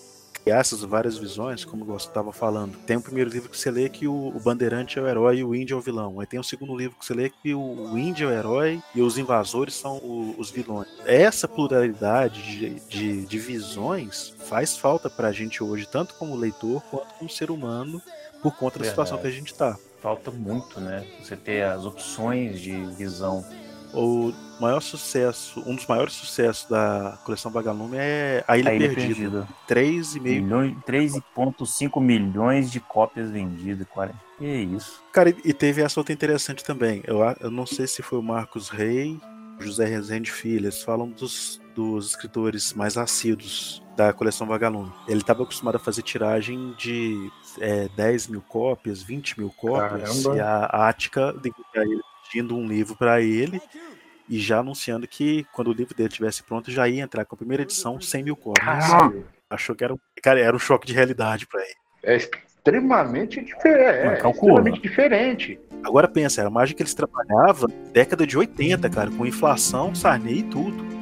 essas 0.49 0.81
várias 0.81 1.17
visões, 1.17 1.63
como 1.65 1.85
você 1.85 2.07
estava 2.07 2.31
falando, 2.31 2.77
tem 2.85 2.97
o 2.97 3.01
primeiro 3.01 3.29
livro 3.29 3.49
que 3.49 3.57
você 3.57 3.69
lê 3.71 3.89
que 3.89 4.07
o, 4.07 4.13
o 4.35 4.39
Bandeirante 4.39 4.97
é 4.99 5.01
o 5.01 5.07
herói 5.07 5.37
e 5.37 5.43
o 5.43 5.55
índio 5.55 5.75
é 5.75 5.77
o 5.77 5.81
vilão. 5.81 6.19
Aí 6.19 6.25
tem 6.27 6.39
o 6.39 6.43
segundo 6.43 6.75
livro 6.75 6.97
que 6.97 7.05
você 7.05 7.13
lê 7.13 7.29
que 7.29 7.53
o, 7.53 7.59
o 7.59 7.97
índio 7.97 8.29
é 8.29 8.31
o 8.33 8.37
herói 8.37 8.81
e 8.93 9.01
os 9.01 9.17
invasores 9.17 9.73
são 9.75 9.97
o- 9.97 10.35
os 10.37 10.49
vilões. 10.51 10.87
Essa 11.05 11.47
pluralidade 11.47 12.41
de, 12.41 12.69
de, 12.87 13.25
de 13.25 13.39
visões 13.39 14.33
faz 14.45 14.77
falta 14.77 15.09
pra 15.09 15.31
gente 15.31 15.63
hoje, 15.63 15.87
tanto 15.87 16.13
como 16.15 16.35
leitor 16.35 16.81
quanto 16.89 17.13
como 17.15 17.29
ser 17.29 17.51
humano, 17.51 18.01
por 18.41 18.55
conta 18.55 18.79
da 18.79 18.85
situação 18.85 19.17
que 19.17 19.27
a 19.27 19.31
gente 19.31 19.53
tá. 19.53 19.77
Falta 20.01 20.31
muito, 20.31 20.79
né? 20.79 21.05
Você 21.21 21.35
ter 21.35 21.63
as 21.63 21.83
opções 21.85 22.61
de 22.61 22.71
visão 22.95 23.43
O 23.93 24.31
maior 24.61 24.79
sucesso, 24.81 25.61
um 25.65 25.75
dos 25.75 25.85
maiores 25.87 26.13
sucessos 26.13 26.69
da 26.69 27.17
coleção 27.25 27.51
Vagalume 27.51 27.97
é 27.97 28.43
A 28.47 28.57
Ilha, 28.57 28.71
A 28.71 28.73
Ilha 28.75 28.89
Perdida. 28.93 29.13
Perdida. 29.15 29.47
3,5 29.67 30.21
Milhões- 30.21 30.77
3,5 30.85 31.99
milhões 32.01 32.71
de 32.71 32.79
cópias 32.79 33.29
vendidas. 33.29 33.87
40. 33.89 34.17
Que 34.37 34.45
isso? 34.45 35.01
Cara, 35.11 35.29
e- 35.29 35.35
e 35.45 35.53
teve 35.53 35.81
essa 35.81 35.99
outra 35.99 36.13
interessante 36.13 36.63
também. 36.63 37.01
Eu, 37.05 37.19
eu 37.39 37.51
não 37.51 37.65
sei 37.65 37.87
se 37.87 38.01
foi 38.01 38.19
o 38.19 38.23
Marcos 38.23 38.69
Rey, 38.69 39.19
José 39.59 39.85
Rezende 39.85 40.31
Filho, 40.31 40.65
eles 40.65 40.81
falam 40.81 41.09
dos, 41.09 41.59
dos 41.75 42.11
escritores 42.11 42.73
mais 42.73 42.97
assíduos 42.97 43.83
da 43.97 44.13
coleção 44.13 44.47
Vagalume. 44.47 44.91
Ele 45.07 45.19
estava 45.19 45.43
acostumado 45.43 45.75
a 45.75 45.79
fazer 45.79 46.01
tiragem 46.03 46.73
de 46.77 47.29
é, 47.59 47.89
10 47.97 48.27
mil 48.27 48.41
cópias, 48.41 49.03
20 49.03 49.37
mil 49.37 49.49
cópias, 49.49 50.23
Caramba. 50.23 50.37
e 50.37 50.39
a 50.39 50.65
Ática 50.87 51.35
pedindo 52.31 52.55
um 52.55 52.65
livro 52.67 52.95
para 52.95 53.21
ele 53.21 53.61
e 54.29 54.39
já 54.39 54.59
anunciando 54.59 55.07
que 55.07 55.45
quando 55.51 55.69
o 55.69 55.73
livro 55.73 55.95
dele 55.95 56.09
estivesse 56.09 56.43
pronto 56.43 56.69
já 56.71 56.87
ia 56.87 57.01
entrar 57.03 57.25
com 57.25 57.35
a 57.35 57.37
primeira 57.37 57.63
edição 57.63 57.99
100 57.99 58.23
mil 58.23 58.35
cópias. 58.35 58.67
Achou 59.49 59.75
que 59.75 59.83
era, 59.83 59.93
um- 59.93 59.99
cara, 60.21 60.39
era 60.39 60.55
um 60.55 60.59
choque 60.59 60.85
de 60.85 60.93
realidade 60.93 61.47
para 61.47 61.61
ele. 61.61 61.73
É 62.03 62.15
extremamente 62.15 63.41
diferente. 63.43 64.05
Não, 64.05 64.11
É, 64.11 64.29
extremamente 64.29 64.81
diferente. 64.81 65.59
Agora 65.83 66.07
pensa, 66.07 66.41
era 66.41 66.47
a 66.49 66.51
margem 66.51 66.75
que 66.75 66.83
eles 66.83 66.93
trabalhavam 66.93 67.69
década 67.91 68.27
de 68.27 68.37
80, 68.37 68.89
cara, 68.89 69.09
com 69.09 69.25
inflação, 69.25 69.95
Sarney 69.95 70.39
e 70.39 70.43
tudo. 70.43 70.98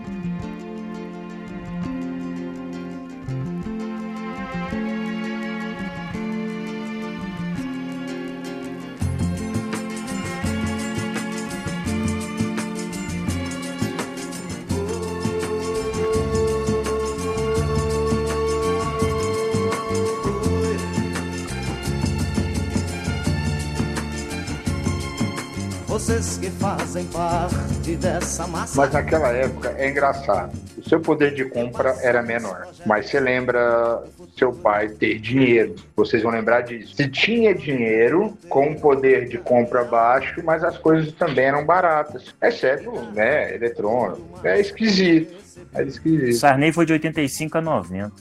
Mas 28.76 28.92
naquela 28.92 29.30
época 29.30 29.74
é 29.78 29.90
engraçado. 29.90 30.54
O 30.78 30.88
seu 30.88 31.00
poder 31.00 31.34
de 31.34 31.46
compra 31.46 31.96
era 32.02 32.22
menor. 32.22 32.68
Mas 32.86 33.10
você 33.10 33.20
lembra 33.20 34.04
seu 34.38 34.54
pai 34.54 34.90
ter 34.90 35.20
dinheiro. 35.20 35.76
Vocês 35.96 36.24
vão 36.24 36.32
lembrar 36.32 36.62
disso. 36.62 36.96
Se 36.96 37.10
tinha 37.10 37.54
dinheiro, 37.54 38.38
com 38.50 38.70
um 38.70 38.76
poder 38.76 39.28
de 39.28 39.38
compra 39.38 39.84
baixo, 39.84 40.42
mas 40.44 40.64
as 40.64 40.78
coisas 40.78 41.12
também 41.14 41.46
eram 41.46 41.66
baratas. 41.66 42.36
Exceto, 42.42 42.92
né, 43.14 43.56
eletrônico. 43.56 44.40
É 44.44 44.60
esquisito. 44.60 45.36
É 45.74 45.84
esquisito. 45.84 46.38
Sarney 46.38 46.72
foi 46.72 46.86
de 46.86 46.94
85 46.94 47.58
a 47.58 47.62
90. 47.62 48.12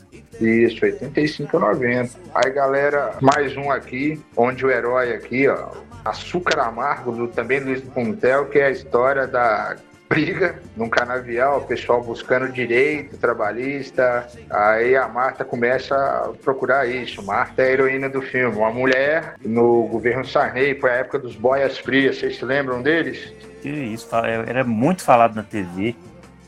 Isso, 0.40 0.84
85 0.84 1.56
a 1.56 1.60
90. 1.60 2.10
Aí, 2.34 2.50
galera, 2.50 3.14
mais 3.22 3.56
um 3.56 3.70
aqui, 3.70 4.20
onde 4.36 4.64
o 4.66 4.70
herói 4.70 5.12
aqui, 5.12 5.48
ó, 5.48 5.70
Açúcar 6.04 6.60
Amargo, 6.60 7.12
do, 7.12 7.28
também 7.28 7.60
Luiz 7.60 7.80
Puntel, 7.80 8.46
que 8.46 8.58
é 8.58 8.66
a 8.66 8.70
história 8.70 9.26
da 9.26 9.76
briga 10.09 10.61
num 10.77 10.88
canavial, 10.88 11.59
o 11.59 11.66
pessoal 11.66 12.03
buscando 12.03 12.51
direito 12.53 13.16
trabalhista. 13.16 14.27
Aí 14.51 14.97
a 14.97 15.09
Marta 15.09 15.45
começa 15.45 15.95
a 15.97 16.33
procurar 16.42 16.87
isso. 16.88 17.23
Marta 17.23 17.62
é 17.62 17.66
a 17.66 17.71
heroína 17.73 18.09
do 18.09 18.23
filme. 18.23 18.57
Uma 18.57 18.71
mulher 18.71 19.35
no 19.45 19.85
governo 19.88 20.25
Sarney, 20.25 20.79
foi 20.79 20.90
a 20.90 20.95
época 20.95 21.19
dos 21.19 21.35
boias 21.37 21.79
frias. 21.79 22.19
Vocês 22.19 22.37
se 22.37 22.45
lembram 22.45 22.83
deles? 22.83 23.33
Que 23.62 23.69
isso? 23.69 24.07
fa- 24.09 24.27
Era 24.27 24.62
muito 24.64 25.03
falado 25.03 25.35
na 25.35 25.42
TV. 25.42 25.95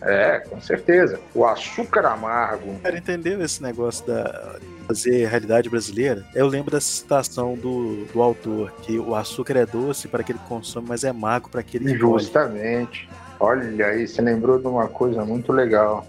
É, 0.00 0.38
com 0.48 0.60
certeza. 0.60 1.18
O 1.34 1.44
Açúcar 1.44 2.06
Amargo. 2.06 2.78
Cara, 2.84 2.96
entendeu 2.96 3.42
esse 3.42 3.60
negócio 3.60 4.06
da 4.06 4.56
fazer 4.86 5.26
realidade 5.26 5.68
brasileira? 5.68 6.24
Eu 6.32 6.46
lembro 6.46 6.70
da 6.70 6.80
citação 6.80 7.56
do, 7.56 8.04
do 8.04 8.22
autor, 8.22 8.72
que 8.82 8.96
o 8.96 9.16
açúcar 9.16 9.56
é 9.56 9.66
doce 9.66 10.06
para 10.06 10.20
aquele 10.20 10.38
que 10.38 10.44
consome, 10.46 10.86
mas 10.88 11.02
é 11.02 11.12
mago 11.12 11.48
para 11.50 11.60
aquele 11.60 11.86
que. 11.92 11.98
Justamente. 11.98 13.08
Olha 13.40 13.86
aí, 13.86 14.06
você 14.06 14.20
lembrou 14.20 14.58
de 14.58 14.66
uma 14.66 14.88
coisa 14.88 15.24
muito 15.24 15.52
legal. 15.52 16.06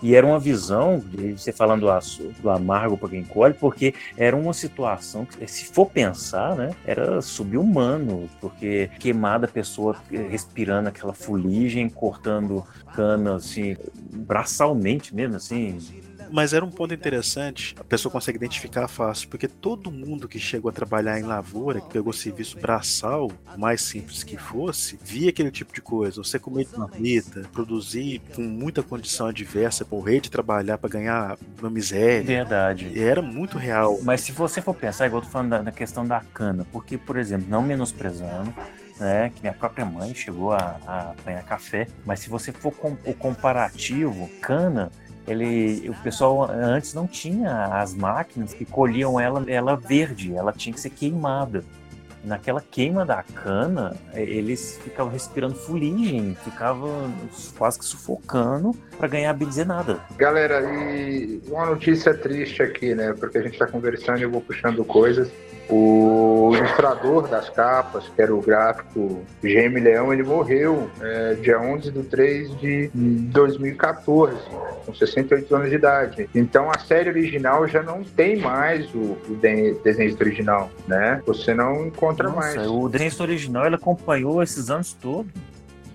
E 0.00 0.14
era 0.14 0.24
uma 0.24 0.38
visão, 0.38 1.00
de 1.00 1.32
você 1.32 1.52
falando 1.52 1.80
do, 1.80 2.32
do 2.40 2.50
amargo 2.50 2.96
para 2.96 3.08
quem 3.08 3.24
colhe, 3.24 3.52
porque 3.52 3.94
era 4.16 4.36
uma 4.36 4.52
situação 4.52 5.24
que, 5.24 5.44
se 5.48 5.64
for 5.66 5.86
pensar, 5.86 6.54
né, 6.54 6.70
era 6.86 7.20
subhumano, 7.20 8.28
porque 8.40 8.90
queimada 9.00 9.46
a 9.46 9.50
pessoa 9.50 9.96
respirando 10.30 10.88
aquela 10.88 11.12
fuligem, 11.12 11.88
cortando 11.88 12.64
cana, 12.94 13.36
assim, 13.36 13.76
braçalmente 14.12 15.12
mesmo, 15.12 15.34
assim. 15.36 15.78
Mas 16.30 16.52
era 16.52 16.64
um 16.64 16.70
ponto 16.70 16.92
interessante, 16.94 17.74
a 17.78 17.84
pessoa 17.84 18.10
consegue 18.10 18.36
identificar 18.36 18.88
fácil, 18.88 19.28
porque 19.28 19.48
todo 19.48 19.90
mundo 19.90 20.28
que 20.28 20.38
chegou 20.38 20.68
a 20.68 20.72
trabalhar 20.72 21.18
em 21.18 21.22
lavoura, 21.22 21.80
que 21.80 21.90
pegou 21.90 22.12
serviço 22.12 22.58
braçal, 22.58 23.30
o 23.54 23.60
mais 23.60 23.82
simples 23.82 24.22
que 24.22 24.36
fosse, 24.36 24.98
via 25.02 25.30
aquele 25.30 25.50
tipo 25.50 25.72
de 25.72 25.80
coisa. 25.80 26.22
Você 26.22 26.38
comer 26.38 26.66
de 26.66 26.78
marmita, 26.78 27.42
produzir 27.52 28.20
com 28.34 28.42
muita 28.42 28.82
condição 28.82 29.28
adversa, 29.28 29.86
morrer 29.90 30.20
de 30.20 30.30
trabalhar 30.30 30.78
para 30.78 30.90
ganhar 30.90 31.38
uma 31.60 31.70
miséria. 31.70 32.22
Verdade. 32.22 32.90
E 32.94 33.00
era 33.00 33.22
muito 33.22 33.58
real. 33.58 33.98
Mas 34.02 34.20
se 34.22 34.32
você 34.32 34.60
for 34.60 34.74
pensar, 34.74 35.06
igual 35.06 35.22
eu 35.22 35.26
tô 35.26 35.32
falando 35.32 35.50
da, 35.50 35.62
da 35.62 35.72
questão 35.72 36.06
da 36.06 36.20
cana, 36.20 36.66
porque, 36.72 36.96
por 36.96 37.16
exemplo, 37.16 37.46
não 37.48 37.62
menosprezando, 37.62 38.52
né, 38.98 39.30
que 39.34 39.40
minha 39.40 39.52
própria 39.52 39.84
mãe 39.84 40.14
chegou 40.14 40.52
a, 40.52 40.76
a 40.86 41.10
apanhar 41.10 41.42
café, 41.44 41.86
mas 42.04 42.20
se 42.20 42.28
você 42.28 42.52
for 42.52 42.72
com 42.72 42.96
o 43.04 43.14
comparativo, 43.14 44.28
cana, 44.40 44.90
ele, 45.28 45.88
o 45.88 45.94
pessoal 46.02 46.50
antes 46.50 46.94
não 46.94 47.06
tinha 47.06 47.66
as 47.66 47.94
máquinas 47.94 48.54
que 48.54 48.64
colhiam 48.64 49.20
ela, 49.20 49.44
ela 49.48 49.76
verde, 49.76 50.34
ela 50.34 50.52
tinha 50.52 50.72
que 50.72 50.80
ser 50.80 50.90
queimada. 50.90 51.62
Naquela 52.24 52.60
queima 52.60 53.06
da 53.06 53.22
cana, 53.22 53.96
eh, 54.12 54.22
eles 54.22 54.78
ficavam 54.82 55.12
respirando 55.12 55.54
fuligem, 55.54 56.36
ficavam 56.42 57.14
quase 57.56 57.78
que 57.78 57.84
sufocando 57.84 58.74
para 58.98 59.06
ganhar 59.06 59.36
nada. 59.64 60.00
Galera, 60.16 60.60
e 60.62 61.40
uma 61.46 61.66
notícia 61.66 62.12
triste 62.12 62.60
aqui, 62.60 62.94
né? 62.94 63.14
Porque 63.18 63.38
a 63.38 63.42
gente 63.42 63.52
está 63.52 63.66
conversando 63.66 64.18
e 64.18 64.22
eu 64.22 64.30
vou 64.30 64.40
puxando 64.40 64.84
coisas. 64.84 65.30
O 65.70 66.50
ilustrador 66.54 67.28
das 67.28 67.50
capas, 67.50 68.08
que 68.08 68.22
era 68.22 68.34
o 68.34 68.40
gráfico 68.40 69.22
Jaime 69.44 69.80
Leão, 69.80 70.12
ele 70.12 70.22
morreu 70.22 70.90
é, 71.00 71.34
dia 71.34 71.60
11 71.60 71.90
de 71.90 72.02
3 72.04 72.58
de 72.58 72.90
2014, 72.94 74.34
com 74.86 74.94
68 74.94 75.54
anos 75.54 75.68
de 75.68 75.76
idade. 75.76 76.30
Então 76.34 76.70
a 76.70 76.78
série 76.78 77.10
original 77.10 77.68
já 77.68 77.82
não 77.82 78.02
tem 78.02 78.38
mais 78.38 78.86
o, 78.94 79.16
o 79.28 79.36
de- 79.40 79.76
original, 80.20 80.70
né? 80.86 81.22
Você 81.26 81.52
não 81.52 81.86
encontra 81.86 82.30
mais. 82.30 82.54
Nossa, 82.54 82.70
o 82.70 82.88
desenho 82.88 83.12
original 83.20 83.66
ele 83.66 83.74
acompanhou 83.74 84.42
esses 84.42 84.70
anos 84.70 84.94
todos. 84.94 85.30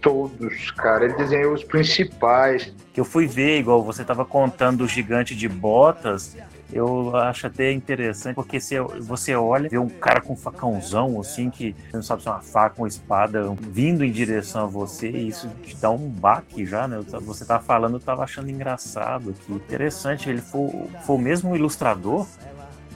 Todos, 0.02 0.70
cara. 0.72 1.06
Ele 1.06 1.14
desenhou 1.16 1.54
os 1.54 1.64
principais. 1.64 2.74
que 2.94 3.00
eu 3.00 3.06
fui 3.06 3.26
ver, 3.26 3.60
igual 3.60 3.82
você 3.82 4.02
estava 4.02 4.26
contando 4.26 4.84
o 4.84 4.88
gigante 4.88 5.34
de 5.34 5.48
botas, 5.48 6.36
eu 6.72 7.16
acho 7.16 7.48
até 7.48 7.72
interessante, 7.72 8.36
porque 8.36 8.60
se 8.60 8.80
você 9.00 9.36
olha, 9.36 9.70
vê 9.70 9.78
um 9.78 9.90
cara 9.90 10.22
com 10.22 10.34
um 10.34 10.38
facãozão, 10.38 11.20
assim, 11.20 11.50
que 11.50 11.76
você 11.90 11.98
não 11.98 12.04
sabe 12.04 12.22
se 12.22 12.28
é 12.28 12.32
uma 12.32 12.42
faca 12.42 12.76
ou 12.78 12.84
uma 12.84 12.88
espada, 12.88 13.44
vindo 13.60 14.04
em 14.04 14.12
direção 14.12 14.64
a 14.64 14.68
você, 14.68 15.10
e 15.10 15.28
isso 15.28 15.50
te 15.64 15.76
dá 15.76 15.90
um 15.92 16.10
baque 16.10 16.66
já, 16.66 16.88
né? 16.88 17.00
Você 17.22 17.46
tava 17.46 17.64
falando, 17.64 17.98
eu 17.98 18.00
tava 18.00 18.24
achando 18.24 18.50
engraçado, 18.50 19.34
que 19.34 19.54
interessante, 19.54 20.30
ele 20.30 20.42
foi, 20.42 20.70
foi 21.06 21.16
o 21.16 21.20
mesmo 21.20 21.56
ilustrador, 21.56 22.26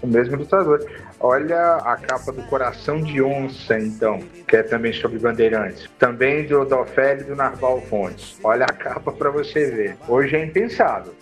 O 0.02 0.08
mesmo 0.08 0.36
ilustrador. 0.36 0.86
Olha 1.20 1.78
a 1.78 1.96
capa 1.98 2.32
do 2.32 2.44
Coração 2.44 3.02
de 3.02 3.20
Onça, 3.22 3.80
então, 3.80 4.20
que 4.48 4.56
é 4.56 4.62
também 4.62 4.94
sobre 4.94 5.18
Bandeirantes. 5.18 5.90
Também 5.98 6.46
do 6.46 6.64
Dofélio 6.64 7.24
e 7.24 7.26
do 7.26 7.36
Narval 7.36 7.82
Fontes. 7.82 8.38
Olha 8.44 8.66
a 8.66 8.74
capa 8.74 9.12
para 9.12 9.32
você 9.32 9.72
ver. 9.72 9.98
Hoje 10.08 10.36
é 10.36 10.46
impensável. 10.46 11.16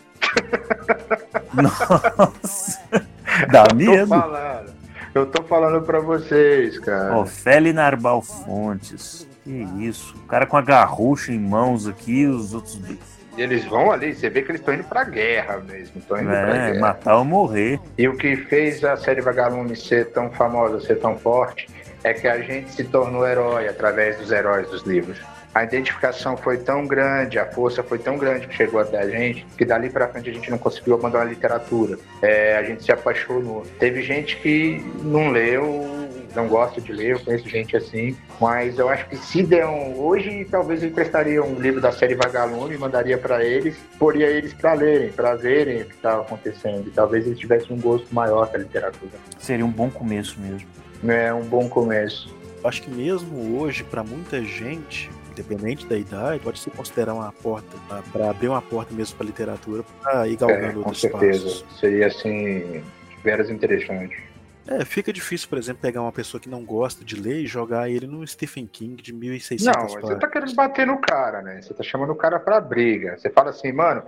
Nossa, 1.53 2.81
dá 3.51 3.63
Tô 3.65 3.75
medo. 3.75 4.07
falando. 4.07 4.73
Eu 5.13 5.25
tô 5.27 5.43
falando 5.43 5.81
para 5.85 5.99
vocês, 6.01 6.77
cara. 6.79 7.17
Ofélia 7.17 7.71
Narbal 7.71 8.21
Fontes. 8.21 9.27
Que 9.43 9.65
isso? 9.79 10.13
O 10.17 10.27
cara 10.27 10.45
com 10.45 10.57
a 10.57 10.61
garrucha 10.61 11.31
em 11.31 11.39
mãos 11.39 11.87
aqui, 11.87 12.25
os 12.25 12.53
outros. 12.53 12.79
Eles 13.37 13.63
vão 13.65 13.91
ali, 13.91 14.13
você 14.13 14.29
vê 14.29 14.41
que 14.41 14.51
eles 14.51 14.59
estão 14.61 14.73
indo 14.73 14.83
pra 14.85 15.03
guerra 15.03 15.57
mesmo. 15.59 15.99
Estão 15.99 16.17
indo 16.19 16.29
pra 16.29 16.55
É, 16.55 16.67
guerra. 16.71 16.79
matar 16.79 17.17
ou 17.17 17.23
morrer. 17.25 17.79
E 17.97 18.07
o 18.07 18.17
que 18.17 18.35
fez 18.35 18.83
a 18.83 18.97
série 18.97 19.21
Vagalume 19.21 19.75
ser 19.75 20.11
tão 20.11 20.31
famosa, 20.31 20.81
ser 20.81 20.95
tão 20.99 21.17
forte, 21.17 21.69
é 22.03 22.13
que 22.13 22.27
a 22.27 22.39
gente 22.41 22.71
se 22.71 22.83
tornou 22.85 23.25
herói 23.27 23.67
através 23.67 24.17
dos 24.17 24.31
heróis 24.31 24.69
dos 24.69 24.83
livros. 24.83 25.17
A 25.55 25.63
identificação 25.63 26.35
foi 26.35 26.57
tão 26.57 26.85
grande, 26.85 27.39
a 27.39 27.45
força 27.45 27.81
foi 27.81 27.97
tão 27.97 28.17
grande 28.17 28.45
que 28.45 28.53
chegou 28.53 28.77
até 28.77 28.99
a 28.99 29.09
gente, 29.09 29.45
que 29.57 29.63
dali 29.63 29.89
pra 29.89 30.09
frente 30.09 30.29
a 30.29 30.33
gente 30.33 30.51
não 30.51 30.57
conseguiu 30.57 30.95
abandonar 30.95 31.25
a 31.25 31.29
literatura. 31.29 31.97
É, 32.21 32.57
a 32.57 32.63
gente 32.63 32.83
se 32.83 32.91
apaixonou. 32.91 33.63
Teve 33.79 34.03
gente 34.03 34.35
que 34.35 34.83
não 35.01 35.29
leu 35.31 36.05
não 36.35 36.49
gosta 36.49 36.81
de 36.81 36.91
ler, 36.91 37.11
eu 37.13 37.19
conheço 37.21 37.47
gente 37.47 37.77
assim, 37.77 38.15
mas 38.41 38.77
eu 38.77 38.89
acho 38.89 39.07
que 39.07 39.15
se 39.15 39.41
der 39.41 39.65
um. 39.65 39.97
Hoje, 39.97 40.45
talvez 40.51 40.83
eu 40.83 40.89
emprestaria 40.89 41.41
um 41.41 41.55
livro 41.55 41.79
da 41.79 41.93
série 41.93 42.13
Vagalume, 42.13 42.77
mandaria 42.77 43.17
para 43.17 43.41
eles, 43.43 43.77
poria 43.97 44.27
eles 44.27 44.53
para 44.53 44.73
lerem, 44.73 45.13
para 45.13 45.35
verem 45.35 45.83
o 45.83 45.85
que 45.85 45.95
estava 45.95 46.23
acontecendo. 46.23 46.89
E 46.89 46.91
talvez 46.91 47.25
eles 47.25 47.39
tivessem 47.39 47.73
um 47.73 47.79
gosto 47.79 48.13
maior 48.13 48.47
pela 48.47 48.63
literatura. 48.63 49.13
Seria 49.39 49.65
um 49.65 49.71
bom 49.71 49.89
começo 49.89 50.37
mesmo. 50.37 50.67
É 51.07 51.33
um 51.33 51.43
bom 51.43 51.69
começo. 51.69 52.35
Acho 52.63 52.81
que 52.81 52.89
mesmo 52.89 53.57
hoje, 53.57 53.85
para 53.85 54.03
muita 54.03 54.41
gente, 54.41 55.09
independente 55.39 55.85
da 55.85 55.97
idade, 55.97 56.39
pode 56.41 56.59
se 56.59 56.69
considerar 56.69 57.13
uma 57.13 57.31
porta, 57.31 57.75
para 58.11 58.29
abrir 58.29 58.47
uma 58.47 58.61
porta 58.61 58.93
mesmo 58.93 59.17
para 59.17 59.25
literatura, 59.25 59.83
para 60.01 60.27
ir 60.27 60.37
galgando 60.37 60.65
É, 60.65 60.71
com 60.71 60.79
outros 60.79 61.01
certeza. 61.01 61.43
passos. 61.43 61.65
Seria 61.79 62.07
assim, 62.07 62.83
veras 63.23 63.49
interessante. 63.49 64.23
É, 64.67 64.83
fica 64.83 65.13
difícil, 65.13 65.47
por 65.47 65.59
exemplo, 65.59 65.79
pegar 65.81 66.01
uma 66.01 66.11
pessoa 66.11 66.41
que 66.41 66.49
não 66.49 66.63
gosta 66.65 67.05
de 67.05 67.15
ler 67.15 67.41
e 67.41 67.45
jogar 67.45 67.87
ele 67.87 68.07
no 68.07 68.25
Stephen 68.25 68.65
King 68.65 68.99
de 68.99 69.13
1.600 69.13 69.63
Não, 69.63 69.73
mas 69.73 69.91
você 69.91 69.99
páginas. 70.01 70.19
tá 70.19 70.27
querendo 70.27 70.55
bater 70.55 70.87
no 70.87 70.97
cara, 70.99 71.41
né? 71.43 71.61
Você 71.61 71.71
tá 71.71 71.83
chamando 71.83 72.09
o 72.11 72.15
cara 72.15 72.39
pra 72.39 72.59
briga. 72.59 73.15
Você 73.15 73.29
fala 73.29 73.51
assim, 73.51 73.71
mano, 73.71 74.01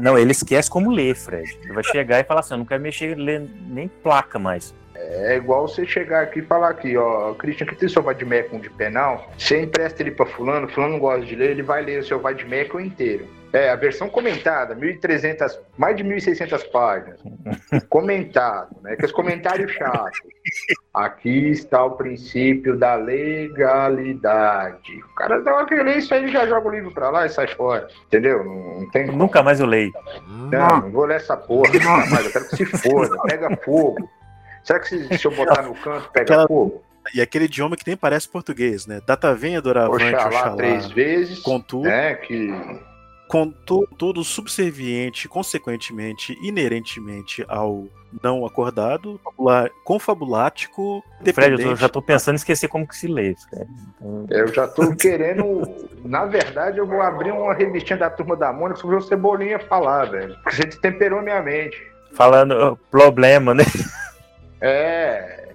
Não, 0.00 0.18
ele 0.18 0.32
esquece 0.32 0.68
como 0.68 0.90
ler, 0.90 1.14
Fred. 1.14 1.56
Ele 1.62 1.72
vai 1.72 1.84
chegar 1.84 2.18
e 2.18 2.24
falar 2.24 2.40
assim: 2.40 2.54
eu 2.54 2.58
não 2.58 2.64
quero 2.64 2.82
mexer 2.82 3.16
ler 3.16 3.48
nem 3.68 3.86
placa 3.86 4.40
mais. 4.40 4.74
É 5.00 5.36
igual 5.36 5.66
você 5.66 5.86
chegar 5.86 6.22
aqui 6.22 6.40
e 6.40 6.44
falar 6.44 6.70
aqui, 6.70 6.96
ó, 6.96 7.34
Christian, 7.34 7.66
que 7.66 7.76
tem 7.76 7.88
seu 7.88 8.02
Vadimecum 8.02 8.58
de 8.58 8.70
penal, 8.70 9.30
você 9.36 9.62
empresta 9.62 10.02
ele 10.02 10.10
pra 10.10 10.26
fulano, 10.26 10.68
fulano 10.68 10.94
não 10.94 11.00
gosta 11.00 11.24
de 11.24 11.34
ler, 11.34 11.50
ele 11.50 11.62
vai 11.62 11.82
ler 11.82 12.00
o 12.00 12.04
seu 12.04 12.20
Vadimecum 12.20 12.80
inteiro. 12.80 13.26
É, 13.52 13.68
a 13.68 13.74
versão 13.74 14.08
comentada, 14.08 14.76
1.300, 14.76 15.58
mais 15.76 15.96
de 15.96 16.04
1.600 16.04 16.70
páginas. 16.70 17.20
Comentado, 17.90 18.76
né? 18.80 18.94
Que 18.94 19.04
os 19.04 19.10
comentários 19.10 19.72
chatos. 19.72 20.20
Aqui 20.94 21.50
está 21.50 21.84
o 21.84 21.92
princípio 21.92 22.76
da 22.76 22.94
legalidade. 22.94 24.92
O 24.98 25.14
cara 25.16 25.40
dá 25.40 25.52
uma 25.56 25.82
ler 25.82 25.98
isso 25.98 26.14
aí, 26.14 26.22
ele 26.22 26.32
já 26.32 26.46
joga 26.46 26.68
o 26.68 26.70
livro 26.70 26.92
pra 26.92 27.10
lá 27.10 27.26
e 27.26 27.28
sai 27.28 27.48
fora. 27.48 27.88
Entendeu? 28.06 28.44
Não, 28.44 28.80
não 28.80 28.90
tem. 28.90 29.06
Nunca 29.06 29.42
mais 29.42 29.58
eu 29.58 29.66
leio. 29.66 29.92
Não, 30.28 30.82
não 30.82 30.90
vou 30.92 31.06
ler 31.06 31.16
essa 31.16 31.36
porra 31.36 31.72
mais. 32.08 32.26
Eu 32.26 32.32
quero 32.32 32.48
que 32.48 32.56
se 32.56 32.66
foda, 32.66 33.16
pega 33.22 33.56
fogo. 33.64 34.08
Será 34.64 34.78
que 34.80 34.88
se, 34.88 35.18
se 35.18 35.26
eu 35.26 35.30
botar 35.30 35.62
no 35.62 35.74
canto, 35.74 36.10
pega 36.10 36.24
Aquela- 36.34 36.46
fogo? 36.48 36.82
E 37.14 37.20
aquele 37.20 37.46
idioma 37.46 37.76
que 37.76 37.86
nem 37.86 37.96
parece 37.96 38.28
português, 38.28 38.86
né? 38.86 39.00
Data 39.06 39.34
venha, 39.34 39.60
doravante, 39.60 40.04
Oxalá 40.04 40.26
oxalá. 40.26 40.56
três 40.56 40.86
vezes. 40.90 41.38
Contudo, 41.40 41.84
Né, 41.88 42.14
que 42.14 42.52
contudo, 43.26 43.88
todo 43.96 44.22
subserviente, 44.22 45.26
consequentemente, 45.28 46.36
inerentemente 46.42 47.44
ao 47.48 47.86
não 48.22 48.44
acordado, 48.44 49.20
confabulático, 49.84 51.02
Fred, 51.32 51.62
eu 51.62 51.76
já 51.76 51.88
tô 51.88 52.02
pensando 52.02 52.34
em 52.34 52.36
esquecer 52.36 52.68
como 52.68 52.86
que 52.86 52.96
se 52.96 53.06
lê. 53.06 53.34
Fred. 53.48 53.66
Então, 54.00 54.26
eu 54.28 54.48
já 54.48 54.66
tô 54.68 54.94
querendo. 54.94 55.62
Na 56.04 56.26
verdade, 56.26 56.78
eu 56.78 56.86
vou 56.86 57.00
abrir 57.00 57.30
uma 57.32 57.54
revistinha 57.54 57.98
da 57.98 58.10
turma 58.10 58.36
da 58.36 58.52
Mônica 58.52 58.80
sobre 58.80 58.96
o 58.96 59.00
Cebolinha 59.00 59.58
falar, 59.58 60.06
velho. 60.10 60.34
Porque 60.42 60.56
você 60.56 60.64
destemperou 60.64 61.22
minha 61.22 61.40
mente. 61.40 61.80
falando 62.14 62.76
problema, 62.90 63.54
né? 63.54 63.64
É. 64.60 65.48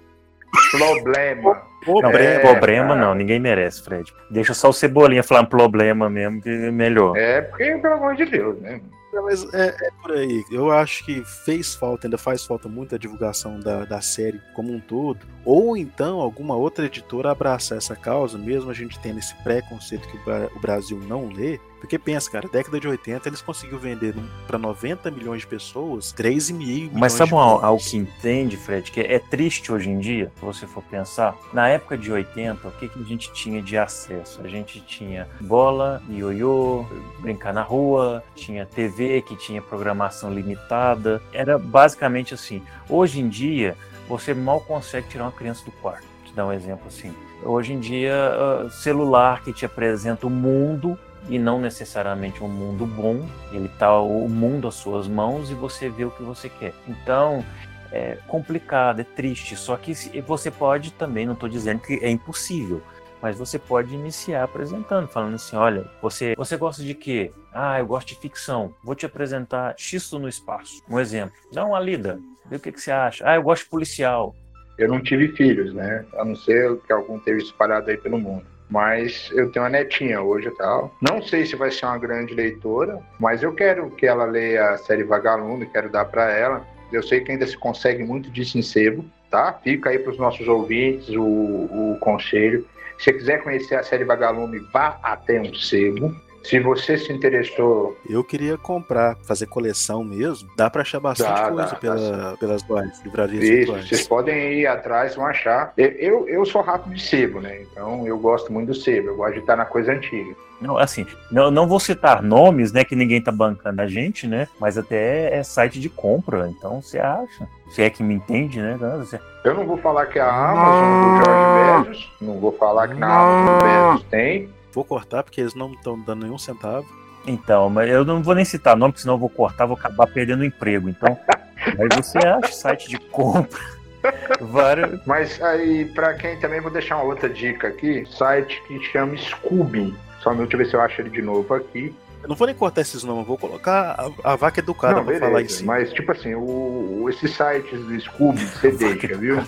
Problema. 0.70 1.62
Problema. 1.84 2.18
É, 2.18 2.38
problema 2.40 2.96
não, 2.96 3.14
ninguém 3.14 3.38
merece, 3.38 3.82
Fred. 3.82 4.12
Deixa 4.30 4.54
só 4.54 4.70
o 4.70 4.72
Cebolinha 4.72 5.22
falar 5.22 5.42
um 5.42 5.46
problema 5.46 6.10
mesmo, 6.10 6.42
que 6.42 6.48
é 6.48 6.70
melhor. 6.70 7.16
É, 7.16 7.42
porque, 7.42 7.76
pelo 7.76 7.94
amor 7.94 8.16
de 8.16 8.24
Deus, 8.26 8.60
né? 8.60 8.80
Mas 9.22 9.52
é, 9.54 9.68
é 9.68 9.90
por 10.02 10.12
aí. 10.12 10.44
Eu 10.50 10.70
acho 10.70 11.04
que 11.04 11.24
fez 11.44 11.74
falta, 11.74 12.06
ainda 12.06 12.18
faz 12.18 12.44
falta 12.44 12.68
muita 12.68 12.98
divulgação 12.98 13.58
da, 13.58 13.84
da 13.84 14.00
série 14.00 14.40
como 14.54 14.72
um 14.72 14.80
todo. 14.80 15.20
Ou 15.44 15.76
então 15.76 16.20
alguma 16.20 16.54
outra 16.54 16.86
editora 16.86 17.30
abraçar 17.30 17.78
essa 17.78 17.96
causa, 17.96 18.36
mesmo 18.36 18.70
a 18.70 18.74
gente 18.74 18.98
tendo 19.00 19.18
esse 19.18 19.34
preconceito 19.42 20.06
que 20.08 20.18
o 20.54 20.60
Brasil 20.60 20.98
não 20.98 21.28
lê. 21.28 21.58
Porque 21.80 21.98
pensa, 21.98 22.30
cara, 22.30 22.48
década 22.48 22.80
de 22.80 22.88
80 22.88 23.28
eles 23.28 23.42
conseguiram 23.42 23.78
vender 23.78 24.14
para 24.46 24.58
90 24.58 25.10
milhões 25.10 25.42
de 25.42 25.46
pessoas 25.46 26.12
3,5 26.12 26.52
milhões 26.54 26.90
Mas 26.92 27.12
sabe 27.12 27.30
de 27.30 27.36
algo 27.36 27.82
que 27.82 27.96
entende, 27.96 28.56
Fred, 28.56 28.90
que 28.90 29.00
é 29.00 29.18
triste 29.18 29.70
hoje 29.70 29.90
em 29.90 29.98
dia, 29.98 30.32
se 30.34 30.44
você 30.44 30.66
for 30.66 30.82
pensar? 30.82 31.36
Na 31.52 31.68
época 31.68 31.96
de 31.96 32.10
80, 32.10 32.66
o 32.66 32.70
que, 32.72 32.88
que 32.88 32.98
a 32.98 33.04
gente 33.04 33.32
tinha 33.32 33.62
de 33.62 33.76
acesso? 33.76 34.40
A 34.42 34.48
gente 34.48 34.80
tinha 34.80 35.28
bola, 35.40 36.02
ioiô, 36.10 36.86
brincar 37.20 37.52
na 37.52 37.62
rua, 37.62 38.22
tinha 38.34 38.66
TV 38.66 39.22
que 39.22 39.36
tinha 39.36 39.60
programação 39.60 40.32
limitada. 40.32 41.22
Era 41.32 41.58
basicamente 41.58 42.34
assim. 42.34 42.62
Hoje 42.88 43.20
em 43.20 43.28
dia, 43.28 43.76
você 44.08 44.34
mal 44.34 44.60
consegue 44.60 45.08
tirar 45.08 45.24
uma 45.24 45.32
criança 45.32 45.64
do 45.64 45.72
quarto. 45.72 46.06
Te 46.24 46.32
dar 46.32 46.46
um 46.46 46.52
exemplo 46.52 46.86
assim. 46.86 47.14
Hoje 47.42 47.72
em 47.72 47.80
dia, 47.80 48.14
ah, 48.14 48.70
celular 48.70 49.42
que 49.42 49.52
te 49.52 49.64
apresenta 49.64 50.26
o 50.26 50.30
mundo 50.30 50.98
e 51.28 51.38
não 51.38 51.60
necessariamente 51.60 52.42
um 52.42 52.48
mundo 52.48 52.86
bom. 52.86 53.26
Ele 53.52 53.68
tá 53.78 54.00
o 54.00 54.28
mundo 54.28 54.68
às 54.68 54.74
suas 54.74 55.08
mãos 55.08 55.50
e 55.50 55.54
você 55.54 55.88
vê 55.88 56.04
o 56.04 56.10
que 56.10 56.22
você 56.22 56.48
quer. 56.48 56.72
Então 56.86 57.44
é 57.92 58.18
complicado, 58.26 59.00
é 59.00 59.04
triste. 59.04 59.56
Só 59.56 59.76
que 59.76 59.94
você 60.22 60.50
pode 60.50 60.92
também, 60.92 61.26
não 61.26 61.34
estou 61.34 61.48
dizendo 61.48 61.80
que 61.80 61.94
é 62.02 62.10
impossível, 62.10 62.82
mas 63.20 63.38
você 63.38 63.58
pode 63.58 63.94
iniciar 63.94 64.44
apresentando, 64.44 65.08
falando 65.08 65.34
assim: 65.34 65.56
olha, 65.56 65.84
você, 66.00 66.34
você 66.36 66.56
gosta 66.56 66.82
de 66.82 66.94
quê? 66.94 67.32
Ah, 67.52 67.78
eu 67.78 67.86
gosto 67.86 68.08
de 68.08 68.16
ficção. 68.16 68.74
Vou 68.84 68.94
te 68.94 69.06
apresentar 69.06 69.74
X 69.76 70.12
no 70.12 70.28
espaço. 70.28 70.82
Um 70.88 71.00
exemplo. 71.00 71.34
Dá 71.52 71.64
uma 71.64 71.80
lida. 71.80 72.20
Vê 72.48 72.56
o 72.56 72.60
que, 72.60 72.70
que 72.70 72.80
você 72.80 72.90
acha. 72.90 73.28
Ah, 73.28 73.34
eu 73.34 73.42
gosto 73.42 73.64
de 73.64 73.70
policial. 73.70 74.34
Eu 74.78 74.88
não 74.88 75.02
tive 75.02 75.28
filhos, 75.28 75.72
né? 75.72 76.04
A 76.14 76.24
não 76.24 76.36
ser 76.36 76.76
que 76.86 76.92
algum 76.92 77.18
teve 77.18 77.42
espalhado 77.42 77.90
aí 77.90 77.96
pelo 77.96 78.18
mundo. 78.18 78.44
Mas 78.68 79.30
eu 79.32 79.50
tenho 79.50 79.64
uma 79.64 79.70
netinha 79.70 80.20
hoje 80.20 80.48
e 80.48 80.56
tal. 80.56 80.94
Não 81.00 81.22
sei 81.22 81.46
se 81.46 81.54
vai 81.54 81.70
ser 81.70 81.86
uma 81.86 81.98
grande 81.98 82.34
leitora, 82.34 82.98
mas 83.18 83.42
eu 83.42 83.52
quero 83.52 83.90
que 83.90 84.06
ela 84.06 84.24
leia 84.24 84.70
a 84.70 84.78
série 84.78 85.04
Vagalume, 85.04 85.66
quero 85.66 85.90
dar 85.90 86.04
para 86.06 86.30
ela. 86.30 86.66
Eu 86.92 87.02
sei 87.02 87.20
que 87.20 87.32
ainda 87.32 87.46
se 87.46 87.56
consegue 87.56 88.02
muito 88.02 88.30
disso 88.30 88.58
em 88.58 88.62
sebo, 88.62 89.04
tá? 89.30 89.52
Fica 89.62 89.90
aí 89.90 89.98
para 89.98 90.12
os 90.12 90.18
nossos 90.18 90.46
ouvintes 90.48 91.08
o, 91.10 91.22
o 91.22 91.98
conselho. 92.00 92.66
Se 92.98 93.04
você 93.04 93.12
quiser 93.12 93.42
conhecer 93.42 93.76
a 93.76 93.82
série 93.82 94.04
Vagalume, 94.04 94.58
vá 94.72 94.98
até 95.02 95.40
um 95.40 95.54
sebo. 95.54 96.14
Se 96.48 96.60
você 96.60 96.96
se 96.96 97.12
interessou, 97.12 97.96
Eu 98.08 98.22
queria 98.22 98.56
comprar, 98.56 99.16
fazer 99.24 99.46
coleção 99.46 100.04
mesmo. 100.04 100.48
Dá 100.56 100.70
pra 100.70 100.82
achar 100.82 101.00
bastante 101.00 101.28
Dá, 101.28 101.48
coisa 101.50 101.70
dá, 101.70 101.76
pela, 101.76 102.36
pelas 102.38 102.62
lives, 102.68 103.02
livrarias 103.04 103.42
isso, 103.42 103.56
virtuais. 103.56 103.88
vocês 103.88 104.06
podem 104.08 104.52
ir 104.60 104.66
atrás, 104.66 105.14
vão 105.16 105.26
achar. 105.26 105.72
Eu, 105.76 105.88
eu, 105.92 106.28
eu 106.28 106.46
sou 106.46 106.62
rato 106.62 106.88
de 106.88 107.00
sebo, 107.02 107.40
né? 107.40 107.62
Então 107.62 108.06
eu 108.06 108.16
gosto 108.18 108.52
muito 108.52 108.68
do 108.68 108.74
sebo, 108.74 109.08
eu 109.08 109.16
gosto 109.16 109.34
de 109.34 109.40
estar 109.40 109.56
na 109.56 109.64
coisa 109.64 109.92
antiga. 109.92 110.34
Não, 110.60 110.78
assim, 110.78 111.04
não, 111.30 111.50
não 111.50 111.66
vou 111.68 111.78
citar 111.78 112.22
nomes, 112.22 112.72
né, 112.72 112.82
que 112.82 112.96
ninguém 112.96 113.20
tá 113.20 113.30
bancando 113.30 113.82
a 113.82 113.86
gente, 113.86 114.26
né, 114.26 114.48
mas 114.58 114.78
até 114.78 115.36
é 115.36 115.42
site 115.42 115.78
de 115.78 115.90
compra, 115.90 116.48
então 116.48 116.80
você 116.80 116.98
acha. 116.98 117.46
Se 117.68 117.82
é 117.82 117.90
que 117.90 118.02
me 118.02 118.14
entende, 118.14 118.58
né? 118.62 118.74
Você- 118.98 119.20
Eu 119.44 119.52
não 119.52 119.66
vou 119.66 119.76
falar 119.76 120.06
que 120.06 120.18
é 120.18 120.22
a 120.22 120.50
Amazon 120.50 121.02
do 121.02 121.24
George 121.24 121.90
Bezos, 121.90 122.12
não 122.22 122.38
vou 122.40 122.52
falar 122.52 122.88
que 122.88 122.94
na 122.94 123.06
Amazon 123.06 123.58
do 123.58 123.64
Bezos 123.92 124.06
tem. 124.08 124.55
Vou 124.76 124.84
cortar 124.84 125.22
porque 125.22 125.40
eles 125.40 125.54
não 125.54 125.72
estão 125.72 125.98
dando 125.98 126.22
nenhum 126.24 126.36
centavo. 126.38 126.86
Então, 127.26 127.68
mas 127.70 127.88
eu 127.90 128.04
não 128.04 128.22
vou 128.22 128.34
nem 128.34 128.44
citar 128.44 128.76
nome, 128.76 128.92
porque 128.92 129.00
senão 129.02 129.14
eu 129.14 129.18
vou 129.18 129.30
cortar, 129.30 129.64
vou 129.66 129.74
acabar 129.76 130.06
perdendo 130.06 130.42
o 130.42 130.44
emprego. 130.44 130.88
Então, 130.88 131.18
aí 131.58 131.88
você 131.96 132.18
acha 132.18 132.52
site 132.52 132.88
de 132.90 132.98
compra, 132.98 133.58
vários. 134.40 135.00
Mas 135.06 135.42
aí, 135.42 135.86
pra 135.86 136.12
quem 136.14 136.38
também, 136.38 136.60
vou 136.60 136.70
deixar 136.70 136.96
uma 136.96 137.04
outra 137.06 137.28
dica 137.28 137.68
aqui: 137.68 138.04
site 138.06 138.62
que 138.68 138.78
chama 138.84 139.16
Scooby. 139.16 139.96
Só 140.22 140.34
deixa 140.34 140.54
eu 140.54 140.58
ver 140.58 140.66
se 140.66 140.74
eu 140.74 140.80
acho 140.82 141.00
ele 141.00 141.10
de 141.10 141.22
novo 141.22 141.54
aqui. 141.54 141.94
Eu 142.22 142.28
não 142.28 142.36
vou 142.36 142.46
nem 142.46 142.54
cortar 142.56 142.80
esses 142.82 143.02
nomes, 143.02 143.26
vou 143.26 143.38
colocar 143.38 144.10
a, 144.24 144.32
a 144.32 144.36
vaca 144.36 144.60
educada 144.60 144.94
não, 144.96 145.04
pra 145.04 145.12
beleza, 145.14 145.26
falar 145.26 145.42
em 145.42 145.48
cima. 145.48 145.72
mas 145.74 145.92
tipo 145.92 146.10
assim, 146.12 146.34
o, 146.34 147.02
o- 147.02 147.08
esses 147.10 147.30
sites 147.34 147.80
do 147.80 148.00
Scooby, 148.00 148.44
você 148.44 148.70
deixa, 148.76 149.16
viu? 149.16 149.42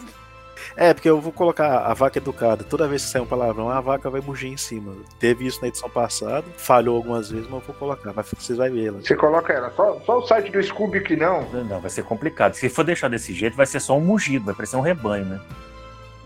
É, 0.81 0.95
porque 0.95 1.11
eu 1.11 1.21
vou 1.21 1.33
colocar 1.33 1.79
a 1.79 1.93
vaca 1.93 2.19
educada. 2.19 2.63
Toda 2.63 2.87
vez 2.87 3.05
que 3.05 3.11
sair 3.11 3.21
um 3.21 3.27
palavrão, 3.27 3.69
a 3.69 3.81
vaca 3.81 4.09
vai 4.09 4.21
mugir 4.21 4.53
em 4.53 4.57
cima. 4.57 4.95
Teve 5.19 5.45
isso 5.45 5.61
na 5.61 5.67
edição 5.67 5.91
passada, 5.91 6.45
falhou 6.57 6.95
algumas 6.95 7.33
vezes, 7.33 7.47
mas 7.51 7.61
eu 7.61 7.67
vou 7.67 7.75
colocar. 7.75 8.13
Mas 8.15 8.29
vocês 8.31 8.57
vão 8.57 8.71
ver 8.71 8.87
ela. 8.87 9.01
Você 9.03 9.17
coloca 9.17 9.53
ela, 9.53 9.73
só, 9.73 10.01
só 10.07 10.19
o 10.19 10.27
site 10.29 10.53
do 10.53 10.63
Scooby 10.63 11.01
que 11.01 11.17
não. 11.17 11.43
Não, 11.51 11.81
vai 11.81 11.91
ser 11.91 12.05
complicado. 12.05 12.55
Se 12.55 12.69
for 12.69 12.85
deixar 12.85 13.09
desse 13.09 13.35
jeito, 13.35 13.57
vai 13.57 13.67
ser 13.67 13.81
só 13.81 13.99
um 13.99 14.01
mugido, 14.01 14.45
vai 14.45 14.55
parecer 14.55 14.77
um 14.77 14.81
rebanho, 14.81 15.25
né? 15.25 15.41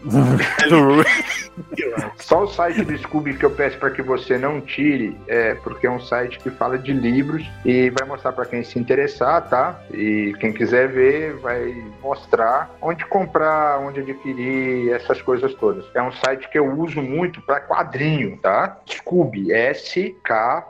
Só 2.17 2.45
o 2.45 2.49
site 2.49 2.83
do 2.83 2.97
Scooby 2.97 3.35
que 3.35 3.45
eu 3.45 3.51
peço 3.51 3.79
para 3.79 3.91
que 3.91 4.01
você 4.03 4.39
não 4.39 4.61
tire, 4.61 5.17
é 5.27 5.55
porque 5.57 5.87
é 5.87 5.91
um 5.91 6.01
site 6.01 6.39
que 6.39 6.51
fala 6.51 6.79
de 6.79 6.93
livros 6.93 7.45
e 7.65 7.91
vai 7.91 8.07
mostrar 8.09 8.33
para 8.33 8.47
quem 8.47 8.63
se 8.65 8.79
interessar, 8.79 9.49
tá? 9.49 9.81
E 9.93 10.35
quem 10.41 10.53
quiser 10.53 10.89
ver, 10.89 11.35
vai 11.35 11.75
mostrar 12.03 12.75
onde 12.81 13.05
comprar, 13.07 13.79
onde 13.81 14.01
adquirir, 14.01 14.93
essas 14.93 15.21
coisas 15.21 15.53
todas. 15.55 15.85
É 15.95 16.03
um 16.03 16.13
site 16.13 16.49
que 16.49 16.59
eu 16.59 16.73
uso 16.79 17.03
muito 17.03 17.41
para 17.43 17.61
quadrinho, 17.61 18.39
tá? 18.39 18.79
Scooby, 18.89 19.53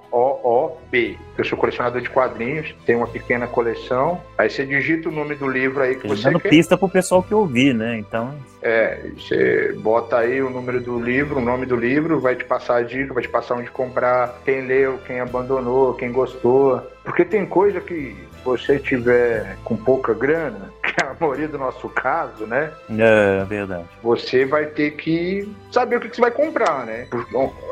S-K-O-O-B. 0.03 1.17
Eu 1.39 1.45
sou 1.45 1.57
colecionador 1.57 2.01
de 2.01 2.11
quadrinhos, 2.11 2.75
tenho 2.85 2.99
uma 2.99 3.07
pequena 3.07 3.47
coleção. 3.47 4.21
Aí 4.37 4.51
você 4.51 4.67
digita 4.67 5.09
o 5.09 5.13
nome 5.13 5.35
do 5.35 5.49
livro 5.49 5.83
aí 5.83 5.95
que 5.95 6.07
Ele 6.07 6.17
você 6.17 6.25
dando 6.25 6.41
quer. 6.41 6.49
pista 6.51 6.77
pro 6.77 6.89
pessoal 6.89 7.23
que 7.23 7.35
ouvir, 7.35 7.75
né? 7.75 7.99
Então, 7.99 8.35
É, 8.63 9.11
Você 9.23 9.73
bota 9.79 10.19
aí 10.19 10.43
o 10.43 10.51
número 10.51 10.81
do 10.81 10.99
livro, 10.99 11.39
o 11.39 11.45
nome 11.45 11.65
do 11.65 11.77
livro, 11.77 12.21
vai 12.21 12.35
te 12.35 12.45
passar 12.45 12.77
a 12.77 12.83
dica, 12.83 13.15
vai 13.15 13.23
te 13.23 13.29
passar 13.29 13.55
onde 13.55 13.71
comprar, 13.71 14.41
quem 14.45 14.67
leu, 14.67 14.99
quem 15.07 15.21
abandonou, 15.21 15.95
quem 15.95 16.11
gostou. 16.11 16.83
Porque 17.05 17.25
tem 17.25 17.47
coisa 17.47 17.81
que 17.81 18.17
você 18.45 18.79
tiver 18.79 19.57
com 19.65 19.77
pouca 19.77 20.13
grana, 20.13 20.73
que 20.83 21.03
é 21.03 21.07
a 21.07 21.17
maioria 21.19 21.49
do 21.49 21.59
nosso 21.59 21.89
caso, 21.89 22.47
né? 22.47 22.71
É 22.91 23.45
verdade. 23.45 23.85
Você 24.03 24.45
vai 24.45 24.67
ter 24.67 24.93
que 24.93 25.49
saber 25.71 25.97
o 25.97 26.01
que 26.01 26.15
você 26.15 26.21
vai 26.21 26.31
comprar, 26.31 26.85
né? 26.85 27.07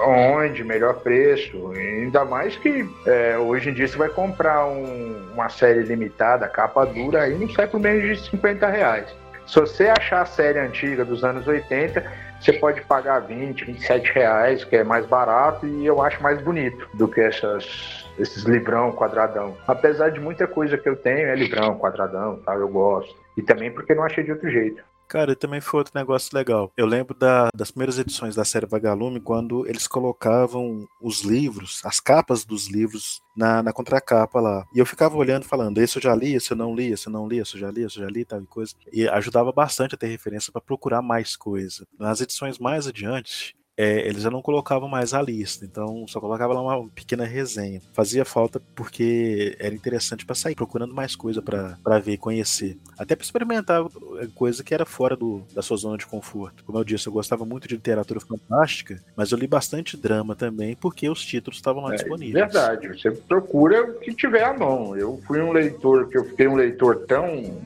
Onde, 0.07 0.62
melhor 0.62 0.94
preço. 1.01 1.72
Ainda 1.72 2.24
mais 2.24 2.57
que 2.57 2.88
é, 3.07 3.36
hoje 3.38 3.70
em 3.70 3.74
dia 3.74 3.88
você 3.88 3.98
vai 3.98 4.09
comprar 4.09 4.66
um, 4.66 5.30
uma 5.32 5.48
série 5.48 5.82
limitada, 5.82 6.48
capa 6.48 6.84
dura, 6.86 7.22
aí 7.22 7.36
não 7.36 7.48
sai 7.51 7.66
por 7.66 7.80
menos 7.80 8.03
de 8.03 8.30
50 8.30 8.66
reais. 8.68 9.20
Se 9.51 9.59
você 9.59 9.88
achar 9.88 10.22
a 10.22 10.26
série 10.26 10.61
antiga 10.61 11.05
dos 11.05 11.24
anos 11.24 11.44
80, 11.44 12.05
você 12.40 12.53
pode 12.53 12.82
pagar 12.82 13.18
20, 13.18 13.64
27 13.64 14.12
reais, 14.12 14.62
que 14.62 14.76
é 14.76 14.84
mais 14.84 15.05
barato 15.07 15.66
e 15.66 15.84
eu 15.84 16.01
acho 16.01 16.22
mais 16.22 16.40
bonito 16.40 16.88
do 16.94 17.09
que 17.09 17.20
essas, 17.20 18.07
esses 18.16 18.44
livrão 18.44 18.92
quadradão. 18.92 19.57
Apesar 19.66 20.11
de 20.11 20.20
muita 20.20 20.46
coisa 20.46 20.78
que 20.78 20.88
eu 20.88 20.94
tenho 20.94 21.28
é 21.28 21.34
livrão 21.34 21.76
quadradão, 21.76 22.36
tá? 22.36 22.55
eu 22.55 22.68
gosto. 22.68 23.12
E 23.36 23.42
também 23.42 23.72
porque 23.72 23.92
não 23.92 24.05
achei 24.05 24.22
de 24.22 24.30
outro 24.30 24.48
jeito. 24.48 24.84
Cara, 25.11 25.35
também 25.35 25.61
foi 25.61 25.79
outro 25.79 25.93
negócio 25.97 26.31
legal. 26.33 26.73
Eu 26.77 26.87
lembro 26.87 27.19
da, 27.19 27.49
das 27.53 27.73
primeiras 27.73 27.99
edições 27.99 28.37
da 28.37 28.45
série 28.45 28.65
Vagalume, 28.65 29.19
quando 29.21 29.67
eles 29.67 29.89
colocavam 29.89 30.87
os 31.03 31.23
livros, 31.23 31.81
as 31.85 31.99
capas 31.99 32.45
dos 32.45 32.69
livros, 32.69 33.21
na, 33.37 33.61
na 33.61 33.73
contracapa 33.73 34.41
lá. 34.41 34.65
E 34.73 34.79
eu 34.79 34.87
ficava 34.87 35.17
olhando, 35.17 35.45
falando: 35.45 35.79
esse 35.79 35.99
eu 35.99 36.03
já 36.03 36.15
li, 36.15 36.35
esse 36.35 36.53
eu 36.53 36.57
não 36.57 36.77
li, 36.77 36.93
esse 36.93 37.09
eu 37.09 37.13
não 37.13 37.27
li, 37.27 37.39
esse 37.39 37.57
eu 37.57 37.61
já 37.61 37.73
li, 37.73 37.83
esse 37.83 37.99
eu 37.99 38.05
já 38.05 38.09
li, 38.09 38.25
tal 38.25 38.41
coisa. 38.47 38.73
E 38.93 39.09
ajudava 39.09 39.51
bastante 39.51 39.97
a 39.97 39.99
ter 39.99 40.07
referência 40.07 40.53
para 40.53 40.61
procurar 40.61 41.03
mais 41.03 41.35
coisa. 41.35 41.85
Nas 41.99 42.21
edições 42.21 42.61
mais 42.61 42.87
adiante, 42.87 43.57
é, 43.81 44.07
eles 44.07 44.22
já 44.22 44.31
não 44.31 44.43
colocavam 44.43 44.87
mais 44.87 45.14
a 45.14 45.22
lista, 45.22 45.64
então 45.64 46.07
só 46.07 46.20
colocava 46.20 46.53
lá 46.53 46.61
uma 46.61 46.87
pequena 46.91 47.24
resenha. 47.24 47.81
Fazia 47.95 48.26
falta 48.26 48.61
porque 48.74 49.57
era 49.59 49.74
interessante 49.74 50.26
para 50.26 50.35
sair 50.35 50.55
procurando 50.55 50.95
mais 50.95 51.16
coisa 51.16 51.41
para 51.41 51.99
ver, 51.99 52.18
conhecer. 52.18 52.76
Até 52.99 53.16
para 53.16 53.24
experimentar 53.24 53.83
coisa 54.35 54.62
que 54.62 54.74
era 54.74 54.85
fora 54.85 55.16
do, 55.16 55.43
da 55.55 55.62
sua 55.62 55.78
zona 55.78 55.97
de 55.97 56.05
conforto. 56.05 56.62
Como 56.62 56.76
eu 56.78 56.85
disse, 56.85 57.07
eu 57.07 57.12
gostava 57.12 57.47
muito 57.47 57.66
de 57.66 57.74
literatura 57.74 58.20
fantástica, 58.20 59.03
mas 59.16 59.33
eu 59.33 59.39
li 59.39 59.47
bastante 59.47 59.97
drama 59.97 60.37
também 60.37 60.76
porque 60.76 61.09
os 61.09 61.24
títulos 61.24 61.57
estavam 61.57 61.85
lá 61.85 61.95
é, 61.95 61.97
disponíveis. 61.97 62.35
Verdade, 62.35 62.89
você 62.89 63.11
procura 63.11 63.83
o 63.83 63.95
que 63.95 64.12
tiver 64.12 64.45
à 64.45 64.53
mão. 64.53 64.95
Eu 64.95 65.18
fui 65.26 65.41
um 65.41 65.53
leitor, 65.53 66.07
que 66.11 66.18
eu 66.18 66.26
fiquei 66.26 66.47
um 66.47 66.55
leitor 66.55 67.07
tão 67.07 67.59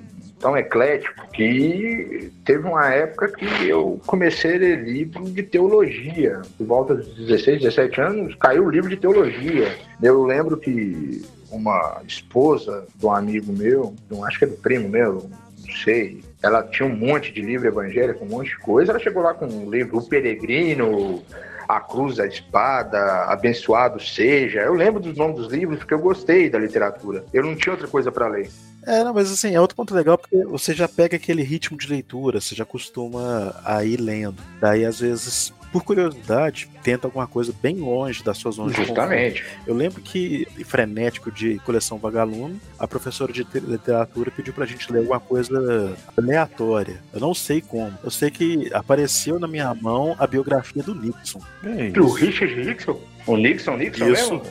tão 0.45 0.59
eclético 0.59 1.27
que 1.33 2.31
teve 2.45 2.69
uma 2.69 2.91
época 2.91 3.29
que 3.29 3.67
eu 3.67 3.99
comecei 4.07 4.57
a 4.57 4.59
ler 4.59 4.85
livro 4.85 5.25
de 5.25 5.43
teologia. 5.43 6.43
Por 6.59 6.67
volta 6.67 6.95
dos 6.97 7.17
16, 7.17 7.63
17 7.63 8.01
anos, 8.03 8.35
caiu 8.35 8.67
o 8.67 8.71
livro 8.71 8.91
de 8.91 8.99
teologia. 8.99 9.75
Eu 10.03 10.23
lembro 10.23 10.59
que 10.59 11.25
uma 11.51 12.03
esposa 12.07 12.87
de 12.95 13.07
um 13.07 13.11
amigo 13.11 13.55
meu, 13.55 13.95
acho 14.27 14.39
que 14.39 14.45
é 14.45 14.49
do 14.49 14.57
primo 14.57 14.87
meu, 14.87 15.31
não 15.67 15.75
sei, 15.83 16.23
ela 16.43 16.63
tinha 16.63 16.87
um 16.87 16.95
monte 16.95 17.33
de 17.33 17.41
livro 17.41 17.67
evangélico, 17.67 18.23
um 18.23 18.29
monte 18.29 18.51
de 18.51 18.59
coisa. 18.59 18.93
Ela 18.93 19.01
chegou 19.01 19.23
lá 19.23 19.33
com 19.33 19.47
um 19.47 19.71
livro 19.71 19.97
O 19.97 20.07
Peregrino, 20.07 21.23
A 21.69 21.81
Cruz, 21.81 22.19
a 22.19 22.27
Espada, 22.27 23.25
Abençoado 23.25 24.01
Seja. 24.01 24.61
Eu 24.61 24.75
lembro 24.75 25.01
dos 25.01 25.17
nomes 25.17 25.37
dos 25.37 25.53
livros 25.53 25.79
porque 25.79 25.95
eu 25.95 25.99
gostei 25.99 26.51
da 26.51 26.59
literatura. 26.59 27.25
Eu 27.33 27.43
não 27.43 27.55
tinha 27.57 27.73
outra 27.73 27.89
coisa 27.89 28.11
para 28.11 28.29
ler. 28.29 28.51
É, 28.87 29.03
não, 29.03 29.15
mas 29.15 29.33
assim, 29.33 29.55
é 29.55 29.61
outro 29.61 29.77
ponto 29.77 29.95
legal 29.95 30.19
porque 30.19 30.45
você 30.45 30.75
já 30.75 30.87
pega 30.87 31.17
aquele 31.17 31.43
ritmo 31.43 31.77
de 31.79 31.89
leitura, 31.89 32.41
você 32.41 32.55
já 32.55 32.65
costuma 32.65 33.55
a 33.65 33.83
ir 33.85 33.99
lendo. 33.99 34.43
Daí, 34.61 34.85
às 34.85 35.01
vezes, 35.01 35.53
por 35.75 35.83
curiosidade, 35.83 36.71
tenta 36.85 37.09
alguma 37.09 37.27
coisa 37.27 37.53
bem 37.61 37.75
longe 37.75 38.23
da 38.23 38.33
sua 38.33 38.53
zona 38.53 38.73
Justamente. 38.73 39.35
de 39.35 39.43
conforto. 39.43 39.61
Eu 39.67 39.75
lembro 39.75 40.01
que, 40.01 40.47
frenético 40.65 41.33
de 41.33 41.59
coleção 41.65 41.99
Vagalume, 41.99 42.61
a 42.79 42.87
professora 42.87 43.33
de 43.33 43.45
literatura 43.55 44.31
pediu 44.31 44.55
pra 44.55 44.67
gente 44.67 44.93
ler 44.93 45.01
alguma 45.01 45.19
coisa 45.19 45.97
aleatória. 46.17 47.03
Eu 47.13 47.19
não 47.19 47.35
sei 47.35 47.61
como. 47.61 47.93
Eu 48.05 48.11
sei 48.13 48.31
que 48.31 48.73
apareceu 48.73 49.41
na 49.41 49.49
minha 49.49 49.75
mão 49.75 50.15
a 50.17 50.29
biografia 50.29 50.81
do 50.81 50.95
Nixon. 50.95 51.41
É 51.65 51.91
do 51.91 52.09
Richard 52.09 52.55
Nixon? 52.55 53.01
O 53.27 53.37
Nixon, 53.37 53.77
Nixon 53.77 54.13
Isso. 54.13 54.33
mesmo? 54.33 54.43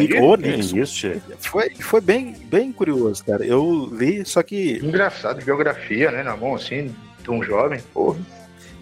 E 0.00 0.20
o 0.20 0.36
Nixon. 0.36 0.76
Isso, 0.76 1.22
foi, 1.40 1.70
foi 1.70 2.00
bem, 2.00 2.36
bem 2.44 2.70
curioso, 2.70 3.24
cara. 3.24 3.44
Eu 3.44 3.90
li, 3.92 4.24
só 4.24 4.44
que. 4.44 4.78
Engraçado, 4.80 5.44
biografia, 5.44 6.12
né, 6.12 6.22
na 6.22 6.36
mão, 6.36 6.54
assim, 6.54 6.94
de 7.20 7.30
um 7.32 7.42
jovem, 7.42 7.80
porra. 7.92 8.20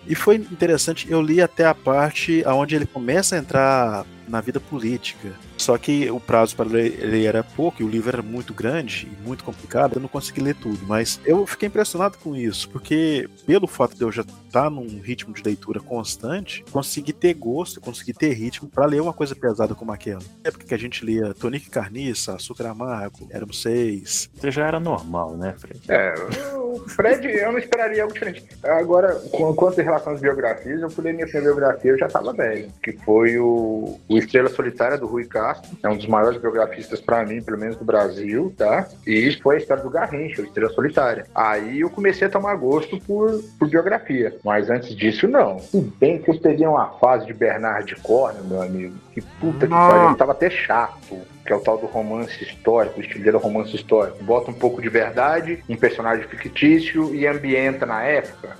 E 0.07 0.15
foi 0.15 0.37
interessante, 0.37 1.11
eu 1.11 1.21
li 1.23 1.41
até 1.41 1.65
a 1.65 1.75
parte 1.75 2.43
onde 2.47 2.75
ele 2.75 2.87
começa 2.87 3.37
a 3.37 3.39
entrar 3.39 4.07
na 4.29 4.41
vida 4.41 4.59
política. 4.59 5.33
Só 5.61 5.77
que 5.77 6.11
o 6.11 6.19
prazo 6.19 6.57
para 6.57 6.69
ler 6.69 6.99
ele 7.01 7.27
era 7.27 7.45
pouco 7.45 7.83
e 7.83 7.85
o 7.85 7.89
livro 7.89 8.09
era 8.09 8.23
muito 8.23 8.55
grande 8.55 9.07
e 9.07 9.27
muito 9.27 9.45
complicado, 9.45 9.97
eu 9.97 10.01
não 10.01 10.09
consegui 10.09 10.41
ler 10.41 10.55
tudo. 10.55 10.81
Mas 10.87 11.21
eu 11.25 11.47
fiquei 11.47 11.69
impressionado 11.69 12.17
com 12.17 12.35
isso, 12.35 12.69
porque 12.71 13.29
pelo 13.47 13.67
fato 13.67 13.95
de 13.95 14.03
eu 14.03 14.11
já 14.11 14.23
estar 14.23 14.71
num 14.71 15.01
ritmo 15.01 15.33
de 15.35 15.43
leitura 15.43 15.79
constante, 15.81 16.65
consegui 16.73 17.13
ter 17.13 17.35
gosto, 17.35 17.81
consegui 17.81 18.13
ter 18.13 18.33
ritmo 18.33 18.69
para 18.69 18.87
ler 18.87 19.01
uma 19.01 19.13
coisa 19.13 19.35
pesada 19.37 19.75
como 19.75 19.93
aquela. 19.93 20.21
Na 20.43 20.49
época 20.49 20.65
que 20.65 20.75
a 20.75 20.79
gente 20.79 21.05
lia 21.05 21.35
Tonique 21.35 21.69
Carniça, 21.71 22.35
Açúcar 22.35 22.69
Amargo, 22.69 23.29
éramos 23.31 23.61
seis. 23.63 24.31
Você 24.35 24.51
já 24.51 24.67
era 24.67 24.81
normal, 24.81 25.37
né, 25.37 25.55
Fred? 25.59 25.81
É, 25.89 26.15
o 26.57 26.89
Fred, 26.89 27.27
eu 27.29 27.53
não 27.53 27.59
esperaria 27.59 28.03
algo 28.03 28.15
diferente. 28.15 28.45
Agora, 28.65 29.15
quanto 29.57 29.81
em 29.81 29.85
relação 29.85 30.15
às 30.15 30.21
biografias, 30.21 30.81
eu 30.81 30.91
fui 30.91 31.05
ler 31.05 31.15
minha 31.15 31.27
primeira 31.27 31.55
biografia, 31.55 31.91
eu 31.91 31.99
já 31.99 32.07
estava 32.07 32.33
velho, 32.33 32.73
que 32.83 32.93
foi 32.93 33.39
o, 33.39 34.01
o 34.09 34.19
Estrela 34.19 34.49
Solitária 34.49 34.99
do 34.99 35.07
Rui 35.07 35.25
Castro 35.51 35.77
é 35.83 35.89
um 35.89 35.97
dos 35.97 36.07
maiores 36.07 36.41
biografistas 36.41 37.01
para 37.01 37.25
mim, 37.25 37.43
pelo 37.43 37.59
menos 37.59 37.77
do 37.77 37.85
Brasil, 37.85 38.55
tá? 38.57 38.87
E 39.07 39.13
isso 39.13 39.43
foi 39.43 39.57
a 39.57 39.59
história 39.59 39.83
do 39.83 39.91
Garrincha, 39.91 40.43
o 40.43 40.45
Estrela 40.45 40.73
Solitária. 40.73 41.27
Aí 41.35 41.81
eu 41.81 41.91
comecei 41.91 42.27
a 42.27 42.31
tomar 42.31 42.55
gosto 42.57 42.99
por, 43.01 43.41
por 43.59 43.69
biografia, 43.69 44.37
mas 44.45 44.71
antes 44.71 44.95
disso, 44.95 45.27
não. 45.27 45.59
Se 45.59 45.81
bem 45.99 46.19
que 46.19 46.31
eu 46.31 46.39
peguei 46.39 46.67
uma 46.67 46.87
fase 46.99 47.27
de 47.27 47.35
Bernard 47.35 47.95
Cornell, 47.97 48.45
meu 48.45 48.63
amigo, 48.63 48.95
que 49.13 49.21
puta 49.21 49.67
que 49.67 49.73
pariu, 49.73 50.17
tava 50.17 50.33
até 50.33 50.49
chato 50.49 51.19
que 51.45 51.53
é 51.53 51.57
o 51.57 51.61
tal 51.61 51.79
do 51.79 51.87
romance 51.87 52.45
histórico, 52.45 53.01
o 53.01 53.03
é 53.03 53.31
romance 53.33 53.75
histórico. 53.75 54.23
Bota 54.23 54.53
um 54.53 54.55
pouco 54.55 54.81
de 54.81 54.89
verdade, 54.89 55.65
um 55.69 55.75
personagem 55.75 56.25
fictício 56.29 57.13
e 57.13 57.27
ambienta 57.27 57.85
na 57.85 58.05
época. 58.05 58.57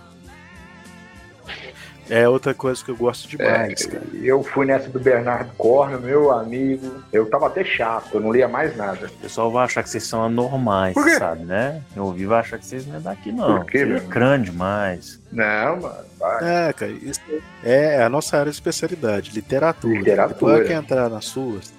É 2.09 2.29
outra 2.29 2.55
coisa 2.55 2.85
que 2.85 2.91
eu 2.91 2.97
gosto 2.97 3.29
demais, 3.29 3.83
é, 3.87 3.89
cara. 3.89 4.03
Eu 4.15 4.43
fui 4.43 4.67
nessa 4.67 4.89
do 4.89 4.99
Bernardo 4.99 5.51
Corno, 5.57 6.01
meu 6.01 6.33
amigo. 6.33 7.03
Eu 7.13 7.27
tava 7.27 7.47
até 7.47 7.63
chato, 7.65 8.15
eu 8.15 8.21
não 8.21 8.33
lia 8.33 8.49
mais 8.49 8.77
nada. 8.77 9.07
O 9.07 9.11
pessoal 9.23 9.51
vai 9.51 9.65
achar 9.65 9.83
que 9.83 9.91
vocês 9.91 10.05
são 10.05 10.25
anormais, 10.25 10.95
sabe, 11.19 11.45
né? 11.45 11.83
Eu 11.95 12.05
ouvi 12.05 12.27
vai 12.27 12.41
achar 12.41 12.59
que 12.59 12.67
vocês 12.67 12.87
não 12.87 12.97
é 12.97 13.01
daqui, 13.01 13.31
não. 13.33 13.59
Por 13.59 13.67
quê, 13.67 13.79
é 13.79 14.01
grande 14.09 14.51
demais. 14.51 15.21
Não, 15.31 15.81
mano. 15.81 16.11
Vai. 16.19 16.69
É, 16.69 16.73
cara, 16.73 16.91
isso 16.93 17.21
é 17.65 18.03
a 18.03 18.09
nossa 18.09 18.37
área 18.37 18.51
de 18.51 18.57
especialidade, 18.57 19.31
literatura. 19.33 19.95
Literatura. 19.99 20.35
Depois 20.35 20.67
que 20.67 20.73
entrar 20.75 21.09
nas 21.09 21.25
suas 21.27 21.73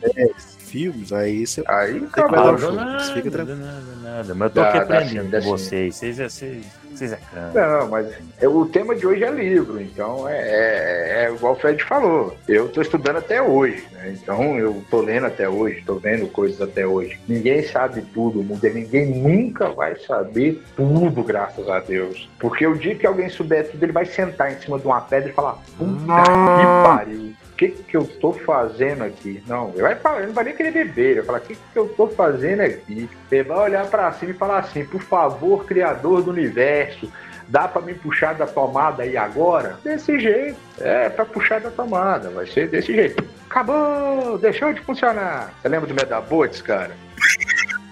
filmes, 0.59 1.11
aí 1.11 1.45
você. 1.45 1.63
Aí, 1.67 1.99
você 1.99 2.21
vai 2.21 2.31
dar 2.31 2.69
um. 2.69 2.71
Nada, 2.75 3.13
Fica 3.13 3.29
tranquilo. 3.29 3.59
nada, 3.59 3.95
nada. 4.01 4.35
Mas 4.35 4.47
eu 4.47 4.49
tô 4.49 4.61
aqui 4.61 4.79
Dá- 4.79 4.83
dá 4.85 4.95
aprendendo 4.97 5.23
sim, 5.25 5.29
dá 5.29 5.41
com 5.41 5.49
vocês. 5.49 5.95
Vocês 5.95 6.19
é, 6.19 6.29
vocês, 6.29 6.65
vocês 7.01 7.13
é 7.13 7.17
crânio. 7.17 7.53
Não, 7.53 7.89
mas 7.89 8.07
é- 8.39 8.47
o 8.47 8.65
tema 8.65 8.95
de 8.95 9.05
hoje 9.07 9.23
é 9.23 9.31
livro, 9.31 9.81
então 9.81 10.27
é, 10.27 10.37
é, 10.37 11.25
é 11.25 11.33
igual 11.33 11.53
o 11.53 11.55
Fred 11.55 11.83
falou. 11.83 12.35
Eu 12.47 12.69
tô 12.69 12.81
estudando 12.81 13.17
até 13.17 13.41
hoje, 13.41 13.83
né? 13.91 14.15
Então 14.21 14.57
eu 14.57 14.83
tô 14.89 15.01
lendo 15.01 15.25
até 15.25 15.49
hoje, 15.49 15.83
tô 15.85 15.95
vendo 15.95 16.27
coisas 16.27 16.61
até 16.61 16.85
hoje. 16.85 17.19
Ninguém 17.27 17.63
sabe 17.63 18.01
tudo. 18.13 18.45
Ninguém 18.61 19.05
nunca 19.07 19.69
vai 19.69 19.95
saber 19.95 20.61
tudo, 20.75 21.23
graças 21.23 21.67
a 21.69 21.79
Deus. 21.79 22.29
Porque 22.39 22.65
o 22.67 22.75
dia 22.75 22.95
que 22.95 23.07
alguém 23.07 23.29
souber 23.29 23.69
tudo, 23.69 23.83
ele 23.83 23.91
vai 23.91 24.05
sentar 24.05 24.51
em 24.51 24.59
cima 24.59 24.77
de 24.77 24.85
uma 24.85 25.01
pedra 25.01 25.29
e 25.29 25.33
falar: 25.33 25.57
Puta 25.77 26.21
que 26.23 26.87
pariu. 26.87 27.33
Que, 27.61 27.67
que 27.69 27.95
eu 27.95 28.07
tô 28.07 28.33
fazendo 28.33 29.03
aqui? 29.03 29.43
Não, 29.45 29.69
ele 29.69 29.83
vai 29.83 29.95
falar, 29.95 30.17
ele 30.17 30.27
não 30.27 30.33
vai 30.33 30.45
nem 30.45 30.55
querer 30.55 30.71
beber. 30.71 31.11
Ele 31.11 31.15
vai 31.21 31.25
falar: 31.25 31.37
O 31.37 31.41
que, 31.41 31.55
que 31.55 31.77
eu 31.77 31.87
tô 31.89 32.07
fazendo 32.07 32.61
aqui? 32.61 33.07
Ele 33.31 33.43
vai 33.43 33.59
olhar 33.59 33.85
pra 33.85 34.11
cima 34.13 34.31
e 34.31 34.33
falar 34.33 34.57
assim: 34.57 34.83
Por 34.83 34.99
favor, 34.99 35.63
Criador 35.65 36.23
do 36.23 36.31
universo, 36.31 37.07
dá 37.47 37.67
pra 37.67 37.79
me 37.83 37.93
puxar 37.93 38.33
da 38.33 38.47
tomada 38.47 39.03
aí 39.03 39.15
agora? 39.15 39.77
Desse 39.83 40.19
jeito. 40.19 40.57
É, 40.79 41.07
pra 41.09 41.23
puxar 41.23 41.61
da 41.61 41.69
tomada. 41.69 42.31
Vai 42.31 42.47
ser 42.47 42.67
desse 42.67 42.95
jeito. 42.95 43.23
Acabou, 43.47 44.39
deixou 44.39 44.73
de 44.73 44.81
funcionar. 44.81 45.53
Você 45.61 45.69
lembra 45.69 45.87
do 45.87 45.93
Medabots, 45.93 46.63
cara? 46.63 46.97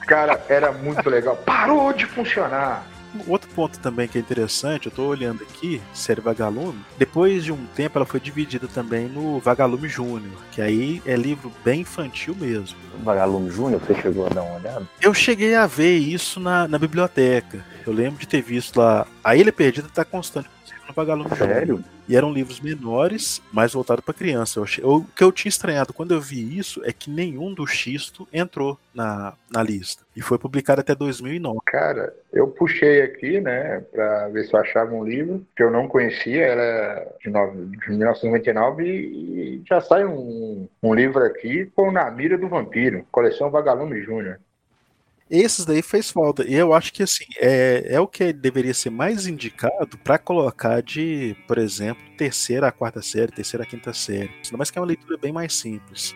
Cara, 0.07 0.43
era 0.49 0.71
muito 0.71 1.07
legal. 1.07 1.35
Parou 1.45 1.93
de 1.93 2.07
funcionar. 2.07 2.83
Outro 3.27 3.49
ponto 3.51 3.79
também 3.79 4.07
que 4.07 4.17
é 4.17 4.21
interessante, 4.21 4.87
eu 4.87 4.91
tô 4.91 5.05
olhando 5.05 5.43
aqui, 5.43 5.81
série 5.93 6.21
Vagalume, 6.21 6.79
depois 6.97 7.43
de 7.43 7.51
um 7.51 7.65
tempo 7.75 7.97
ela 7.97 8.05
foi 8.05 8.19
dividida 8.19 8.67
também 8.67 9.07
no 9.07 9.39
Vagalume 9.39 9.87
Júnior, 9.87 10.37
que 10.51 10.61
aí 10.61 11.01
é 11.05 11.15
livro 11.15 11.51
bem 11.63 11.81
infantil 11.81 12.35
mesmo. 12.35 12.77
Vagalume 13.03 13.49
Júnior, 13.49 13.81
você 13.81 13.99
chegou 14.01 14.25
a 14.25 14.29
dar 14.29 14.43
uma 14.43 14.55
olhada? 14.55 14.87
Eu 15.01 15.13
cheguei 15.13 15.55
a 15.55 15.65
ver 15.65 15.97
isso 15.97 16.39
na, 16.39 16.67
na 16.67 16.77
biblioteca. 16.77 17.65
Eu 17.85 17.93
lembro 17.93 18.19
de 18.19 18.27
ter 18.27 18.41
visto 18.41 18.77
lá. 18.77 19.07
A 19.23 19.35
Ilha 19.35 19.51
Perdida 19.51 19.87
tá 19.91 20.05
constante 20.05 20.49
Vagalume 20.99 21.29
Sério? 21.35 21.67
Júnior. 21.77 21.83
E 22.07 22.15
eram 22.15 22.33
livros 22.33 22.59
menores, 22.59 23.41
mais 23.53 23.73
voltados 23.73 24.03
para 24.03 24.13
criança. 24.13 24.59
Eu 24.59 24.63
achei- 24.63 24.83
eu- 24.83 24.95
o 24.95 25.05
que 25.05 25.23
eu 25.23 25.31
tinha 25.31 25.49
estranhado 25.49 25.93
quando 25.93 26.13
eu 26.13 26.19
vi 26.19 26.57
isso 26.57 26.81
é 26.83 26.91
que 26.91 27.09
nenhum 27.09 27.53
do 27.53 27.65
Xisto 27.67 28.27
entrou 28.33 28.77
na, 28.93 29.33
na 29.51 29.61
lista. 29.61 30.03
E 30.15 30.21
foi 30.21 30.37
publicado 30.39 30.81
até 30.81 30.93
2009. 30.95 31.59
Cara, 31.67 32.13
eu 32.33 32.47
puxei 32.47 33.01
aqui, 33.03 33.39
né, 33.39 33.81
pra 33.91 34.27
ver 34.29 34.43
se 34.45 34.53
eu 34.53 34.59
achava 34.59 34.93
um 34.93 35.03
livro 35.03 35.45
que 35.55 35.61
eu 35.63 35.69
não 35.71 35.87
conhecia, 35.87 36.45
era 36.45 37.07
de, 37.23 37.29
no- 37.29 37.65
de 37.67 37.89
1999 37.89 38.83
e, 38.83 39.55
e 39.57 39.63
já 39.67 39.79
sai 39.79 40.03
um, 40.05 40.67
um 40.81 40.93
livro 40.93 41.23
aqui 41.23 41.65
com 41.75 41.91
Na 41.91 42.09
Mira 42.11 42.37
do 42.37 42.47
Vampiro, 42.49 43.05
coleção 43.11 43.49
Vagalume 43.51 44.01
Júnior. 44.01 44.39
Esses 45.29 45.63
daí 45.65 45.81
fez 45.81 46.09
falta. 46.09 46.43
E 46.47 46.55
eu 46.55 46.73
acho 46.73 46.91
que 46.91 47.03
assim, 47.03 47.25
é, 47.37 47.85
é 47.93 47.99
o 47.99 48.07
que 48.07 48.33
deveria 48.33 48.73
ser 48.73 48.89
mais 48.89 49.27
indicado 49.27 49.97
para 50.03 50.17
colocar 50.17 50.81
de, 50.81 51.35
por 51.47 51.57
exemplo, 51.59 52.03
terceira 52.17 52.67
a 52.67 52.71
quarta 52.71 53.01
série, 53.01 53.31
terceira 53.31 53.63
a 53.63 53.67
quinta 53.67 53.93
série. 53.93 54.31
Mais 54.57 54.71
que 54.71 54.77
é 54.79 54.81
uma 54.81 54.87
leitura 54.87 55.17
bem 55.17 55.31
mais 55.31 55.53
simples. 55.55 56.15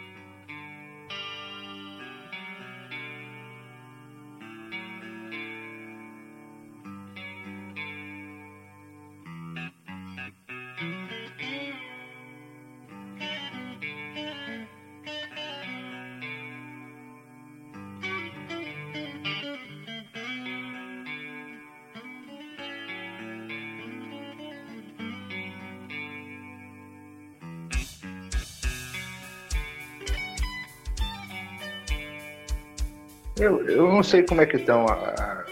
Eu, 33.43 33.67
eu 33.67 33.91
não 33.91 34.03
sei 34.03 34.23
como 34.23 34.41
é 34.41 34.45
que 34.45 34.57
estão. 34.57 34.85
a- 34.87 35.42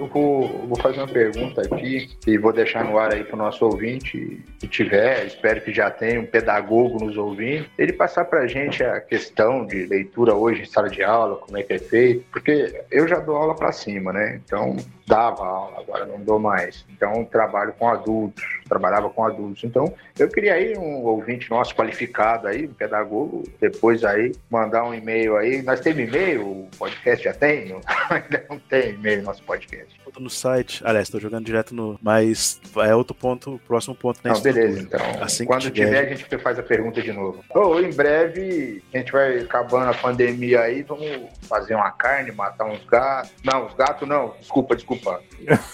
Eu 0.00 0.06
vou, 0.06 0.48
vou 0.66 0.78
fazer 0.78 0.96
uma 0.96 1.06
pergunta 1.06 1.60
aqui 1.60 2.08
e 2.26 2.38
vou 2.38 2.54
deixar 2.54 2.82
no 2.86 2.98
ar 2.98 3.12
aí 3.12 3.22
para 3.22 3.34
o 3.34 3.38
nosso 3.38 3.66
ouvinte, 3.66 4.42
que 4.58 4.66
tiver, 4.66 5.26
espero 5.26 5.60
que 5.60 5.74
já 5.74 5.90
tenha 5.90 6.18
um 6.18 6.24
pedagogo 6.24 7.04
nos 7.04 7.18
ouvindo, 7.18 7.66
ele 7.76 7.92
passar 7.92 8.24
para 8.24 8.40
a 8.40 8.46
gente 8.46 8.82
a 8.82 8.98
questão 8.98 9.66
de 9.66 9.84
leitura 9.84 10.34
hoje 10.34 10.62
em 10.62 10.64
sala 10.64 10.88
de 10.88 11.02
aula, 11.02 11.36
como 11.36 11.58
é 11.58 11.62
que 11.62 11.74
é 11.74 11.78
feito, 11.78 12.24
porque 12.32 12.82
eu 12.90 13.06
já 13.06 13.18
dou 13.18 13.36
aula 13.36 13.54
para 13.54 13.72
cima, 13.72 14.10
né? 14.10 14.40
Então 14.42 14.74
dava 15.10 15.44
aula, 15.44 15.80
agora 15.80 16.06
não 16.06 16.20
dou 16.20 16.38
mais. 16.38 16.86
Então 16.88 17.24
trabalho 17.24 17.74
com 17.76 17.88
adultos, 17.88 18.44
trabalhava 18.68 19.10
com 19.10 19.24
adultos. 19.24 19.64
Então 19.64 19.92
eu 20.18 20.28
queria 20.28 20.54
aí 20.54 20.78
um 20.78 21.04
ouvinte 21.04 21.50
nosso 21.50 21.74
qualificado 21.74 22.46
aí, 22.46 22.66
um 22.66 22.72
pedagogo, 22.72 23.42
depois 23.60 24.04
aí 24.04 24.32
mandar 24.48 24.84
um 24.84 24.94
e-mail 24.94 25.36
aí. 25.36 25.62
Nós 25.62 25.80
temos 25.80 26.08
e-mail, 26.08 26.42
o 26.42 26.68
podcast 26.78 27.24
já 27.24 27.34
tem? 27.34 27.74
Ainda 28.08 28.46
não 28.48 28.58
tem 28.60 28.90
e-mail 28.90 29.18
no 29.18 29.24
nosso 29.24 29.42
podcast. 29.42 29.89
Tô 30.12 30.18
no 30.18 30.28
site. 30.28 30.82
Aliás, 30.84 31.08
tô 31.08 31.20
jogando 31.20 31.44
direto 31.44 31.72
no. 31.72 31.96
Mas 32.02 32.60
é 32.78 32.92
outro 32.96 33.14
ponto, 33.14 33.60
próximo 33.64 33.94
ponto 33.94 34.18
na 34.24 34.30
Não, 34.30 34.36
estrutura. 34.36 34.66
beleza, 34.66 34.82
então. 34.82 35.22
Assim 35.22 35.44
que 35.44 35.46
quando 35.46 35.70
tiver- 35.70 35.84
tiver, 35.86 35.98
a 36.00 36.14
gente 36.16 36.38
faz 36.38 36.58
a 36.58 36.64
pergunta 36.64 37.00
de 37.00 37.12
novo. 37.12 37.44
Ou 37.50 37.80
em 37.80 37.90
breve, 37.94 38.82
a 38.92 38.98
gente 38.98 39.12
vai 39.12 39.38
acabando 39.38 39.90
a 39.90 39.94
pandemia 39.94 40.62
aí, 40.62 40.82
vamos 40.82 41.06
fazer 41.48 41.76
uma 41.76 41.92
carne, 41.92 42.32
matar 42.32 42.64
uns 42.64 42.84
gatos. 42.86 43.30
Não, 43.44 43.66
os 43.66 43.74
gatos 43.74 44.08
não, 44.08 44.34
desculpa, 44.40 44.74
desculpa. 44.74 45.20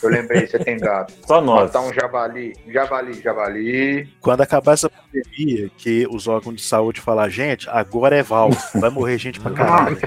Eu 0.02 0.10
lembrei, 0.10 0.46
você 0.46 0.58
tem 0.58 0.76
gato. 0.76 1.14
Só 1.26 1.40
nós. 1.40 1.72
Matar 1.72 1.80
um 1.80 1.92
javali, 1.94 2.52
javali, 2.68 3.14
javali. 3.22 4.08
Quando 4.20 4.42
acabar 4.42 4.72
essa 4.74 4.90
pandemia, 4.90 5.70
que 5.78 6.06
os 6.10 6.28
órgãos 6.28 6.56
de 6.56 6.62
saúde 6.62 7.00
falar, 7.00 7.30
gente, 7.30 7.66
agora 7.70 8.14
é 8.14 8.22
Val, 8.22 8.50
vai 8.74 8.90
morrer 8.90 9.16
gente 9.16 9.40
pra 9.40 9.50
caralho. 9.52 9.96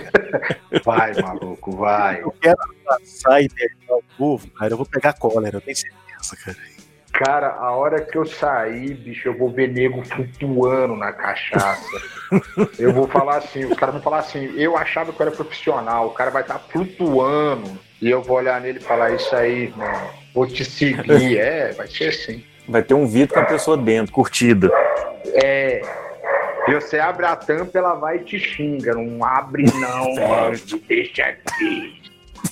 Vai, 0.84 1.14
maluco, 1.22 1.76
vai. 1.76 2.22
Eu 2.22 2.32
quero 2.32 2.58
abraçar 2.62 3.42
e 3.42 3.48
beijar 3.48 3.96
o 3.96 4.04
povo, 4.18 4.48
cara, 4.52 4.74
eu 4.74 4.78
vou 4.78 4.86
pegar 4.86 5.14
cólera, 5.14 5.58
eu 5.58 5.62
tenho 5.62 5.78
certeza, 5.78 6.36
cara. 6.44 6.58
Cara, 7.12 7.48
a 7.56 7.72
hora 7.72 8.02
que 8.02 8.18
eu 8.18 8.26
sair, 8.26 8.94
bicho, 8.94 9.28
eu 9.28 9.38
vou 9.38 9.52
ver 9.52 9.68
nego 9.68 10.04
flutuando 10.06 10.96
na 10.96 11.12
cachaça. 11.12 11.84
Eu 12.78 12.94
vou 12.94 13.08
falar 13.08 13.38
assim, 13.38 13.66
os 13.66 13.76
caras 13.76 13.96
vão 13.96 14.04
falar 14.04 14.20
assim, 14.20 14.54
eu 14.56 14.78
achava 14.78 15.12
que 15.12 15.20
eu 15.20 15.26
era 15.26 15.36
profissional, 15.36 16.08
o 16.08 16.12
cara 16.12 16.30
vai 16.30 16.44
estar 16.44 16.60
flutuando. 16.60 17.78
E 18.00 18.08
eu 18.10 18.22
vou 18.22 18.38
olhar 18.38 18.62
nele 18.62 18.78
e 18.78 18.82
falar, 18.82 19.14
isso 19.16 19.36
aí, 19.36 19.74
mano, 19.76 20.10
vou 20.34 20.46
te 20.46 20.64
seguir. 20.64 21.40
É, 21.42 21.72
vai 21.72 21.88
ser 21.88 22.10
assim. 22.10 22.44
Vai 22.68 22.84
ter 22.84 22.94
um 22.94 23.08
vídeo 23.08 23.34
com 23.34 23.40
a 23.40 23.46
pessoa 23.46 23.76
dentro, 23.76 24.14
curtida. 24.14 24.70
É. 25.34 25.82
E 26.70 26.76
você 26.76 27.00
abre 27.00 27.26
a 27.26 27.36
tampa, 27.36 27.78
ela 27.78 27.96
vai 27.96 28.18
e 28.18 28.24
te 28.24 28.40
xinga. 28.40 28.94
Não 28.94 29.24
abre 29.24 29.66
não, 29.80 30.16
mano. 30.28 30.58
Deixa 30.88 31.24
aqui. 31.24 32.02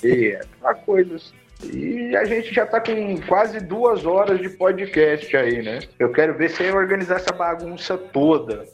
É, 0.04 0.40
aquela 0.40 0.74
coisa 0.74 1.16
assim. 1.16 1.34
E 1.64 2.16
a 2.16 2.24
gente 2.24 2.54
já 2.54 2.64
tá 2.64 2.80
com 2.80 3.20
quase 3.22 3.58
duas 3.60 4.06
horas 4.06 4.40
de 4.40 4.48
podcast 4.48 5.36
aí, 5.36 5.60
né? 5.60 5.80
Eu 5.98 6.12
quero 6.12 6.34
ver 6.34 6.50
se 6.50 6.62
organizar 6.70 7.16
essa 7.16 7.32
bagunça 7.32 7.98
toda. 7.98 8.64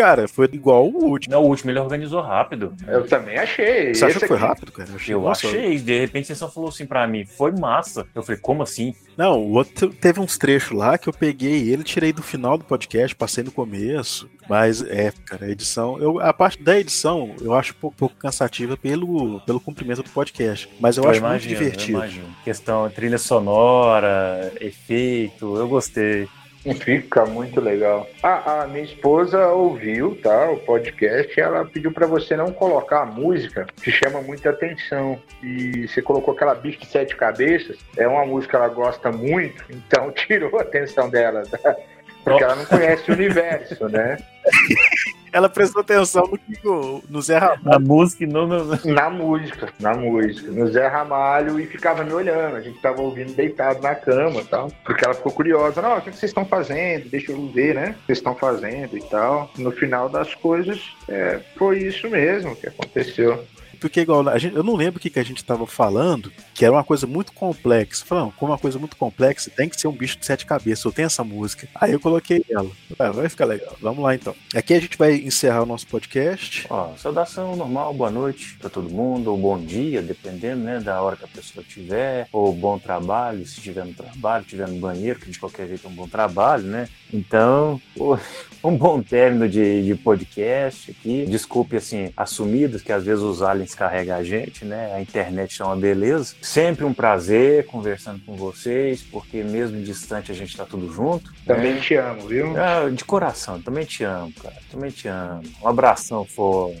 Cara, 0.00 0.26
foi 0.26 0.48
igual 0.52 0.86
o 0.88 1.04
último. 1.10 1.34
Não, 1.34 1.42
o 1.44 1.48
último 1.48 1.70
ele 1.70 1.78
organizou 1.78 2.22
rápido. 2.22 2.74
Eu 2.88 3.06
também 3.06 3.36
achei. 3.38 3.94
Você 3.94 4.04
achou 4.06 4.08
Esse 4.08 4.20
que 4.20 4.26
foi 4.28 4.36
aqui- 4.36 4.46
rápido, 4.46 4.72
cara? 4.72 4.88
achei, 4.94 5.14
Eu 5.14 5.20
nossa, 5.22 5.46
achei. 5.46 5.78
De 5.78 6.00
repente 6.00 6.26
você 6.26 6.34
só 6.34 6.48
falou 6.50 6.68
assim 6.70 6.86
pra 6.86 7.06
mim, 7.06 7.24
foi 7.26 7.52
massa. 7.52 8.06
Eu 8.14 8.22
falei, 8.22 8.40
como 8.40 8.62
assim? 8.62 8.94
Não, 9.16 9.38
o 9.42 9.52
outro 9.52 9.90
teve 9.90 10.18
uns 10.20 10.38
trechos 10.38 10.76
lá 10.76 10.96
que 10.96 11.08
eu 11.08 11.12
peguei 11.12 11.68
ele, 11.68 11.82
tirei 11.84 12.12
do 12.12 12.22
final 12.22 12.56
do 12.56 12.64
podcast, 12.64 13.14
passei 13.14 13.44
no 13.44 13.52
começo. 13.52 14.28
Mas 14.48 14.82
é, 14.82 15.12
cara, 15.26 15.44
a 15.46 15.50
edição. 15.50 15.98
Eu, 16.00 16.18
a 16.18 16.32
parte 16.32 16.62
da 16.62 16.78
edição 16.78 17.34
eu 17.40 17.52
acho 17.54 17.72
um 17.72 17.76
pouco, 17.80 17.96
pouco 17.96 18.16
cansativa 18.16 18.76
pelo, 18.76 19.40
pelo 19.40 19.60
cumprimento 19.60 20.02
do 20.02 20.10
podcast. 20.10 20.68
Mas 20.80 20.96
eu, 20.96 21.04
acho 21.08 21.18
imagino, 21.18 21.28
muito 21.30 21.46
divertido. 21.46 21.98
Eu 21.98 22.02
imagino. 22.04 22.26
Questão 22.42 22.88
trilha 22.90 23.18
sonora, 23.18 24.52
efeito, 24.60 25.56
eu 25.56 25.68
gostei. 25.68 26.26
Fica 26.84 27.24
muito 27.24 27.60
legal. 27.60 28.08
A, 28.22 28.62
a 28.62 28.66
minha 28.66 28.84
esposa 28.84 29.48
ouviu, 29.48 30.18
tá? 30.22 30.50
O 30.50 30.58
podcast, 30.58 31.38
e 31.38 31.42
ela 31.42 31.64
pediu 31.64 31.92
pra 31.92 32.06
você 32.06 32.36
não 32.36 32.52
colocar 32.52 33.02
a 33.02 33.06
música 33.06 33.66
que 33.82 33.90
chama 33.90 34.20
muita 34.20 34.50
atenção. 34.50 35.20
E 35.42 35.88
você 35.88 36.02
colocou 36.02 36.34
aquela 36.34 36.54
bicha 36.54 36.80
de 36.80 36.86
sete 36.86 37.16
cabeças, 37.16 37.78
é 37.96 38.06
uma 38.06 38.26
música 38.26 38.50
que 38.50 38.56
ela 38.56 38.68
gosta 38.68 39.10
muito, 39.10 39.64
então 39.70 40.10
tirou 40.12 40.58
a 40.58 40.62
atenção 40.62 41.08
dela, 41.08 41.42
tá? 41.44 41.76
Porque 42.22 42.44
ela 42.44 42.56
não 42.56 42.66
conhece 42.66 43.10
o 43.10 43.14
universo, 43.14 43.88
né? 43.88 44.18
Ela 45.32 45.48
prestou 45.48 45.80
atenção 45.80 46.24
no, 46.26 46.38
que 46.38 47.08
no 47.08 47.22
Zé 47.22 47.38
Ramalho. 47.38 47.62
Na 47.64 47.78
música 47.78 48.24
e 48.24 48.26
não 48.26 48.46
no... 48.46 48.64
Na 48.84 49.10
música, 49.10 49.68
na 49.78 49.94
música, 49.94 50.50
no 50.50 50.66
Zé 50.68 50.86
Ramalho 50.86 51.60
e 51.60 51.66
ficava 51.66 52.04
me 52.04 52.12
olhando. 52.12 52.56
A 52.56 52.60
gente 52.60 52.80
tava 52.80 53.00
ouvindo 53.02 53.34
deitado 53.34 53.80
na 53.82 53.94
cama 53.94 54.40
e 54.40 54.44
tal. 54.44 54.70
Porque 54.84 55.04
ela 55.04 55.14
ficou 55.14 55.32
curiosa. 55.32 55.80
Não, 55.80 55.98
o 55.98 56.00
que 56.00 56.10
vocês 56.10 56.30
estão 56.30 56.44
fazendo? 56.44 57.08
Deixa 57.08 57.32
eu 57.32 57.46
ver, 57.48 57.74
né? 57.74 57.90
O 57.90 57.92
que 57.94 58.06
vocês 58.06 58.18
estão 58.18 58.34
fazendo 58.34 58.96
e 58.96 59.02
tal. 59.02 59.50
No 59.56 59.70
final 59.70 60.08
das 60.08 60.34
coisas, 60.34 60.80
é, 61.08 61.40
foi 61.56 61.78
isso 61.78 62.08
mesmo 62.08 62.56
que 62.56 62.66
aconteceu. 62.66 63.44
Porque, 63.80 64.00
igual, 64.00 64.38
gente, 64.38 64.54
eu 64.54 64.62
não 64.62 64.76
lembro 64.76 64.98
o 64.98 65.00
que, 65.00 65.10
que 65.10 65.18
a 65.18 65.24
gente 65.24 65.42
tava 65.42 65.66
falando, 65.66 66.30
que 66.54 66.64
era 66.64 66.74
uma 66.74 66.84
coisa 66.84 67.06
muito 67.06 67.32
complexa. 67.32 68.04
Falando, 68.04 68.32
como 68.32 68.52
uma 68.52 68.58
coisa 68.58 68.78
muito 68.78 68.96
complexa, 68.96 69.50
tem 69.50 69.68
que 69.68 69.80
ser 69.80 69.88
um 69.88 69.92
bicho 69.92 70.18
de 70.18 70.26
sete 70.26 70.44
cabeças. 70.44 70.84
Eu 70.84 70.92
tenho 70.92 71.06
essa 71.06 71.24
música. 71.24 71.66
Aí 71.74 71.92
eu 71.92 72.00
coloquei 72.00 72.44
ela. 72.50 72.70
Ah, 72.98 73.10
vai 73.10 73.28
ficar 73.28 73.46
legal. 73.46 73.74
Vamos 73.80 74.04
lá 74.04 74.14
então. 74.14 74.34
Aqui 74.54 74.74
a 74.74 74.80
gente 74.80 74.98
vai 74.98 75.14
encerrar 75.14 75.62
o 75.62 75.66
nosso 75.66 75.86
podcast. 75.86 76.66
Ó, 76.68 76.94
saudação 76.96 77.56
normal, 77.56 77.94
boa 77.94 78.10
noite 78.10 78.56
pra 78.58 78.68
todo 78.68 78.90
mundo, 78.90 79.30
ou 79.30 79.38
bom 79.38 79.58
dia, 79.58 80.02
dependendo, 80.02 80.62
né, 80.62 80.80
da 80.80 81.00
hora 81.00 81.16
que 81.16 81.24
a 81.24 81.28
pessoa 81.28 81.64
tiver, 81.66 82.28
ou 82.32 82.52
bom 82.52 82.78
trabalho, 82.78 83.46
se 83.46 83.60
tiver 83.60 83.84
no 83.84 83.94
trabalho, 83.94 84.44
tiver 84.44 84.68
no 84.68 84.78
banheiro, 84.78 85.18
que 85.18 85.30
de 85.30 85.38
qualquer 85.38 85.66
jeito 85.66 85.86
é 85.86 85.90
um 85.90 85.94
bom 85.94 86.08
trabalho, 86.08 86.64
né? 86.64 86.88
Então, 87.12 87.80
um 88.62 88.76
bom 88.76 89.02
término 89.02 89.48
de, 89.48 89.84
de 89.84 89.94
podcast 89.94 90.90
aqui. 90.90 91.24
Desculpe, 91.26 91.76
assim, 91.76 92.12
assumidos, 92.16 92.82
que 92.82 92.92
às 92.92 93.04
vezes 93.04 93.22
os 93.22 93.42
aliens 93.42 93.69
carregam 93.74 94.16
a 94.16 94.22
gente, 94.22 94.64
né? 94.64 94.94
A 94.94 95.00
internet 95.00 95.60
é 95.60 95.64
uma 95.64 95.76
beleza. 95.76 96.34
Sempre 96.40 96.84
um 96.84 96.94
prazer 96.94 97.66
conversando 97.66 98.20
com 98.24 98.36
vocês, 98.36 99.02
porque 99.02 99.42
mesmo 99.42 99.80
distante 99.82 100.30
a 100.30 100.34
gente 100.34 100.56
tá 100.56 100.64
tudo 100.64 100.92
junto. 100.92 101.32
Também 101.46 101.74
né? 101.74 101.80
te 101.80 101.94
amo, 101.94 102.28
viu? 102.28 102.54
Ah, 102.56 102.88
de 102.90 103.04
coração, 103.04 103.60
também 103.60 103.84
te 103.84 104.04
amo, 104.04 104.32
cara. 104.42 104.56
Também 104.70 104.90
te 104.90 105.08
amo. 105.08 105.42
Um 105.62 105.68
abração, 105.68 106.24
for. 106.24 106.74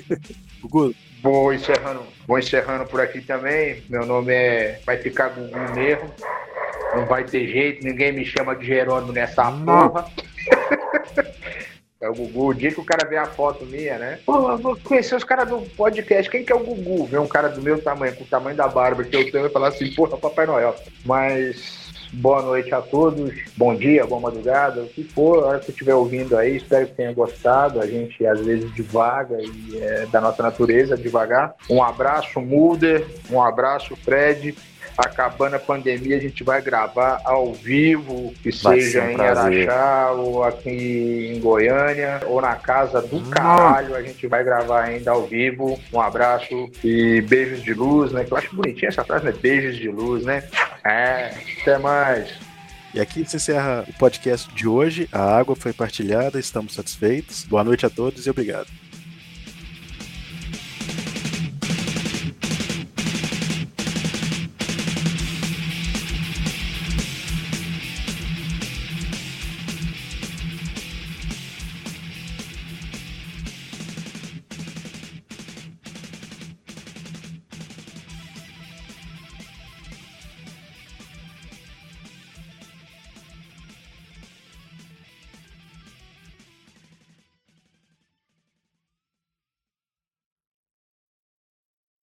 Gugu, 0.60 0.94
Vou 1.22 1.52
encerrando, 1.52 2.02
vou 2.26 2.38
encerrando 2.38 2.86
por 2.86 3.00
aqui 3.00 3.20
também. 3.20 3.82
Meu 3.88 4.06
nome 4.06 4.32
é. 4.32 4.80
Vai 4.86 4.96
ficar 4.98 5.30
Gugu 5.30 5.74
mesmo. 5.74 6.08
Não 6.94 7.04
vai 7.06 7.24
ter 7.24 7.48
jeito, 7.48 7.84
ninguém 7.84 8.12
me 8.12 8.24
chama 8.24 8.54
de 8.54 8.64
Jerônimo 8.64 9.12
nessa 9.12 9.50
porra. 9.50 10.06
É 12.06 12.10
o 12.10 12.14
Gugu. 12.14 12.48
O 12.48 12.54
dia 12.54 12.70
que 12.70 12.80
o 12.80 12.84
cara 12.84 13.08
vê 13.08 13.16
a 13.16 13.26
foto 13.26 13.66
minha, 13.66 13.98
né? 13.98 14.18
Pô, 14.24 14.50
eu 14.50 14.58
vou 14.58 14.76
conhecer 14.76 15.16
os 15.16 15.24
caras 15.24 15.48
do 15.48 15.58
podcast. 15.76 16.30
Quem 16.30 16.44
que 16.44 16.52
é 16.52 16.54
o 16.54 16.60
Gugu? 16.60 17.06
Vê 17.06 17.18
um 17.18 17.26
cara 17.26 17.48
do 17.48 17.60
meu 17.60 17.80
tamanho, 17.82 18.14
com 18.14 18.24
o 18.24 18.28
tamanho 18.28 18.56
da 18.56 18.68
barba 18.68 19.04
que 19.04 19.16
eu 19.16 19.30
tenho, 19.30 19.46
e 19.46 19.50
falar 19.50 19.68
assim, 19.68 19.92
porra, 19.92 20.16
Papai 20.16 20.46
Noel. 20.46 20.74
Mas 21.04 21.86
boa 22.12 22.40
noite 22.40 22.72
a 22.72 22.80
todos, 22.80 23.34
bom 23.56 23.74
dia, 23.74 24.06
boa 24.06 24.20
madrugada, 24.20 24.82
o 24.82 24.86
que 24.86 25.02
for, 25.02 25.42
a 25.42 25.46
hora 25.48 25.58
que 25.58 25.70
estiver 25.70 25.94
ouvindo 25.94 26.38
aí, 26.38 26.56
espero 26.56 26.86
que 26.86 26.94
tenha 26.94 27.12
gostado. 27.12 27.80
A 27.80 27.86
gente 27.86 28.24
às 28.24 28.40
vezes 28.40 28.72
divaga 28.74 29.36
e 29.40 29.78
é 29.78 30.06
da 30.06 30.20
nossa 30.20 30.42
natureza 30.42 30.96
devagar. 30.96 31.54
Um 31.68 31.82
abraço, 31.82 32.40
Mulder, 32.40 33.04
um 33.30 33.42
abraço, 33.42 33.96
Fred 33.96 34.54
acabando 34.96 35.56
a 35.56 35.58
pandemia, 35.58 36.16
a 36.16 36.20
gente 36.20 36.42
vai 36.42 36.62
gravar 36.62 37.20
ao 37.24 37.52
vivo, 37.52 38.32
que 38.42 38.50
vai 38.62 38.80
seja 38.80 39.04
um 39.04 39.10
em 39.10 39.20
Araxá, 39.20 40.12
ou 40.12 40.44
aqui 40.44 41.32
em 41.34 41.40
Goiânia, 41.40 42.20
ou 42.26 42.40
na 42.40 42.56
casa 42.56 43.02
do 43.02 43.16
hum. 43.16 43.30
caralho, 43.30 43.94
a 43.94 44.02
gente 44.02 44.26
vai 44.26 44.42
gravar 44.42 44.84
ainda 44.84 45.10
ao 45.10 45.26
vivo. 45.26 45.78
Um 45.92 46.00
abraço 46.00 46.70
e 46.82 47.20
beijos 47.22 47.62
de 47.62 47.74
luz, 47.74 48.12
né? 48.12 48.24
Que 48.24 48.32
eu 48.32 48.36
acho 48.36 48.54
bonitinha 48.54 48.88
essa 48.88 49.04
frase, 49.04 49.24
né? 49.24 49.32
Beijos 49.32 49.76
de 49.76 49.88
luz, 49.88 50.24
né? 50.24 50.42
É, 50.84 51.32
até 51.60 51.78
mais. 51.78 52.46
E 52.94 53.00
aqui 53.00 53.24
se 53.28 53.36
encerra 53.36 53.84
o 53.86 53.92
podcast 53.98 54.52
de 54.54 54.66
hoje. 54.66 55.08
A 55.12 55.36
água 55.36 55.54
foi 55.54 55.72
partilhada, 55.72 56.38
estamos 56.38 56.74
satisfeitos. 56.74 57.44
Boa 57.44 57.62
noite 57.62 57.84
a 57.84 57.90
todos 57.90 58.26
e 58.26 58.30
obrigado. 58.30 58.68